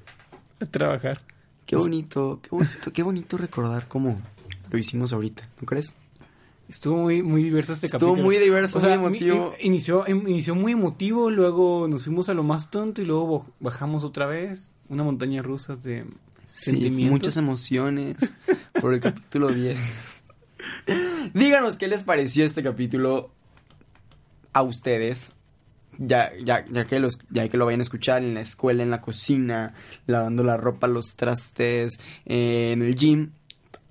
A 0.61 0.67
trabajar. 0.67 1.21
Qué 1.67 1.75
bonito, 1.77 2.39
qué 2.43 2.51
bonito, 2.51 2.93
qué 2.93 3.03
bonito 3.03 3.37
recordar 3.37 3.89
cómo 3.89 4.21
lo 4.71 4.79
hicimos 4.79 5.13
ahorita, 5.13 5.49
¿no 5.61 5.67
crees? 5.67 5.95
Estuvo 6.69 6.97
muy, 6.97 7.23
muy 7.23 7.43
diverso 7.43 7.73
este 7.73 7.87
Estuvo 7.87 8.11
capítulo. 8.13 8.25
muy 8.25 8.39
diverso, 8.39 8.79
O 8.79 8.81
sea, 8.81 8.99
muy 8.99 9.19
emotivo. 9.19 9.55
in- 9.61 9.67
inició, 9.73 10.07
em- 10.07 10.27
inició 10.29 10.55
muy 10.55 10.73
emotivo, 10.73 11.31
luego 11.31 11.87
nos 11.89 12.05
fuimos 12.05 12.29
a 12.29 12.35
lo 12.35 12.43
más 12.45 12.71
tonto 12.71 13.03
y 13.03 13.05
luego 13.05 13.47
bajamos 13.61 14.05
otra 14.05 14.27
vez. 14.27 14.71
Una 14.89 15.03
montaña 15.03 15.43
rusa 15.43 15.75
de 15.75 16.07
Sí, 16.57 16.91
muchas 16.91 17.37
emociones 17.37 18.17
por 18.81 18.95
el 18.95 19.01
capítulo 19.01 19.53
10. 19.53 19.79
Díganos 21.35 21.77
qué 21.77 21.87
les 21.87 22.03
pareció 22.03 22.47
este 22.47 22.63
capítulo 22.63 23.31
a 24.55 24.63
ustedes. 24.63 25.35
Ya, 25.99 26.33
ya, 26.43 26.65
ya, 26.67 26.87
que 26.87 26.99
los, 26.99 27.19
ya 27.31 27.49
que 27.49 27.59
lo 27.59 27.67
vayan 27.67 27.81
a 27.81 27.83
escuchar 27.83 28.23
en 28.23 28.35
la 28.35 28.41
escuela, 28.41 28.83
en 28.83 28.91
la 28.91 29.03
cocina, 29.03 29.75
lavando 30.07 30.45
la 30.45 30.57
ropa, 30.57 30.89
los 30.89 31.15
trastes, 31.15 31.99
eh, 32.25 32.73
en 32.73 32.81
el 32.83 32.95
gym. 32.97 33.33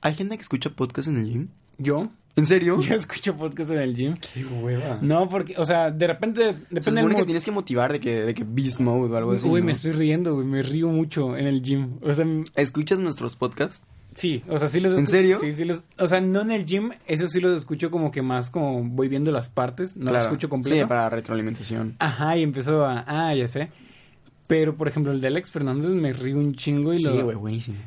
¿Hay 0.02 0.16
gente 0.16 0.36
que 0.36 0.44
escucha 0.44 0.72
podcast 0.72 1.08
en 1.08 1.18
el 1.18 1.26
gym? 1.26 1.48
¿Yo? 1.78 2.10
¿En 2.36 2.46
serio? 2.46 2.80
Yo 2.82 2.96
escucho 2.96 3.36
podcast 3.36 3.72
en 3.72 3.80
el 3.80 3.96
gym. 3.96 4.14
Qué 4.34 4.44
hueva. 4.46 5.00
No, 5.02 5.30
porque, 5.30 5.56
o 5.58 5.66
sea, 5.66 5.90
de 5.92 6.08
repente, 6.08 6.42
Se 6.42 6.48
depende 6.52 6.74
del 6.76 6.84
supone 6.84 7.16
que 7.16 7.24
tienes 7.26 7.46
que 7.46 7.52
motivar 7.52 7.92
de 7.94 8.00
que, 8.00 8.24
de 8.26 8.34
que 8.34 8.44
beast 8.46 8.80
mode 8.82 9.14
o 9.14 9.18
algo 9.18 9.32
así. 9.32 9.48
Uy, 9.48 9.62
¿no? 9.62 9.68
me 9.68 9.72
estoy 9.72 9.94
riendo, 9.94 10.34
güey, 10.36 10.46
me 10.46 10.62
río 10.62 10.90
mucho 10.90 11.38
en 11.38 11.48
el 11.48 11.62
gym. 11.62 11.98
O 12.02 12.14
sea, 12.14 12.24
m- 12.26 12.44
¿Escuchas 12.56 13.00
nuestros 13.00 13.36
podcasts? 13.36 13.84
sí, 14.14 14.42
o 14.48 14.58
sea, 14.58 14.70
sí 14.70 14.80
los 14.80 14.98
¿En 14.98 15.08
serio? 15.08 15.38
Sí, 15.40 15.52
sí 15.52 15.66
los, 15.66 15.84
o 15.98 16.08
sea, 16.08 16.22
no 16.22 16.42
en 16.42 16.52
el 16.52 16.66
gym, 16.66 16.92
eso 17.06 17.28
sí 17.28 17.42
los 17.42 17.58
escucho 17.58 17.92
como 17.92 18.12
que 18.12 18.22
más 18.22 18.50
como 18.50 18.82
voy 18.82 19.10
viendo 19.10 19.30
las 19.34 19.50
partes, 19.50 19.98
no 19.98 20.04
los 20.06 20.12
Claro. 20.14 20.26
escucho 20.26 20.48
completo. 20.48 20.80
Sí, 20.82 20.88
para 20.88 21.10
retroalimentación. 21.10 21.98
Ajá, 22.00 22.38
y 22.38 22.44
empezó 22.44 22.86
a, 22.86 23.04
ah, 23.08 23.36
ya 23.36 23.48
sé. 23.50 23.70
Pero, 24.48 24.76
por 24.78 24.88
ejemplo, 24.88 25.12
el 25.12 25.20
de 25.20 25.28
Alex 25.28 25.52
Fernández 25.52 25.90
me 25.92 26.14
río 26.14 26.38
un 26.38 26.54
chingo 26.56 26.94
y 26.94 27.00
Sí, 27.00 27.06
lo... 27.06 27.24
güey, 27.26 27.36
buenísimo. 27.36 27.78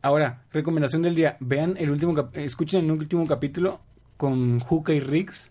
Ahora, 0.00 0.42
recomendación 0.52 1.02
del 1.02 1.14
día. 1.14 1.36
Vean 1.40 1.74
el 1.78 1.90
último, 1.90 2.14
cap- 2.14 2.34
escuchen 2.36 2.84
el 2.84 2.90
último 2.92 3.26
capítulo 3.26 3.80
con 4.16 4.60
Juca 4.60 4.92
y 4.92 5.00
Rix. 5.00 5.50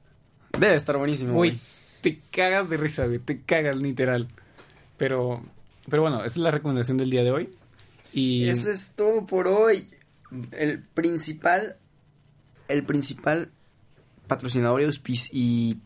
Debe 0.57 0.75
estar 0.75 0.97
buenísimo, 0.97 1.33
Güey, 1.33 1.59
te 2.01 2.19
cagas 2.31 2.69
de 2.69 2.77
risa, 2.77 3.05
güey, 3.05 3.19
te 3.19 3.41
cagas 3.41 3.75
literal. 3.75 4.27
Pero, 4.97 5.43
pero 5.89 6.03
bueno, 6.03 6.19
esa 6.19 6.27
es 6.27 6.37
la 6.37 6.51
recomendación 6.51 6.97
del 6.97 7.09
día 7.09 7.23
de 7.23 7.31
hoy. 7.31 7.49
Y 8.11 8.47
Eso 8.47 8.69
es 8.69 8.91
todo 8.95 9.25
por 9.25 9.47
hoy. 9.47 9.89
El 10.51 10.79
principal, 10.81 11.77
el 12.67 12.83
principal 12.83 13.51
patrocinador 14.27 14.81
y 15.31 15.77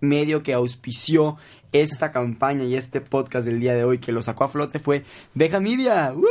medio 0.00 0.42
que 0.42 0.54
auspició 0.54 1.36
esta 1.72 2.12
campaña 2.12 2.64
y 2.64 2.76
este 2.76 3.00
podcast 3.00 3.46
del 3.46 3.60
día 3.60 3.74
de 3.74 3.84
hoy 3.84 3.98
que 3.98 4.12
lo 4.12 4.22
sacó 4.22 4.44
a 4.44 4.48
flote 4.48 4.78
fue 4.78 5.04
Deja 5.34 5.60
Media. 5.60 6.12
¡Woo! 6.14 6.26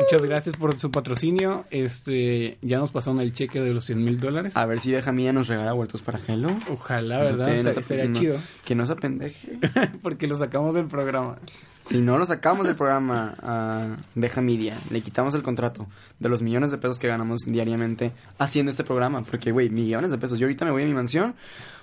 Muchas 0.00 0.22
gracias 0.22 0.56
por 0.56 0.78
su 0.78 0.90
patrocinio. 0.90 1.64
Este, 1.70 2.58
ya 2.62 2.78
nos 2.78 2.90
pasaron 2.90 3.20
el 3.20 3.32
cheque 3.32 3.60
de 3.62 3.72
los 3.72 3.84
100 3.86 4.02
mil 4.04 4.20
dólares. 4.20 4.56
A 4.56 4.66
ver 4.66 4.80
si 4.80 4.90
Deja 4.90 5.12
Media 5.12 5.32
nos 5.32 5.48
regala 5.48 5.72
vueltos 5.72 6.02
para 6.02 6.18
Hello. 6.26 6.50
Ojalá, 6.70 7.18
No 7.18 7.24
¿verdad? 7.24 7.46
te- 7.86 7.96
no 8.04 8.08
no- 8.12 8.18
chido. 8.18 8.36
Que 8.64 8.74
no 8.74 8.86
se 8.86 8.92
apendeje. 8.92 9.58
Porque 10.02 10.26
lo 10.26 10.36
sacamos 10.36 10.74
del 10.74 10.86
programa. 10.86 11.36
Si 11.84 12.00
no 12.00 12.16
lo 12.16 12.24
sacamos 12.24 12.66
del 12.66 12.76
programa 12.76 13.34
a 13.42 13.98
Deja 14.14 14.40
Media, 14.40 14.74
le 14.90 15.02
quitamos 15.02 15.34
el 15.34 15.42
contrato 15.42 15.86
de 16.18 16.28
los 16.30 16.40
millones 16.40 16.70
de 16.70 16.78
pesos 16.78 16.98
que 16.98 17.08
ganamos 17.08 17.42
diariamente 17.42 18.12
haciendo 18.38 18.70
este 18.70 18.84
programa. 18.84 19.22
Porque, 19.22 19.52
güey, 19.52 19.68
millones 19.68 20.10
de 20.10 20.16
pesos. 20.16 20.38
Yo 20.38 20.46
ahorita 20.46 20.64
me 20.64 20.70
voy 20.70 20.82
a 20.84 20.86
mi 20.86 20.94
mansión, 20.94 21.34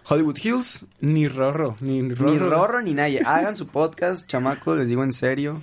Hollywood 0.09 0.37
Hills, 0.43 0.87
Ni 1.01 1.27
Rorro, 1.27 1.75
ni 1.81 2.01
Rorro. 2.09 2.31
ni 2.31 2.37
Rorro 2.39 2.81
ni 2.81 2.95
nadie. 2.95 3.21
Hagan 3.23 3.55
su 3.55 3.67
podcast, 3.67 4.27
chamaco, 4.27 4.73
les 4.75 4.87
digo 4.87 5.03
en 5.03 5.13
serio. 5.13 5.61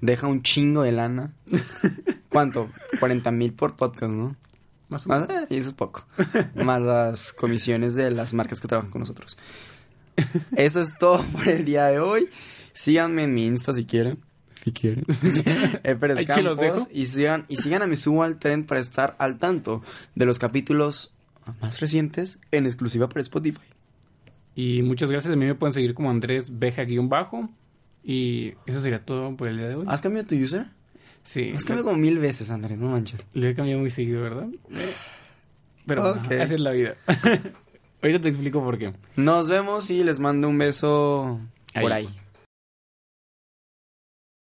Deja 0.00 0.26
un 0.26 0.42
chingo 0.42 0.82
de 0.82 0.92
lana. 0.92 1.32
¿Cuánto? 2.28 2.70
40 3.00 3.30
mil 3.32 3.52
por 3.52 3.76
podcast, 3.76 4.12
¿no? 4.12 4.36
Más 4.88 5.06
o 5.06 5.10
menos. 5.10 5.28
Más, 5.28 5.42
eh, 5.42 5.46
y 5.50 5.56
eso 5.56 5.70
es 5.70 5.74
poco. 5.74 6.06
Más 6.54 6.80
las 6.80 7.32
comisiones 7.32 7.94
de 7.94 8.10
las 8.10 8.32
marcas 8.34 8.60
que 8.60 8.68
trabajan 8.68 8.90
con 8.90 9.00
nosotros. 9.00 9.36
Eso 10.56 10.80
es 10.80 10.96
todo 10.98 11.22
por 11.32 11.48
el 11.48 11.64
día 11.64 11.86
de 11.86 12.00
hoy. 12.00 12.28
Síganme 12.72 13.24
en 13.24 13.34
mi 13.34 13.46
Insta 13.46 13.72
si 13.72 13.84
quieren. 13.84 14.18
Si 14.64 14.72
quieren. 14.72 15.04
Eh, 15.84 16.42
los 16.42 16.58
dejo. 16.58 16.86
Y 16.92 17.06
sigan, 17.06 17.44
y 17.48 17.56
sigan 17.56 17.82
a 17.82 17.86
Me 17.86 17.96
Subo 17.96 18.22
al 18.22 18.38
Tren 18.38 18.64
para 18.64 18.80
estar 18.80 19.16
al 19.18 19.38
tanto 19.38 19.82
de 20.14 20.26
los 20.26 20.38
capítulos 20.38 21.14
más 21.60 21.80
recientes 21.80 22.38
en 22.50 22.66
exclusiva 22.66 23.08
para 23.08 23.22
Spotify. 23.22 23.60
Y 24.54 24.82
muchas 24.82 25.10
gracias. 25.10 25.32
A 25.32 25.36
mí 25.36 25.46
me 25.46 25.54
pueden 25.54 25.74
seguir 25.74 25.94
como 25.94 26.10
Andrés 26.10 26.58
Beja-bajo. 26.58 27.48
Y 28.10 28.54
eso 28.64 28.80
sería 28.80 29.04
todo 29.04 29.36
por 29.36 29.48
el 29.48 29.58
día 29.58 29.68
de 29.68 29.74
hoy. 29.74 29.84
¿Has 29.86 30.00
cambiado 30.00 30.26
tu 30.26 30.34
user? 30.34 30.64
sí. 31.24 31.52
Has 31.54 31.62
cambiado 31.66 31.90
como 31.90 31.98
mil 31.98 32.18
veces, 32.18 32.50
Andrés, 32.50 32.78
no 32.78 32.88
manches. 32.88 33.20
Le 33.34 33.50
he 33.50 33.54
cambiado 33.54 33.80
muy 33.80 33.90
seguido, 33.90 34.22
¿verdad? 34.22 34.46
Pero 35.86 36.00
bueno, 36.02 36.22
Ok. 36.24 36.32
así 36.40 36.54
es 36.54 36.60
la 36.60 36.70
vida. 36.70 36.94
Ahorita 38.02 38.20
te 38.22 38.28
explico 38.30 38.62
por 38.64 38.78
qué. 38.78 38.94
Nos 39.16 39.48
vemos 39.50 39.90
y 39.90 40.04
les 40.04 40.20
mando 40.20 40.48
un 40.48 40.56
beso 40.56 41.38
por 41.74 41.92
Ahí. 41.92 42.06
ahí. 42.06 42.18